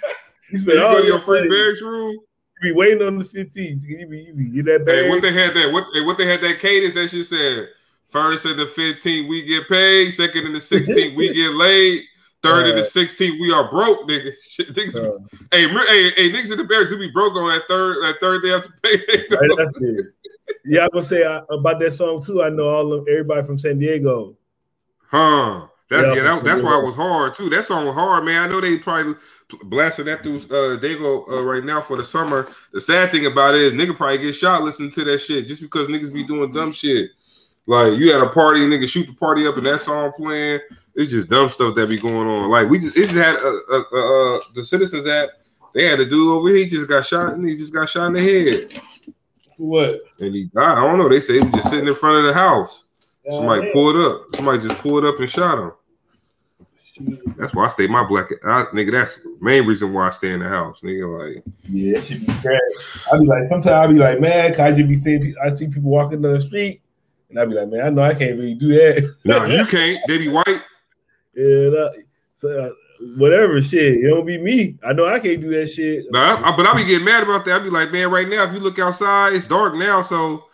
You 0.50 0.58
spend 0.58 0.80
all 0.80 1.04
your 1.04 1.20
free 1.20 1.42
bags 1.42 1.82
room. 1.82 2.16
You 2.62 2.72
be 2.72 2.72
waiting 2.72 3.06
on 3.06 3.18
the 3.18 3.24
15th. 3.24 3.82
You 3.82 4.06
be, 4.06 4.18
you 4.18 4.34
be 4.34 4.44
get 4.46 4.64
that 4.66 4.86
bag. 4.86 5.04
Hey, 5.04 5.08
what 5.08 5.22
they 5.22 5.32
had 5.32 5.54
that 5.54 5.72
what, 5.72 5.84
what 6.06 6.18
they 6.18 6.26
had 6.26 6.40
that 6.40 6.58
cadence 6.60 6.94
that 6.94 7.10
she 7.10 7.22
said. 7.22 7.68
First 8.08 8.46
and 8.46 8.58
the 8.58 8.64
15th, 8.64 9.28
we 9.28 9.44
get 9.44 9.68
paid. 9.68 10.10
Second 10.12 10.46
and 10.46 10.54
the 10.54 10.60
16th, 10.60 11.14
we 11.14 11.32
get 11.34 11.52
laid. 11.52 12.02
Third 12.42 12.66
uh, 12.66 12.68
and 12.70 12.78
the 12.78 12.82
16th, 12.82 13.38
we 13.40 13.52
are 13.52 13.70
broke, 13.70 14.08
nigga. 14.08 14.32
Shit, 14.48 14.74
niggas, 14.74 14.94
uh, 14.96 15.18
hey, 15.52 15.68
hey, 15.68 16.10
hey, 16.16 16.30
niggas 16.30 16.52
in 16.52 16.58
the 16.58 16.64
Bears 16.64 16.88
do 16.88 16.98
be 16.98 17.10
broke 17.10 17.34
on 17.34 17.48
that 17.48 17.64
third 17.68 17.96
that 17.96 18.16
third 18.20 18.42
day 18.42 18.52
after 18.52 18.70
payday. 18.82 19.24
Right, 19.30 20.04
yeah, 20.64 20.84
I'm 20.84 20.90
gonna 20.92 21.02
say 21.02 21.24
I, 21.24 21.42
about 21.50 21.80
that 21.80 21.92
song 21.92 22.20
too. 22.22 22.42
I 22.42 22.48
know 22.48 22.68
all 22.68 22.92
of 22.92 23.08
everybody 23.08 23.46
from 23.46 23.58
San 23.58 23.78
Diego. 23.78 24.36
Huh. 25.10 25.66
That, 25.90 26.08
yeah, 26.08 26.14
yeah 26.14 26.22
that, 26.22 26.44
that's 26.44 26.62
why 26.62 26.78
it 26.78 26.84
was 26.84 26.94
hard 26.94 27.34
too. 27.34 27.48
That 27.48 27.64
song 27.64 27.86
was 27.86 27.94
hard, 27.94 28.24
man. 28.24 28.42
I 28.42 28.46
know 28.46 28.60
they 28.60 28.76
probably 28.76 29.14
blasting 29.64 30.04
that 30.04 30.22
through 30.22 30.36
uh 30.36 30.78
Dago 30.78 31.26
uh, 31.30 31.44
right 31.44 31.64
now 31.64 31.80
for 31.80 31.96
the 31.96 32.04
summer. 32.04 32.48
The 32.72 32.80
sad 32.80 33.10
thing 33.10 33.24
about 33.24 33.54
it 33.54 33.62
is 33.62 33.72
nigga 33.72 33.96
probably 33.96 34.18
get 34.18 34.34
shot 34.34 34.62
listening 34.62 34.90
to 34.92 35.04
that 35.04 35.18
shit 35.18 35.46
just 35.46 35.62
because 35.62 35.88
niggas 35.88 36.12
be 36.12 36.24
doing 36.24 36.52
dumb 36.52 36.72
shit. 36.72 37.10
Like 37.66 37.98
you 37.98 38.12
had 38.12 38.22
a 38.22 38.28
party, 38.28 38.60
nigga 38.60 38.88
shoot 38.88 39.06
the 39.06 39.14
party 39.14 39.46
up 39.46 39.56
and 39.56 39.66
that 39.66 39.80
song 39.80 40.12
playing. 40.16 40.60
It's 40.94 41.10
just 41.10 41.30
dumb 41.30 41.48
stuff 41.48 41.74
that 41.76 41.88
be 41.88 41.98
going 41.98 42.28
on. 42.28 42.50
Like 42.50 42.68
we 42.68 42.78
just 42.78 42.96
it 42.96 43.08
just 43.08 43.16
had 43.16 43.36
a, 43.36 43.60
a, 43.70 43.96
a, 43.96 44.36
a 44.36 44.40
the 44.54 44.64
citizens 44.64 45.06
app. 45.06 45.30
They 45.74 45.86
had 45.86 46.00
a 46.00 46.04
dude 46.04 46.32
over 46.32 46.48
here. 46.48 46.58
He 46.58 46.66
just 46.66 46.88
got 46.88 47.06
shot 47.06 47.34
and 47.34 47.46
he 47.46 47.56
just 47.56 47.72
got 47.72 47.88
shot 47.88 48.08
in 48.08 48.12
the 48.14 48.22
head. 48.22 48.82
What? 49.58 49.92
And 50.20 50.34
he 50.34 50.44
died. 50.46 50.78
I 50.78 50.80
don't 50.80 50.98
know. 50.98 51.08
They 51.08 51.20
say 51.20 51.34
he 51.34 51.44
was 51.44 51.52
just 51.52 51.70
sitting 51.70 51.88
in 51.88 51.94
front 51.94 52.18
of 52.18 52.26
the 52.26 52.32
house. 52.32 52.84
Somebody 53.30 53.70
pulled 53.72 53.96
up. 53.96 54.22
Somebody 54.34 54.66
just 54.66 54.80
pulled 54.80 55.04
up 55.04 55.18
and 55.18 55.28
shot 55.28 55.58
him. 55.58 55.72
That's 57.36 57.54
why 57.54 57.64
I 57.64 57.68
stay 57.68 57.86
my 57.86 58.04
black. 58.04 58.26
I, 58.44 58.64
nigga, 58.74 58.92
that's 58.92 59.22
the 59.22 59.36
main 59.40 59.66
reason 59.66 59.92
why 59.92 60.08
I 60.08 60.10
stay 60.10 60.32
in 60.32 60.40
the 60.40 60.48
house. 60.48 60.80
Nigga, 60.80 61.34
like 61.34 61.44
yeah, 61.68 61.98
it 61.98 62.04
should 62.04 62.26
be 62.26 62.32
crazy. 62.34 62.58
I 63.12 63.18
be 63.18 63.26
like, 63.26 63.48
sometimes 63.48 63.68
I 63.68 63.86
be 63.86 63.94
like, 63.94 64.20
man, 64.20 64.60
I 64.60 64.72
just 64.72 64.88
be 64.88 64.96
seeing? 64.96 65.34
I 65.44 65.50
see 65.50 65.68
people 65.68 65.90
walking 65.90 66.22
down 66.22 66.32
the 66.32 66.40
street, 66.40 66.82
and 67.30 67.38
I 67.38 67.44
be 67.44 67.54
like, 67.54 67.68
man, 67.68 67.82
I 67.82 67.90
know 67.90 68.02
I 68.02 68.14
can't 68.14 68.36
really 68.36 68.54
do 68.54 68.68
that. 68.68 69.14
no, 69.24 69.44
you 69.44 69.64
can't. 69.66 70.00
They 70.08 70.18
be 70.18 70.28
white. 70.28 70.44
Yeah, 71.34 71.90
so 72.34 72.48
uh, 72.48 72.70
whatever 73.16 73.62
shit. 73.62 74.04
It 74.04 74.08
don't 74.08 74.26
be 74.26 74.38
me. 74.38 74.78
I 74.84 74.92
know 74.92 75.06
I 75.06 75.20
can't 75.20 75.40
do 75.40 75.50
that 75.54 75.68
shit. 75.68 76.06
But 76.10 76.18
I, 76.18 76.56
but 76.56 76.66
I 76.66 76.74
be 76.74 76.84
getting 76.84 77.04
mad 77.04 77.22
about 77.22 77.44
that. 77.44 77.60
I 77.60 77.64
be 77.64 77.70
like, 77.70 77.92
man, 77.92 78.10
right 78.10 78.28
now, 78.28 78.44
if 78.44 78.52
you 78.52 78.60
look 78.60 78.78
outside, 78.78 79.34
it's 79.34 79.46
dark 79.46 79.74
now, 79.74 80.02
so 80.02 80.44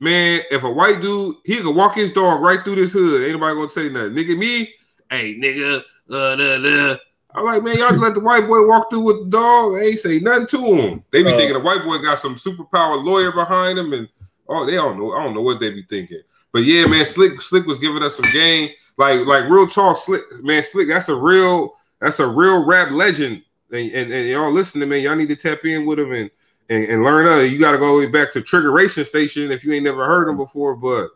man, 0.00 0.42
if 0.50 0.64
a 0.64 0.70
white 0.70 1.00
dude, 1.00 1.36
he 1.44 1.56
could 1.56 1.74
walk 1.74 1.94
his 1.94 2.12
dog 2.12 2.40
right 2.40 2.60
through 2.62 2.76
this 2.76 2.92
hood. 2.92 3.22
Ain't 3.22 3.32
nobody 3.32 3.54
gonna 3.54 3.68
say 3.68 3.88
nothing. 3.88 4.12
Nigga, 4.12 4.38
me, 4.38 4.74
hey, 5.10 5.34
nigga, 5.34 5.82
uh, 6.10 6.36
da, 6.36 6.58
da. 6.58 6.96
I'm 7.36 7.44
like, 7.44 7.62
man, 7.64 7.78
y'all 7.78 7.88
just 7.88 8.00
let 8.00 8.14
the 8.14 8.20
white 8.20 8.46
boy 8.46 8.66
walk 8.66 8.90
through 8.90 9.00
with 9.00 9.24
the 9.24 9.30
dog. 9.30 9.74
They 9.74 9.88
ain't 9.88 9.98
say 9.98 10.18
nothing 10.20 10.46
to 10.48 10.74
him. 10.74 11.04
They 11.10 11.24
be 11.24 11.32
uh, 11.32 11.36
thinking 11.36 11.54
the 11.54 11.60
white 11.60 11.82
boy 11.84 11.98
got 11.98 12.20
some 12.20 12.36
superpower 12.36 13.02
lawyer 13.02 13.32
behind 13.32 13.78
him, 13.78 13.92
and 13.92 14.08
oh, 14.48 14.64
they 14.66 14.74
don't 14.74 14.98
know. 14.98 15.12
I 15.12 15.24
don't 15.24 15.34
know 15.34 15.42
what 15.42 15.58
they 15.58 15.70
be 15.70 15.82
thinking. 15.82 16.22
But 16.52 16.62
yeah, 16.62 16.86
man, 16.86 17.04
Slick 17.04 17.40
Slick 17.42 17.66
was 17.66 17.80
giving 17.80 18.02
us 18.02 18.16
some 18.16 18.30
game. 18.32 18.70
Like, 18.96 19.26
like 19.26 19.50
real 19.50 19.66
talk, 19.66 19.96
Slick, 19.96 20.22
man, 20.42 20.62
Slick, 20.62 20.86
that's 20.86 21.08
a 21.08 21.14
real, 21.14 21.74
that's 22.04 22.20
a 22.20 22.26
real 22.26 22.64
rap 22.64 22.90
legend. 22.90 23.42
And, 23.72 23.90
and, 23.92 24.12
and 24.12 24.28
y'all 24.28 24.52
listening, 24.52 24.88
man, 24.88 25.02
y'all 25.02 25.16
need 25.16 25.30
to 25.30 25.36
tap 25.36 25.64
in 25.64 25.86
with 25.86 25.98
him 25.98 26.12
and 26.12 26.30
and, 26.68 26.84
and 26.88 27.02
learn 27.02 27.26
other. 27.26 27.46
You 27.46 27.58
got 27.58 27.72
to 27.72 27.78
go 27.78 28.06
back 28.10 28.32
to 28.32 28.40
Trigeration 28.40 29.04
Station 29.04 29.50
if 29.50 29.64
you 29.64 29.72
ain't 29.72 29.84
never 29.84 30.06
heard 30.06 30.28
him 30.28 30.36
before. 30.36 30.74
But 30.74 31.10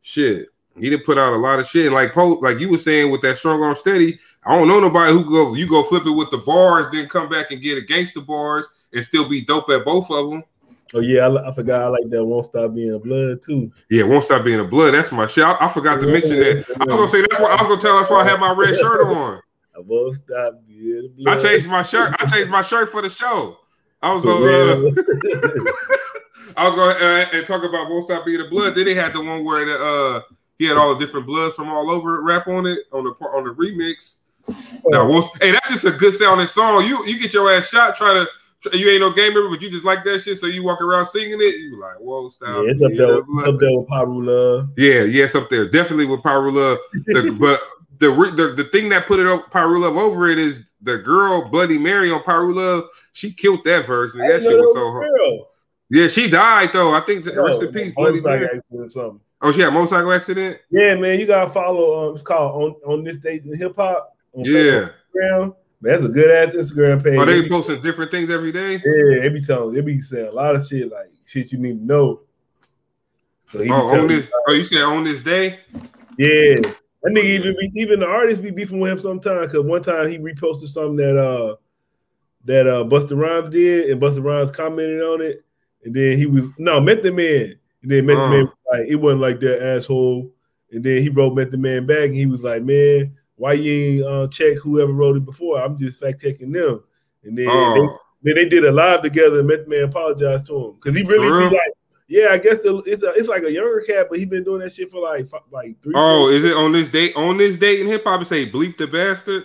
shit, 0.00 0.48
he 0.78 0.90
didn't 0.90 1.06
put 1.06 1.18
out 1.18 1.32
a 1.32 1.36
lot 1.36 1.58
of 1.58 1.66
shit. 1.66 1.86
And 1.86 1.94
like 1.94 2.12
Pope, 2.12 2.42
like 2.42 2.58
you 2.60 2.70
were 2.70 2.78
saying 2.78 3.10
with 3.10 3.22
that 3.22 3.38
strong 3.38 3.62
arm 3.62 3.76
steady, 3.76 4.18
I 4.44 4.56
don't 4.56 4.68
know 4.68 4.80
nobody 4.80 5.12
who 5.12 5.24
go 5.24 5.54
you 5.54 5.68
go 5.68 5.82
flip 5.84 6.06
it 6.06 6.10
with 6.10 6.30
the 6.30 6.38
bars, 6.38 6.86
then 6.92 7.08
come 7.08 7.28
back 7.28 7.50
and 7.50 7.62
get 7.62 7.78
against 7.78 8.14
the 8.14 8.20
bars 8.20 8.68
and 8.92 9.04
still 9.04 9.28
be 9.28 9.42
dope 9.42 9.70
at 9.70 9.84
both 9.84 10.10
of 10.10 10.30
them. 10.30 10.44
Oh 10.94 11.00
yeah, 11.00 11.26
I, 11.26 11.48
I, 11.48 11.54
forgot. 11.54 11.80
I 11.80 11.86
like 11.88 12.10
that. 12.10 12.22
Won't 12.22 12.44
stop 12.44 12.74
being 12.74 12.92
a 12.92 12.98
blood 12.98 13.40
too. 13.40 13.72
Yeah, 13.88 14.04
won't 14.04 14.24
stop 14.24 14.44
being 14.44 14.60
a 14.60 14.64
blood. 14.64 14.92
That's 14.92 15.10
my 15.10 15.26
shit. 15.26 15.44
I, 15.44 15.56
I 15.58 15.68
forgot 15.68 16.00
to 16.02 16.06
mention 16.06 16.38
that. 16.40 16.66
I 16.80 16.84
was 16.84 16.94
gonna 16.94 17.08
say 17.08 17.20
that's 17.22 17.40
why 17.40 17.48
I 17.48 17.62
was 17.62 17.68
gonna 17.68 17.80
tell. 17.80 17.96
That's 17.96 18.10
why 18.10 18.20
I 18.20 18.28
had 18.28 18.40
my 18.40 18.52
red 18.52 18.76
shirt 18.76 19.06
on. 19.06 19.40
I 19.74 19.80
won't 19.80 20.16
stop 20.16 20.60
being 20.66 21.12
blood. 21.16 21.38
I 21.38 21.40
changed 21.40 21.68
my 21.68 21.82
shirt. 21.82 22.14
I 22.18 22.26
changed 22.26 22.50
my 22.50 22.62
shirt 22.62 22.90
for 22.90 23.02
the 23.02 23.10
show. 23.10 23.58
I 24.02 24.12
was 24.12 24.24
going. 24.24 24.44
Uh, 24.44 25.72
I 26.56 26.68
was 26.68 26.74
going 26.74 26.96
uh, 26.96 27.26
and 27.32 27.46
talk 27.46 27.62
about 27.62 27.88
"Won't 27.88 28.04
Stop 28.04 28.26
Being 28.26 28.38
the 28.38 28.48
Blood." 28.48 28.74
Then 28.74 28.84
they 28.84 28.94
had 28.94 29.14
the 29.14 29.22
one 29.22 29.44
where 29.44 29.64
the, 29.64 29.74
uh, 29.74 30.20
he 30.58 30.66
had 30.66 30.76
all 30.76 30.94
the 30.94 31.00
different 31.00 31.26
bloods 31.26 31.54
from 31.54 31.68
all 31.68 31.90
over 31.90 32.20
rap 32.22 32.46
on 32.48 32.66
it 32.66 32.80
on 32.92 33.04
the 33.04 33.10
on 33.26 33.44
the 33.44 33.54
remix. 33.54 34.16
Now, 34.86 35.08
hey, 35.40 35.52
that's 35.52 35.70
just 35.70 35.84
a 35.84 35.92
good 35.92 36.12
sounding 36.14 36.46
song. 36.46 36.84
You 36.84 37.06
you 37.06 37.18
get 37.18 37.32
your 37.32 37.50
ass 37.50 37.68
shot 37.68 37.94
trying 37.94 38.24
to 38.24 38.30
you 38.72 38.90
ain't 38.90 39.00
no 39.00 39.10
gamer, 39.10 39.48
but 39.48 39.60
you 39.60 39.70
just 39.70 39.84
like 39.84 40.04
that 40.04 40.20
shit, 40.20 40.38
so 40.38 40.46
you 40.46 40.64
walk 40.64 40.80
around 40.80 41.06
singing 41.06 41.40
it. 41.40 41.56
You 41.56 41.80
like, 41.80 41.96
whoa, 41.96 42.28
stop. 42.28 42.64
Yeah, 42.64 42.70
it's 42.70 42.82
up 42.82 42.92
there, 42.92 43.16
up 43.16 43.58
there 43.58 43.78
with 43.78 43.88
Piru 43.88 44.24
Love. 44.24 44.68
Yeah, 44.76 45.02
yeah, 45.02 45.24
it's 45.24 45.34
up 45.34 45.50
there, 45.50 45.68
definitely 45.68 46.06
with 46.06 46.22
Piru 46.22 46.52
Love. 46.52 46.78
The, 47.06 47.36
but 47.40 47.60
the, 48.02 48.32
the 48.36 48.62
the 48.62 48.64
thing 48.70 48.88
that 48.88 49.06
put 49.06 49.20
it 49.20 49.26
up 49.26 49.54
Love 49.54 49.96
over 49.96 50.28
it 50.28 50.38
is 50.38 50.64
the 50.82 50.98
girl 50.98 51.48
Bloody 51.48 51.78
Mary 51.78 52.10
on 52.10 52.54
Love. 52.54 52.84
She 53.12 53.32
killed 53.32 53.64
that 53.64 53.86
verse. 53.86 54.12
And 54.14 54.22
that 54.22 54.42
shit 54.42 54.58
was 54.58 54.74
so 54.74 54.90
hard. 54.90 55.08
Yeah, 55.88 56.08
she 56.08 56.28
died 56.28 56.70
though. 56.72 56.94
I 56.94 57.00
think 57.00 57.24
no, 57.26 57.44
rest 57.44 57.62
in 57.62 57.72
peace, 57.72 57.92
Bloody 57.92 58.20
Mary. 58.20 58.60
Oh, 59.44 59.50
she 59.50 59.60
had 59.60 59.68
a 59.68 59.72
motorcycle 59.72 60.12
accident. 60.12 60.58
Yeah, 60.70 60.94
man, 60.96 61.18
you 61.20 61.26
gotta 61.26 61.50
follow. 61.50 62.08
Um, 62.08 62.14
it's 62.14 62.22
called 62.22 62.62
on 62.84 62.92
on 62.92 63.04
this 63.04 63.18
day 63.18 63.40
in 63.44 63.56
hip 63.56 63.76
hop. 63.76 64.16
Yeah, 64.34 64.88
Instagram. 65.14 65.54
That's 65.80 66.04
a 66.04 66.08
good 66.08 66.30
ass 66.30 66.54
Instagram 66.54 67.02
page. 67.02 67.18
Are 67.18 67.26
they, 67.26 67.48
posting 67.48 67.82
different 67.82 68.10
things 68.10 68.30
every 68.30 68.52
day? 68.52 68.74
Yeah, 68.74 69.20
they 69.20 69.28
be 69.28 69.42
telling, 69.42 69.74
they 69.74 69.80
be 69.80 69.98
saying 69.98 70.28
a 70.28 70.32
lot 70.32 70.54
of 70.54 70.66
shit 70.66 70.90
like 70.90 71.10
shit 71.26 71.52
you 71.52 71.58
need 71.58 71.78
to 71.80 71.84
know. 71.84 72.20
So 73.48 73.62
oh, 73.68 74.00
on 74.00 74.06
this, 74.06 74.30
oh, 74.48 74.52
you 74.52 74.64
said 74.64 74.82
on 74.82 75.04
this 75.04 75.22
day? 75.22 75.60
Yeah, 76.16 76.56
that 77.02 77.12
nigga 77.12 77.24
even 77.24 77.56
be, 77.58 77.70
even 77.74 78.00
the 78.00 78.06
artists 78.06 78.42
be 78.42 78.50
beefing 78.50 78.80
with 78.80 78.92
him 78.92 78.98
sometimes 78.98 79.52
because 79.52 79.66
one 79.66 79.82
time 79.82 80.10
he 80.10 80.18
reposted 80.18 80.68
something 80.68 80.96
that 80.96 81.16
uh 81.16 81.56
that 82.44 82.66
uh 82.66 82.84
Busta 82.84 83.16
Rhymes 83.16 83.50
did 83.50 83.90
and 83.90 84.00
Busta 84.00 84.22
Rhymes 84.22 84.50
commented 84.50 85.02
on 85.02 85.20
it 85.20 85.44
and 85.84 85.94
then 85.94 86.16
he 86.18 86.26
was 86.26 86.44
no 86.58 86.80
Method 86.80 87.14
Man 87.14 87.56
and 87.82 87.90
then 87.90 88.06
Method 88.06 88.22
uh. 88.22 88.30
Man 88.30 88.52
like 88.72 88.86
it 88.88 88.96
wasn't 88.96 89.20
like 89.20 89.40
that 89.40 89.62
asshole 89.62 90.32
And 90.72 90.82
then 90.82 91.02
he 91.02 91.10
wrote 91.10 91.34
Method 91.34 91.60
Man 91.60 91.86
back, 91.86 92.06
and 92.06 92.14
he 92.14 92.26
was 92.26 92.42
like, 92.42 92.62
"Man, 92.62 93.16
why 93.36 93.52
you 93.52 93.72
ain't 93.72 94.04
uh, 94.04 94.28
check 94.28 94.56
whoever 94.56 94.92
wrote 94.92 95.16
it 95.16 95.24
before? 95.24 95.62
I'm 95.62 95.76
just 95.76 96.00
fact 96.00 96.22
checking 96.22 96.52
them." 96.52 96.82
And 97.24 97.36
then, 97.36 97.46
oh. 97.48 97.98
they, 98.22 98.34
then 98.34 98.42
they 98.42 98.48
did 98.48 98.64
a 98.64 98.72
live 98.72 99.02
together, 99.02 99.40
and 99.40 99.48
Method 99.48 99.68
Man 99.68 99.84
apologized 99.84 100.46
to 100.46 100.56
him 100.56 100.74
because 100.74 100.96
he 100.96 101.04
really 101.04 101.28
be 101.28 101.54
like, 101.54 101.72
"Yeah, 102.12 102.28
I 102.30 102.38
guess 102.38 102.58
the, 102.58 102.76
it's 102.86 103.02
a, 103.02 103.12
it's 103.14 103.28
like 103.28 103.42
a 103.42 103.50
younger 103.50 103.80
cat, 103.80 104.08
but 104.10 104.18
he 104.18 104.26
been 104.26 104.44
doing 104.44 104.60
that 104.60 104.74
shit 104.74 104.90
for 104.90 105.00
like 105.00 105.26
like 105.50 105.80
three. 105.82 105.94
Oh, 105.96 106.28
is 106.28 106.44
it 106.44 106.54
on 106.54 106.72
this 106.72 106.90
date? 106.90 107.16
On 107.16 107.38
this 107.38 107.56
date 107.56 107.80
in 107.80 107.86
hip 107.86 108.04
hop, 108.04 108.22
say 108.26 108.44
bleep 108.44 108.76
the 108.76 108.86
bastard. 108.86 109.44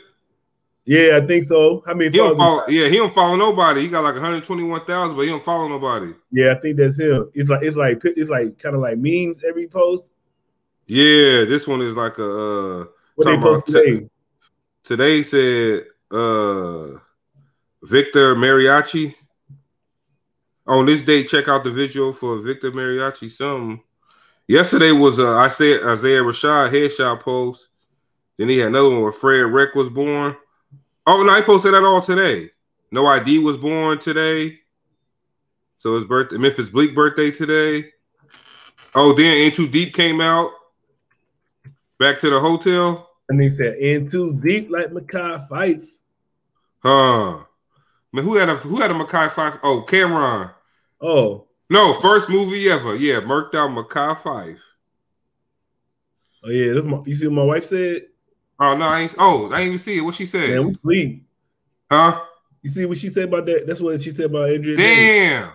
Yeah, 0.83 1.19
I 1.21 1.25
think 1.25 1.45
so. 1.45 1.81
I 1.87 1.93
mean, 1.93 2.11
He 2.11 2.17
don't 2.17 2.37
follow, 2.37 2.63
yeah, 2.67 2.87
he 2.87 2.97
don't 2.97 3.13
follow 3.13 3.35
nobody. 3.35 3.81
He 3.81 3.87
got 3.89 4.03
like 4.03 4.13
121,000, 4.15 5.15
but 5.15 5.21
he 5.21 5.29
don't 5.29 5.43
follow 5.43 5.67
nobody. 5.67 6.13
Yeah, 6.31 6.53
I 6.53 6.59
think 6.59 6.77
that's 6.77 6.99
him. 6.99 7.29
It's 7.33 7.49
like 7.49 7.63
it's 7.63 7.77
like 7.77 8.01
it's 8.03 8.29
like 8.29 8.57
kind 8.57 8.75
of 8.75 8.81
like 8.81 8.97
memes 8.97 9.43
every 9.45 9.67
post. 9.67 10.11
Yeah, 10.87 11.45
this 11.45 11.67
one 11.67 11.81
is 11.81 11.95
like 11.95 12.17
a 12.17 12.23
uh 12.23 12.85
what 13.15 13.25
they 13.25 13.37
post 13.37 13.67
today? 13.67 14.09
today 14.83 15.23
said 15.23 15.85
uh 16.11 16.99
Victor 17.83 18.35
Mariachi. 18.35 19.15
On 20.67 20.85
this 20.85 21.03
day, 21.03 21.23
check 21.23 21.47
out 21.47 21.63
the 21.63 21.71
video 21.71 22.11
for 22.11 22.39
Victor 22.39 22.71
Mariachi. 22.71 23.31
Some 23.31 23.81
yesterday 24.47 24.91
was 24.91 25.17
uh 25.17 25.37
I 25.37 25.47
said 25.47 25.81
Isaiah 25.83 26.21
Rashad 26.21 26.71
headshot 26.71 27.21
post. 27.21 27.69
Then 28.37 28.49
he 28.49 28.57
had 28.57 28.67
another 28.67 28.89
one 28.89 29.01
where 29.01 29.11
Fredwreck 29.11 29.75
was 29.75 29.89
born. 29.89 30.35
Oh 31.05 31.23
no, 31.23 31.31
I 31.31 31.41
posted 31.41 31.73
that 31.73 31.83
all 31.83 32.01
today. 32.01 32.51
No 32.91 33.05
ID 33.05 33.39
was 33.39 33.55
born 33.55 33.99
today. 33.99 34.59
So 35.77 35.95
his 35.95 36.03
birthday, 36.03 36.37
Memphis 36.37 36.69
Bleek 36.69 36.93
birthday 36.93 37.31
today. 37.31 37.91
Oh, 38.93 39.13
then 39.13 39.45
In 39.45 39.51
Too 39.51 39.67
Deep 39.67 39.93
came 39.93 40.19
out. 40.19 40.51
Back 41.99 42.19
to 42.19 42.29
the 42.29 42.39
hotel. 42.39 43.09
And 43.29 43.41
he 43.41 43.49
said, 43.49 43.77
"In 43.77 44.09
too 44.09 44.33
deep, 44.33 44.69
like 44.69 44.87
Mekhi 44.87 45.47
Phife." 45.49 45.87
Huh. 46.79 47.43
Man, 48.13 48.23
who 48.23 48.35
had 48.35 48.49
a 48.49 48.55
who 48.55 48.77
had 48.77 48.91
a 48.91 48.93
Mekhi 48.93 49.29
Phife? 49.29 49.59
Oh, 49.63 49.83
Cam'ron. 49.87 50.53
Oh. 51.01 51.47
No, 51.69 51.93
first 51.95 52.29
movie 52.29 52.69
ever. 52.69 52.95
Yeah, 52.95 53.19
murked 53.19 53.55
out 53.55 53.71
Mekhi 53.71 54.17
Phife. 54.17 54.59
Oh 56.43 56.49
yeah, 56.49 56.73
this 56.73 56.83
my, 56.83 57.01
you 57.05 57.15
see 57.15 57.27
what 57.27 57.33
my 57.33 57.43
wife 57.43 57.65
said? 57.65 58.07
Oh 58.59 58.75
no, 58.77 58.85
I 58.85 59.01
ain't. 59.01 59.15
Oh, 59.17 59.51
I 59.51 59.59
ain't 59.59 59.67
even 59.67 59.79
see 59.79 59.97
it. 59.97 60.01
What 60.01 60.15
she 60.15 60.25
said? 60.25 60.49
Man, 60.49 60.67
we 60.67 60.73
sleep. 60.75 61.27
Huh? 61.91 62.21
You 62.61 62.69
see 62.69 62.85
what 62.85 62.97
she 62.97 63.09
said 63.09 63.25
about 63.25 63.45
that? 63.47 63.67
That's 63.67 63.81
what 63.81 64.01
she 64.01 64.11
said 64.11 64.25
about 64.25 64.49
Andra. 64.49 64.75
Damn. 64.75 65.49
Day. 65.49 65.53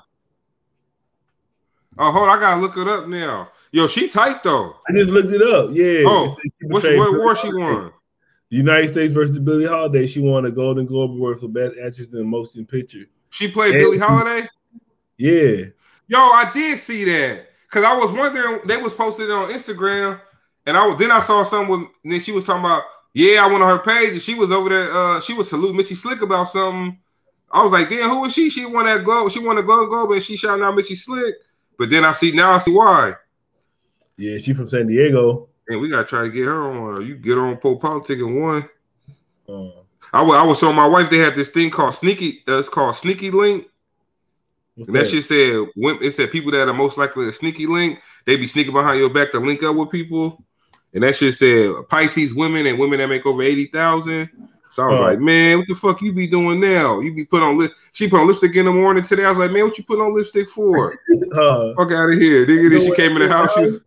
Oh, 1.99 2.11
hold 2.11 2.28
on, 2.28 2.36
I 2.36 2.40
gotta 2.40 2.61
look 2.61 2.76
it 2.76 2.88
up 2.88 3.07
now. 3.09 3.51
Yo, 3.70 3.86
she 3.86 4.09
tight 4.09 4.43
though. 4.43 4.76
I 4.88 4.93
just 4.93 5.11
looked 5.11 5.30
it 5.30 5.43
up. 5.43 5.70
Yeah. 5.72 6.05
Oh, 6.07 6.36
what's, 6.62 6.86
what 6.86 7.18
war 7.18 7.34
she 7.34 7.53
won? 7.53 7.93
The 8.51 8.57
United 8.57 8.88
States 8.88 9.14
versus 9.14 9.38
Billie 9.38 9.66
Holiday. 9.66 10.07
She 10.07 10.20
won 10.20 10.45
a 10.45 10.51
Golden 10.51 10.84
Globe 10.84 11.12
Award 11.12 11.40
for 11.40 11.49
Best 11.49 11.74
Actress 11.82 12.12
in 12.12 12.20
a 12.20 12.24
Motion 12.24 12.66
Picture. 12.66 13.07
She 13.30 13.49
played 13.49 13.74
and 13.74 13.80
Billie 13.80 13.99
Holiday. 13.99 14.47
Yeah. 15.23 15.66
Yo, 16.09 16.18
I 16.18 16.51
did 16.53 16.79
see 16.79 17.05
that 17.05 17.47
because 17.68 17.85
I 17.85 17.95
was 17.95 18.12
wondering. 18.12 18.61
They 18.66 18.77
was 18.77 18.93
posted 18.93 19.31
on 19.31 19.49
Instagram 19.51 20.20
and 20.66 20.77
I 20.77 20.95
then 20.95 21.11
I 21.11 21.18
saw 21.20 21.43
someone, 21.43 21.89
and 22.03 22.12
then 22.12 22.20
she 22.20 22.33
was 22.33 22.45
talking 22.45 22.64
about, 22.64 22.85
yeah, 23.14 23.45
I 23.45 23.47
went 23.47 23.62
on 23.62 23.68
her 23.68 23.83
page, 23.83 24.12
and 24.12 24.23
she 24.23 24.35
was 24.35 24.51
over 24.51 24.68
there. 24.68 24.93
Uh, 24.93 25.20
she 25.20 25.35
was 25.35 25.51
saluting 25.51 25.77
Mitchy 25.77 25.95
Slick 25.95 26.23
about 26.23 26.49
something. 26.49 26.99
I 27.51 27.62
was 27.62 27.73
like, 27.73 27.91
damn, 27.91 28.09
who 28.09 28.25
is 28.25 28.33
she? 28.33 28.49
She 28.49 28.64
won 28.64 28.87
that 28.87 29.05
globe. 29.05 29.31
She 29.31 29.39
won 29.39 29.57
the 29.57 29.62
Globe 29.62 29.91
Globe, 29.91 30.12
and 30.12 30.23
she 30.23 30.37
shouting 30.37 30.64
out 30.64 30.75
Mitchy 30.75 30.95
Slick. 30.95 31.35
But 31.79 31.91
then 31.91 32.05
I 32.05 32.12
see 32.12 32.33
now 32.33 32.53
I 32.53 32.59
see 32.59 32.73
why. 32.73 33.14
Yeah, 34.16 34.39
she 34.39 34.55
from 34.55 34.68
San 34.68 34.87
Diego. 34.87 35.49
And 35.68 35.81
we 35.81 35.89
gotta 35.89 36.05
try 36.05 36.23
to 36.23 36.31
get 36.31 36.47
her 36.47 36.62
on. 36.62 37.07
You 37.07 37.16
get 37.16 37.37
her 37.37 37.47
on 37.47 37.57
Poe 37.57 37.77
Politic 37.77 38.18
and 38.18 38.41
one. 38.41 38.68
Uh, 39.49 39.70
I 40.12 40.23
was 40.23 40.37
I 40.37 40.43
was 40.43 40.59
showing 40.59 40.77
my 40.77 40.87
wife 40.87 41.11
they 41.11 41.18
had 41.18 41.35
this 41.35 41.51
thing 41.51 41.70
called 41.70 41.95
sneaky. 41.95 42.43
Uh, 42.49 42.59
it's 42.59 42.68
called 42.68 42.97
sneaky 42.97 43.31
link. 43.31 43.66
And 44.77 44.87
that, 44.87 44.93
that 44.93 45.07
shit 45.09 45.25
said 45.25 45.66
when 45.75 46.03
it 46.03 46.12
said 46.12 46.31
people 46.31 46.53
that 46.53 46.68
are 46.68 46.75
most 46.75 46.99
likely 46.99 47.29
a 47.29 47.33
sneaky 47.33 47.66
link. 47.66 48.01
They 48.25 48.37
be 48.37 48.47
sneaking 48.47 48.73
behind 48.73 49.01
your 49.01 49.11
back 49.11 49.33
to 49.33 49.41
link 49.41 49.62
up 49.62 49.75
with 49.75 49.91
people 49.91 50.45
and 50.95 51.03
that 51.03 51.16
shit 51.16 51.35
said 51.35 51.73
Pisces 51.89 52.35
women 52.35 52.66
and 52.66 52.79
women 52.79 52.99
that 52.99 53.09
make 53.09 53.25
over 53.27 53.43
eighty 53.43 53.66
thousand. 53.66 54.31
So 54.70 54.85
I 54.85 54.89
was 54.89 55.01
like, 55.01 55.18
man, 55.18 55.59
what 55.59 55.68
the 55.68 55.75
fuck 55.75 56.01
you 56.01 56.14
be 56.14 56.27
doing 56.27 56.59
now? 56.59 57.01
You 57.01 57.14
be 57.14 57.27
put 57.27 57.43
on 57.43 57.59
lip. 57.59 57.73
She 57.93 58.09
put 58.09 58.20
on 58.20 58.27
lipstick 58.27 58.57
in 58.57 58.64
the 58.64 58.73
morning 58.73 59.05
today. 59.05 59.27
I 59.27 59.29
was 59.29 59.37
like, 59.37 59.51
man, 59.51 59.64
what 59.64 59.77
you 59.77 59.85
put 59.85 60.01
on 60.01 60.14
lipstick 60.14 60.49
for? 60.49 60.99
Uh, 61.33 61.73
fuck 61.77 61.91
out 61.93 62.11
of 62.11 62.18
here, 62.18 62.45
nigga. 62.45 62.70
Then 62.70 62.81
she 62.83 62.95
came 62.95 63.12
in 63.16 63.23
the 63.23 63.29
house. 63.29 63.55
She 63.55 63.61
was, 63.61 63.81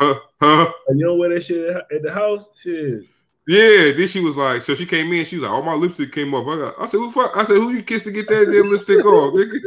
huh, 0.00 0.14
huh? 0.40 0.72
You 0.94 1.04
don't 1.04 1.18
wear 1.18 1.28
that 1.28 1.44
shit 1.44 1.68
at 1.68 2.02
the 2.02 2.10
house, 2.10 2.48
shit. 2.58 3.02
Yeah, 3.48 3.92
then 3.92 4.08
she 4.08 4.20
was 4.20 4.36
like, 4.36 4.62
so 4.62 4.74
she 4.74 4.86
came 4.86 5.12
in, 5.12 5.24
she 5.24 5.36
was 5.36 5.44
like, 5.44 5.52
all 5.52 5.62
my 5.62 5.74
lipstick 5.74 6.12
came 6.12 6.34
off. 6.34 6.48
I, 6.48 6.56
got, 6.56 6.74
I 6.80 6.86
said, 6.86 6.98
who 6.98 7.10
fuck? 7.12 7.36
I 7.36 7.44
said, 7.44 7.56
who 7.56 7.70
you 7.70 7.82
kissed 7.82 8.06
to 8.06 8.12
get 8.12 8.28
that 8.28 8.46
damn 8.50 8.70
lipstick 8.70 9.04
off, 9.04 9.34
nigga? 9.34 9.60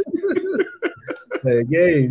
Hey, 1.42 2.10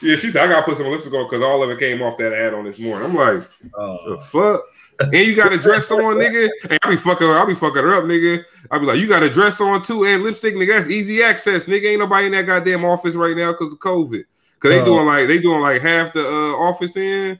yeah, 0.00 0.16
she 0.16 0.30
said 0.30 0.44
I 0.44 0.48
gotta 0.48 0.64
put 0.64 0.76
some 0.76 0.86
lipstick 0.86 1.12
on 1.14 1.24
because 1.24 1.42
all 1.42 1.62
of 1.62 1.70
it 1.70 1.78
came 1.78 2.02
off 2.02 2.16
that 2.18 2.32
ad 2.32 2.54
on 2.54 2.64
this 2.64 2.78
morning. 2.78 3.10
I'm 3.10 3.16
like, 3.16 3.48
uh, 3.76 3.96
the 4.10 4.20
fuck. 4.20 4.62
And 5.00 5.14
you 5.14 5.34
got 5.34 5.52
a 5.52 5.58
dress 5.58 5.90
on, 5.90 5.98
nigga. 5.98 6.48
And 6.68 6.78
I 6.82 6.90
be 6.90 6.96
fucking, 6.96 7.26
her, 7.26 7.38
I 7.38 7.44
be 7.44 7.54
fucking 7.54 7.82
her 7.82 7.94
up, 7.94 8.04
nigga. 8.04 8.44
I 8.70 8.78
be 8.78 8.86
like, 8.86 9.00
you 9.00 9.08
got 9.08 9.22
a 9.22 9.30
dress 9.30 9.60
on 9.60 9.82
too 9.82 10.04
and 10.04 10.22
lipstick, 10.22 10.54
nigga. 10.54 10.78
That's 10.78 10.90
easy 10.90 11.22
access, 11.22 11.66
nigga. 11.66 11.90
Ain't 11.90 12.00
nobody 12.00 12.26
in 12.26 12.32
that 12.32 12.46
goddamn 12.46 12.84
office 12.84 13.14
right 13.14 13.36
now 13.36 13.52
because 13.52 13.72
of 13.72 13.78
COVID. 13.78 14.24
Cause 14.60 14.70
they 14.70 14.78
uh, 14.78 14.84
doing 14.84 15.06
like 15.06 15.26
they 15.26 15.38
doing 15.40 15.60
like 15.60 15.82
half 15.82 16.12
the 16.12 16.24
uh, 16.24 16.56
office 16.56 16.96
in. 16.96 17.38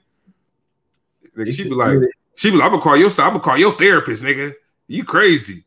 Nigga, 1.36 1.52
she 1.52 1.64
be 1.64 1.70
like, 1.70 1.98
she 2.36 2.50
be 2.50 2.56
like, 2.56 2.66
I'm 2.66 2.70
gonna 2.72 2.82
call 2.82 2.96
your, 2.96 3.10
I'm 3.10 3.16
gonna 3.16 3.40
call 3.40 3.58
your 3.58 3.72
therapist, 3.72 4.22
nigga. 4.22 4.54
You 4.88 5.04
crazy. 5.04 5.64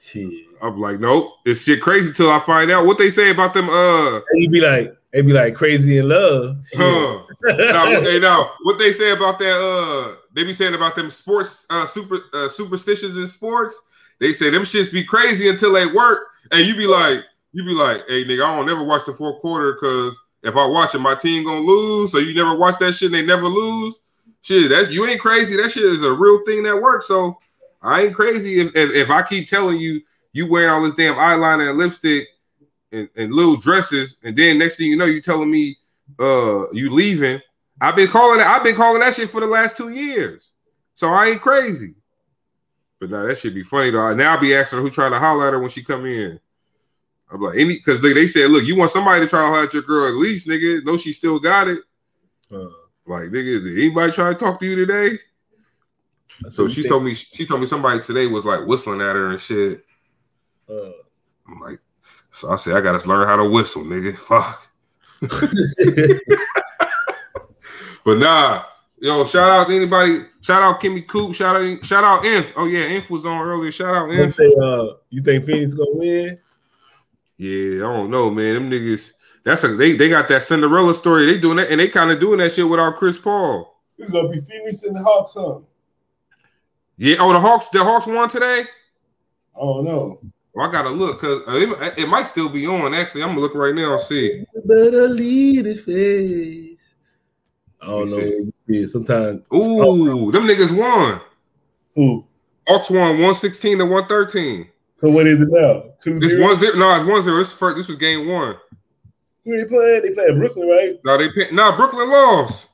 Shit. 0.00 0.30
I'm 0.62 0.80
like, 0.80 1.00
nope, 1.00 1.32
this 1.44 1.64
shit 1.64 1.80
crazy 1.80 2.12
till 2.12 2.30
I 2.30 2.38
find 2.40 2.70
out 2.70 2.86
what 2.86 2.98
they 2.98 3.10
say 3.10 3.30
about 3.30 3.54
them. 3.54 3.68
Uh, 3.68 4.20
you 4.34 4.50
be 4.50 4.60
like, 4.60 4.96
they 5.12 5.22
be 5.22 5.32
like 5.32 5.54
crazy 5.54 5.98
in 5.98 6.08
love. 6.08 6.58
Huh. 6.74 7.22
now, 7.44 7.86
hey, 7.86 8.18
now 8.18 8.52
what 8.62 8.78
they 8.78 8.92
say 8.92 9.12
about 9.12 9.38
that? 9.38 9.58
Uh, 9.60 10.16
they 10.34 10.44
be 10.44 10.52
saying 10.52 10.74
about 10.74 10.94
them 10.96 11.10
sports, 11.10 11.66
uh, 11.70 11.86
super 11.86 12.18
uh, 12.32 12.48
superstitions 12.48 13.16
in 13.16 13.26
sports. 13.26 13.80
They 14.20 14.32
say 14.32 14.50
them 14.50 14.62
shits 14.62 14.92
be 14.92 15.04
crazy 15.04 15.48
until 15.48 15.72
they 15.72 15.86
work, 15.86 16.26
and 16.50 16.66
you 16.66 16.74
be 16.76 16.86
like, 16.86 17.24
you 17.52 17.64
be 17.64 17.72
like, 17.72 18.02
hey 18.08 18.24
nigga, 18.24 18.44
I 18.44 18.56
don't 18.56 18.66
never 18.66 18.84
watch 18.84 19.06
the 19.06 19.12
fourth 19.12 19.40
quarter 19.40 19.74
because 19.74 20.18
if 20.42 20.56
I 20.56 20.66
watch 20.66 20.94
it, 20.94 20.98
my 20.98 21.14
team 21.14 21.44
gonna 21.44 21.60
lose. 21.60 22.12
So 22.12 22.18
you 22.18 22.34
never 22.34 22.54
watch 22.54 22.78
that 22.80 22.92
shit, 22.92 23.06
and 23.06 23.14
they 23.14 23.24
never 23.24 23.46
lose. 23.46 24.00
Shit, 24.42 24.70
that's 24.70 24.90
you 24.90 25.06
ain't 25.06 25.20
crazy. 25.20 25.56
That 25.56 25.70
shit 25.70 25.84
is 25.84 26.02
a 26.02 26.12
real 26.12 26.44
thing 26.44 26.62
that 26.64 26.80
works. 26.80 27.08
So 27.08 27.38
I 27.82 28.02
ain't 28.02 28.14
crazy 28.14 28.60
if, 28.60 28.74
if, 28.74 28.90
if 28.90 29.10
I 29.10 29.22
keep 29.22 29.48
telling 29.48 29.78
you 29.78 30.00
you 30.32 30.48
wearing 30.48 30.70
all 30.70 30.82
this 30.82 30.94
damn 30.94 31.14
eyeliner 31.14 31.70
and 31.70 31.78
lipstick 31.78 32.28
and, 32.92 33.08
and 33.16 33.32
little 33.32 33.56
dresses, 33.56 34.16
and 34.22 34.36
then 34.36 34.58
next 34.58 34.76
thing 34.76 34.88
you 34.88 34.96
know, 34.96 35.04
you 35.04 35.20
telling 35.20 35.50
me 35.50 35.76
uh 36.18 36.70
you 36.72 36.90
leaving. 36.90 37.40
I've 37.80 37.96
been 37.96 38.08
calling 38.08 38.38
that. 38.38 38.48
I've 38.48 38.64
been 38.64 38.74
calling 38.74 39.00
that 39.00 39.14
shit 39.14 39.30
for 39.30 39.40
the 39.40 39.46
last 39.46 39.76
two 39.76 39.90
years. 39.90 40.52
So 40.94 41.10
I 41.10 41.28
ain't 41.28 41.40
crazy. 41.40 41.94
But 43.00 43.10
now 43.10 43.24
that 43.24 43.38
should 43.38 43.54
be 43.54 43.62
funny 43.62 43.90
though. 43.90 44.14
Now 44.14 44.34
I'll 44.34 44.40
be 44.40 44.54
asking 44.54 44.78
her 44.78 44.84
who 44.84 44.90
trying 44.90 45.12
to 45.12 45.18
holler 45.18 45.46
at 45.46 45.52
her 45.52 45.60
when 45.60 45.70
she 45.70 45.84
come 45.84 46.06
in. 46.06 46.40
I'm 47.30 47.40
like, 47.40 47.58
any 47.58 47.74
because 47.74 48.00
they, 48.00 48.12
they 48.12 48.26
said, 48.26 48.50
look, 48.50 48.64
you 48.64 48.76
want 48.76 48.90
somebody 48.90 49.20
to 49.20 49.28
try 49.28 49.42
to 49.42 49.46
holler 49.46 49.64
at 49.64 49.74
your 49.74 49.82
girl 49.82 50.08
at 50.08 50.14
least, 50.14 50.48
nigga. 50.48 50.84
Know 50.84 50.96
she 50.96 51.12
still 51.12 51.38
got 51.38 51.68
it. 51.68 51.80
Uh, 52.50 52.68
like, 53.08 53.24
nigga, 53.24 53.64
did 53.64 53.78
anybody 53.78 54.12
try 54.12 54.32
to 54.32 54.38
talk 54.38 54.60
to 54.60 54.66
you 54.66 54.76
today? 54.76 55.18
So 56.48 56.68
she 56.68 56.86
told 56.86 57.04
me 57.04 57.14
she 57.14 57.46
told 57.46 57.60
me 57.60 57.66
somebody 57.66 58.00
today 58.00 58.26
was 58.26 58.44
like 58.44 58.66
whistling 58.66 59.00
at 59.00 59.16
her 59.16 59.30
and 59.30 59.40
shit. 59.40 59.84
Uh, 60.68 60.90
I'm 61.48 61.60
like, 61.60 61.80
so 62.30 62.50
I 62.50 62.56
said, 62.56 62.76
I 62.76 62.80
gotta 62.80 63.06
learn 63.08 63.26
how 63.26 63.36
to 63.36 63.48
whistle, 63.48 63.82
nigga. 63.82 64.16
Fuck. 64.16 64.68
but 68.04 68.18
nah, 68.18 68.64
yo, 68.98 69.24
shout 69.24 69.50
out 69.50 69.68
to 69.68 69.74
anybody. 69.74 70.26
Shout 70.40 70.62
out 70.62 70.80
Kimmy 70.80 71.06
Coop. 71.06 71.34
Shout 71.34 71.56
out, 71.56 71.84
shout 71.84 72.04
out 72.04 72.24
Inf. 72.24 72.52
Oh 72.56 72.66
yeah, 72.66 72.86
Inf 72.86 73.10
was 73.10 73.26
on 73.26 73.42
earlier. 73.42 73.72
Shout 73.72 73.94
out 73.94 74.10
Inf. 74.10 74.36
Say, 74.36 74.54
uh, 74.62 74.94
you 75.10 75.22
think 75.22 75.44
Phoenix 75.44 75.74
gonna 75.74 75.90
win? 75.92 76.38
Yeah, 77.36 77.88
I 77.88 77.92
don't 77.92 78.10
know, 78.10 78.30
man. 78.30 78.54
Them 78.54 78.70
niggas. 78.70 79.12
That's 79.48 79.64
a 79.64 79.68
they. 79.68 79.96
They 79.96 80.10
got 80.10 80.28
that 80.28 80.42
Cinderella 80.42 80.92
story. 80.92 81.24
They 81.24 81.38
doing 81.38 81.56
that, 81.56 81.70
and 81.70 81.80
they 81.80 81.88
kind 81.88 82.10
of 82.10 82.20
doing 82.20 82.38
that 82.38 82.52
shit 82.52 82.68
without 82.68 82.96
Chris 82.96 83.16
Paul. 83.16 83.80
It's 83.96 84.10
gonna 84.10 84.28
be 84.28 84.42
Phoenix 84.42 84.82
and 84.82 84.94
the 84.94 85.02
Hawks, 85.02 85.32
huh? 85.34 85.60
Yeah. 86.98 87.16
Oh, 87.18 87.32
the 87.32 87.40
Hawks. 87.40 87.70
The 87.70 87.82
Hawks 87.82 88.06
won 88.06 88.28
today. 88.28 88.64
Oh 89.56 89.82
don't. 89.82 90.32
Well, 90.52 90.68
I 90.68 90.70
gotta 90.72 90.90
look 90.90 91.22
because 91.22 91.48
uh, 91.48 91.52
it, 91.56 91.98
it, 91.98 92.08
might 92.10 92.28
still 92.28 92.50
be 92.50 92.66
on. 92.66 92.92
Actually, 92.92 93.22
I'm 93.22 93.30
gonna 93.30 93.40
look 93.40 93.54
right 93.54 93.74
now 93.74 93.94
and 93.94 94.02
see. 94.02 94.44
Better 94.66 95.08
lead 95.08 95.64
his 95.64 95.80
face. 95.80 96.94
I 97.80 97.86
don't 97.86 98.10
know. 98.10 98.52
Yeah, 98.66 98.84
sometimes. 98.84 99.40
Ooh, 99.54 99.80
oh. 99.80 100.30
them 100.30 100.46
niggas 100.46 100.76
won. 100.76 101.22
Who? 101.94 102.26
Hawks 102.68 102.90
won 102.90 103.12
116 103.12 103.78
to 103.78 103.84
113. 103.86 104.68
So 105.00 105.08
what 105.08 105.26
is 105.26 105.40
it 105.40 105.48
now? 105.50 105.84
Two 106.00 106.20
this 106.20 106.38
one 106.38 106.54
zero. 106.56 106.76
No, 106.76 106.94
it's 106.96 107.08
one 107.08 107.22
zero. 107.22 107.38
This 107.38 107.50
first. 107.50 107.78
This 107.78 107.88
was 107.88 107.96
game 107.96 108.28
one. 108.28 108.56
Who 109.48 109.56
they 109.56 109.64
playing? 109.64 110.02
They 110.02 110.10
playing 110.10 110.38
Brooklyn, 110.38 110.68
right? 110.68 110.98
No, 111.06 111.16
they 111.16 111.30
no. 111.52 111.74
Brooklyn 111.74 112.10
lost. 112.10 112.66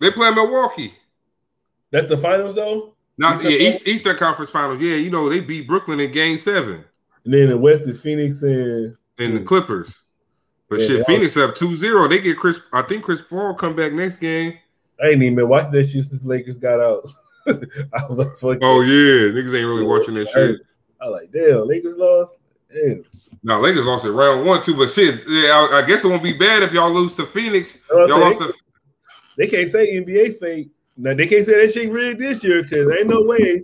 They 0.00 0.10
play 0.10 0.30
Milwaukee. 0.30 0.94
That's 1.90 2.08
the 2.08 2.16
finals 2.16 2.54
though. 2.54 2.94
Not 3.18 3.36
Eastern 3.36 3.52
yeah, 3.52 3.68
East, 3.68 3.86
Eastern 3.88 4.16
Conference 4.16 4.50
Finals. 4.50 4.80
Yeah, 4.80 4.94
you 4.94 5.10
know 5.10 5.28
they 5.28 5.40
beat 5.40 5.66
Brooklyn 5.66 6.00
in 6.00 6.10
Game 6.10 6.38
Seven. 6.38 6.84
And 7.26 7.34
then 7.34 7.50
the 7.50 7.58
West 7.58 7.86
is 7.86 8.00
Phoenix 8.00 8.42
and 8.42 8.96
and 9.18 9.36
the 9.36 9.40
Clippers. 9.40 9.94
But 10.70 10.80
yeah, 10.80 10.86
shit, 10.86 11.06
Phoenix 11.06 11.36
up 11.36 11.54
2-0. 11.54 12.08
They 12.08 12.20
get 12.20 12.38
Chris. 12.38 12.60
I 12.72 12.80
think 12.80 13.04
Chris 13.04 13.20
Paul 13.20 13.54
come 13.54 13.76
back 13.76 13.92
next 13.92 14.16
game. 14.16 14.54
I 15.02 15.08
ain't 15.08 15.22
even 15.22 15.34
been 15.34 15.48
watching 15.48 15.72
that 15.72 15.86
shit 15.88 16.06
since 16.06 16.24
Lakers 16.24 16.58
got 16.58 16.80
out. 16.80 17.06
I 17.46 18.06
was 18.08 18.42
like, 18.42 18.60
oh 18.62 18.80
yeah, 18.80 19.32
niggas 19.32 19.54
ain't 19.54 19.68
really 19.68 19.84
watching 19.84 20.14
that 20.14 20.28
shit. 20.28 20.60
I 20.98 21.08
like, 21.08 21.30
damn, 21.30 21.68
Lakers 21.68 21.98
lost. 21.98 22.38
Now 23.42 23.60
Lakers 23.60 23.86
lost 23.86 24.04
it 24.04 24.10
round 24.10 24.46
one 24.46 24.62
too, 24.62 24.76
but 24.76 24.90
shit, 24.90 25.22
yeah, 25.26 25.50
I, 25.50 25.78
I, 25.78 25.86
guess 25.86 26.04
it 26.04 26.08
won't 26.08 26.22
be 26.22 26.36
bad 26.36 26.62
if 26.62 26.72
y'all 26.72 26.92
lose 26.92 27.14
to 27.14 27.24
Phoenix. 27.24 27.78
Y'all 27.90 28.20
lost 28.20 28.40
to... 28.40 28.52
They 29.38 29.46
can't 29.46 29.68
say 29.68 29.94
NBA 29.94 30.38
fake. 30.38 30.68
Now 30.96 31.14
they 31.14 31.26
can't 31.26 31.46
say 31.46 31.64
that 31.64 31.72
shit 31.72 31.90
rigged 31.90 32.20
this 32.20 32.42
year 32.44 32.62
because 32.62 32.90
ain't 32.90 33.06
no 33.06 33.22
way 33.22 33.62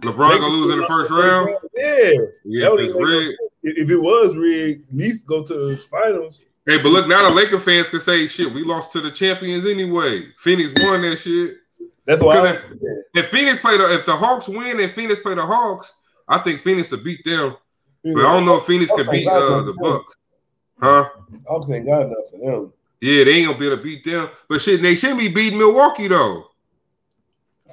LeBron 0.00 0.40
gonna 0.40 0.48
lose 0.48 0.72
in 0.72 0.80
the 0.80 0.86
first 0.86 1.10
round. 1.10 1.50
Yeah, 1.76 2.12
yeah. 2.44 2.68
If, 2.72 2.94
rigged. 2.94 3.36
if 3.62 3.90
it 3.90 3.96
was 3.96 4.34
rigged, 4.36 4.88
at 4.90 4.96
least 4.96 5.26
go 5.26 5.44
to 5.44 5.54
the 5.54 5.76
finals. 5.76 6.44
Hey, 6.66 6.78
but 6.82 6.88
look 6.88 7.06
now, 7.06 7.28
the 7.28 7.34
Laker 7.34 7.60
fans 7.60 7.88
can 7.88 8.00
say, 8.00 8.26
"Shit, 8.26 8.52
we 8.52 8.64
lost 8.64 8.92
to 8.92 9.00
the 9.00 9.10
champions 9.10 9.64
anyway. 9.64 10.26
Phoenix 10.38 10.72
won 10.82 11.02
that 11.02 11.18
shit." 11.18 11.58
That's 12.06 12.20
why. 12.20 12.50
If, 12.50 12.72
if, 13.14 13.28
Phoenix 13.28 13.58
play 13.58 13.76
the 13.76 13.92
if 13.94 14.06
the 14.06 14.16
Hawks 14.16 14.48
win 14.48 14.80
and 14.80 14.90
Phoenix 14.90 15.20
play 15.20 15.34
the 15.34 15.46
Hawks, 15.46 15.94
I 16.26 16.38
think 16.38 16.60
Phoenix 16.60 16.90
will 16.90 16.98
beat 16.98 17.24
them. 17.24 17.56
But 18.14 18.26
I 18.26 18.32
don't 18.32 18.44
know 18.44 18.56
if 18.58 18.64
Phoenix 18.64 18.90
could 18.90 19.10
beat 19.10 19.26
uh, 19.26 19.62
the 19.62 19.72
Bucks. 19.72 20.14
Huh? 20.80 21.08
I'm 21.50 21.62
saying 21.62 21.86
God 21.86 22.06
enough 22.06 22.30
for 22.30 22.38
them. 22.38 22.72
Yeah, 23.00 23.24
they 23.24 23.32
ain't 23.32 23.46
gonna 23.48 23.58
be 23.58 23.66
able 23.66 23.76
to 23.78 23.82
beat 23.82 24.04
them. 24.04 24.28
But 24.48 24.60
shit, 24.60 24.82
they 24.82 24.96
shouldn't 24.96 25.20
be 25.20 25.28
beating 25.28 25.58
Milwaukee 25.58 26.08
though. 26.08 26.44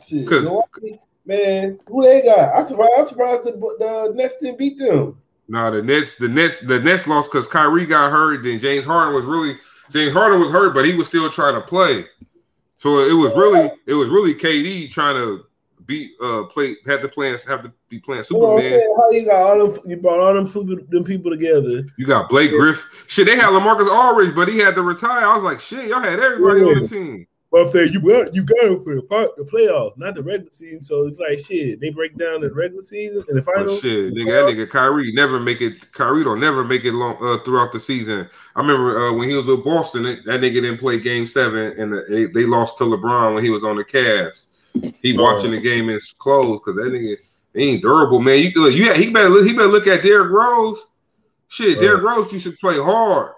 Shit, 0.07 0.27
Milwaukee, 0.27 0.99
man, 1.25 1.79
who 1.87 2.03
they 2.03 2.21
got? 2.21 2.55
I'm 2.55 2.67
surprised. 2.67 2.93
I'm 2.97 3.07
surprised 3.07 3.43
the, 3.45 3.51
the 3.51 4.13
Nets 4.15 4.37
didn't 4.41 4.57
beat 4.57 4.79
them. 4.79 5.17
No, 5.47 5.71
the 5.71 5.81
Nets, 5.81 6.15
the 6.15 6.27
Nets, 6.27 6.59
the 6.59 6.79
Nets 6.79 7.07
lost 7.07 7.31
because 7.31 7.47
Kyrie 7.47 7.85
got 7.85 8.11
hurt. 8.11 8.43
Then 8.43 8.59
James 8.59 8.85
Harden 8.85 9.13
was 9.13 9.25
really 9.25 9.55
James 9.91 10.13
Harden 10.13 10.39
was 10.39 10.51
hurt, 10.51 10.73
but 10.73 10.85
he 10.85 10.95
was 10.95 11.07
still 11.07 11.29
trying 11.29 11.55
to 11.55 11.61
play. 11.61 12.05
So 12.77 12.99
it 12.99 13.13
was 13.13 13.33
really 13.35 13.71
it 13.85 13.93
was 13.93 14.09
really 14.09 14.33
KD 14.33 14.91
trying 14.91 15.15
to 15.15 15.45
be 15.85 16.13
uh 16.21 16.43
play 16.43 16.75
had 16.85 17.01
to 17.01 17.09
play 17.09 17.31
have 17.31 17.63
to 17.63 17.73
be 17.89 17.99
playing 17.99 18.23
Superman. 18.23 18.71
You 18.71 18.95
how 18.97 19.11
you 19.11 19.25
got 19.25 19.41
all 19.41 19.67
them 19.67 19.81
you 19.85 19.97
brought 19.97 20.19
all 20.19 20.33
them 20.33 20.45
people, 20.45 20.77
them 20.89 21.03
people 21.03 21.31
together. 21.31 21.85
You 21.97 22.05
got 22.05 22.29
Blake 22.29 22.51
yeah. 22.51 22.57
Griff. 22.57 23.05
Shit, 23.07 23.27
they 23.27 23.35
had 23.35 23.45
LaMarcus 23.45 23.89
Aldridge, 23.89 24.35
but 24.35 24.47
he 24.47 24.59
had 24.59 24.75
to 24.75 24.81
retire. 24.81 25.25
I 25.25 25.35
was 25.35 25.43
like, 25.43 25.59
shit, 25.59 25.89
y'all 25.89 26.01
had 26.01 26.19
everybody 26.19 26.61
yeah. 26.61 26.67
on 26.67 26.81
the 26.81 26.87
team. 26.87 27.27
But 27.53 27.67
I'm 27.67 27.69
saying 27.69 27.93
you 27.93 28.01
got 28.01 28.33
you 28.33 28.41
got 28.41 28.83
for 28.83 28.95
the 28.95 29.47
playoffs, 29.51 29.95
not 29.95 30.15
the 30.15 30.23
regular 30.23 30.49
season. 30.49 30.81
So 30.81 31.05
it's 31.05 31.19
like 31.19 31.45
shit. 31.45 31.79
They 31.79 31.91
break 31.91 32.17
down 32.17 32.41
the 32.41 32.51
regular 32.51 32.81
season 32.81 33.23
and 33.27 33.37
the 33.37 33.43
finals. 33.43 33.73
Oh, 33.73 33.79
shit, 33.79 34.15
nigga, 34.15 34.31
that 34.31 34.45
nigga 34.45 34.67
Kyrie 34.67 35.11
never 35.11 35.39
make 35.39 35.61
it. 35.61 35.91
Kyrie 35.91 36.23
don't 36.23 36.39
never 36.39 36.63
make 36.63 36.83
it 36.83 36.93
long 36.93 37.15
uh, 37.21 37.37
throughout 37.43 37.71
the 37.71 37.79
season. 37.79 38.27
I 38.55 38.59
remember 38.59 38.97
uh, 38.97 39.13
when 39.13 39.29
he 39.29 39.35
was 39.35 39.45
with 39.45 39.63
Boston, 39.63 40.01
that, 40.01 40.25
that 40.25 40.41
nigga 40.41 40.63
didn't 40.63 40.79
play 40.79 40.99
Game 40.99 41.27
Seven, 41.27 41.79
and 41.79 41.93
the, 41.93 42.03
they, 42.09 42.25
they, 42.25 42.45
lost 42.47 42.79
to 42.79 42.85
LeBron 42.85 43.35
when 43.35 43.43
he 43.43 43.51
was 43.51 43.63
on 43.63 43.75
the 43.75 43.85
Cavs. 43.85 44.47
He 45.01 45.17
watching 45.17 45.51
the 45.51 45.59
game 45.59 45.89
in 45.89 45.99
clothes 46.17 46.59
because 46.59 46.75
that 46.75 46.91
nigga 46.91 47.17
he 47.53 47.69
ain't 47.69 47.83
durable, 47.83 48.19
man. 48.19 48.39
You 48.39 48.51
look, 48.55 48.73
you 48.73 48.93
he 48.93 49.11
better 49.11 49.29
look, 49.29 49.45
he 49.45 49.53
better 49.53 49.67
look 49.67 49.87
at 49.87 50.03
Derrick 50.03 50.31
Rose. 50.31 50.87
Shit, 51.47 51.79
Derrick 51.79 52.03
Rose 52.03 52.33
used 52.33 52.45
to 52.45 52.51
play 52.53 52.77
hard. 52.77 53.33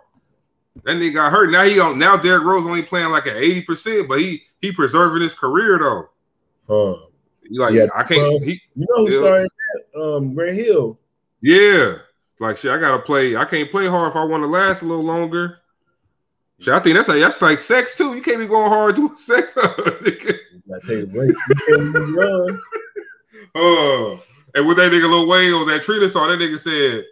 That 0.84 0.98
nigga 0.98 1.16
got 1.16 1.32
hurt. 1.32 1.52
Now 1.52 1.64
he 1.64 1.80
on 1.80 1.98
now 1.98 2.16
Derrick 2.16 2.44
Rose 2.44 2.66
only 2.66 2.82
playing 2.82 3.10
like 3.10 3.28
at 3.28 3.36
80%, 3.36 4.08
but 4.08 4.22
he 4.22 4.44
he 4.62 4.72
preserving 4.72 5.22
his 5.22 5.34
career 5.34 5.80
though. 5.80 6.10
Huh. 6.68 7.06
Like 7.52 7.74
yeah, 7.74 7.88
I 7.96 8.04
can't 8.04 8.44
he, 8.44 8.62
you 8.76 8.88
know 8.90 9.06
who 9.06 9.12
yeah. 9.12 9.20
started 9.20 9.52
that? 9.94 10.02
Um 10.02 10.34
Grant 10.34 10.56
Hill. 10.56 10.98
Yeah. 11.42 11.96
Like 12.40 12.58
shit, 12.58 12.72
I 12.72 12.78
gotta 12.78 13.00
play. 13.00 13.36
I 13.36 13.46
can't 13.46 13.72
play 13.72 13.88
hard 13.88 14.10
if 14.10 14.16
I 14.16 14.24
want 14.24 14.44
to 14.44 14.48
last 14.48 14.82
a 14.82 14.86
little 14.86 15.04
longer. 15.04 15.60
Shit, 16.60 16.74
I 16.74 16.80
think 16.80 16.96
that's 16.96 17.10
like 17.10 17.20
that's 17.20 17.42
like 17.42 17.60
sex 17.60 17.96
too. 17.96 18.16
You 18.16 18.22
can't 18.22 18.40
be 18.40 18.48
going 18.48 18.72
hard 18.72 18.96
doing 18.96 19.16
sex. 19.18 19.58
I 20.76 20.80
take 20.88 21.04
a 21.04 21.08
break. 21.08 21.36
You 21.68 22.18
run. 22.18 22.62
Uh, 23.56 24.20
and 24.56 24.68
with 24.68 24.78
that 24.78 24.92
nigga 24.92 25.10
Lil 25.10 25.28
Wayne 25.28 25.54
on 25.54 25.68
that 25.68 25.84
treatise 25.84 26.16
on 26.16 26.30
that 26.30 26.40
nigga 26.40 26.60
said, 26.60 27.06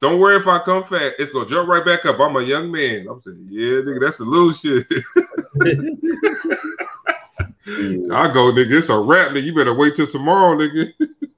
don't 0.00 0.20
worry 0.20 0.36
if 0.36 0.46
I 0.46 0.60
come 0.60 0.84
fat, 0.84 1.14
it's 1.18 1.32
gonna 1.32 1.48
jump 1.48 1.68
right 1.68 1.84
back 1.84 2.06
up. 2.06 2.20
I'm 2.20 2.36
a 2.36 2.42
young 2.42 2.70
man. 2.70 3.06
I'm 3.08 3.20
saying, 3.20 3.46
yeah, 3.48 3.80
nigga, 3.80 4.00
that's 4.00 4.20
a 4.20 4.24
little 4.24 4.52
shit. 4.52 4.86
I 7.66 8.28
go, 8.32 8.52
nigga. 8.52 8.78
It's 8.78 8.88
a 8.90 8.98
rap, 8.98 9.32
nigga. 9.32 9.42
You 9.42 9.54
better 9.54 9.74
wait 9.74 9.96
till 9.96 10.06
tomorrow, 10.06 10.56
nigga. 10.56 10.92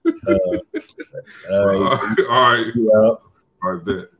uh, 0.07 0.11
all 1.51 1.67
right, 1.67 2.19
all 2.29 2.53
right, 2.53 2.73
yeah. 2.75 2.91
all 2.93 3.23
right, 3.63 3.85
bet. 3.85 4.20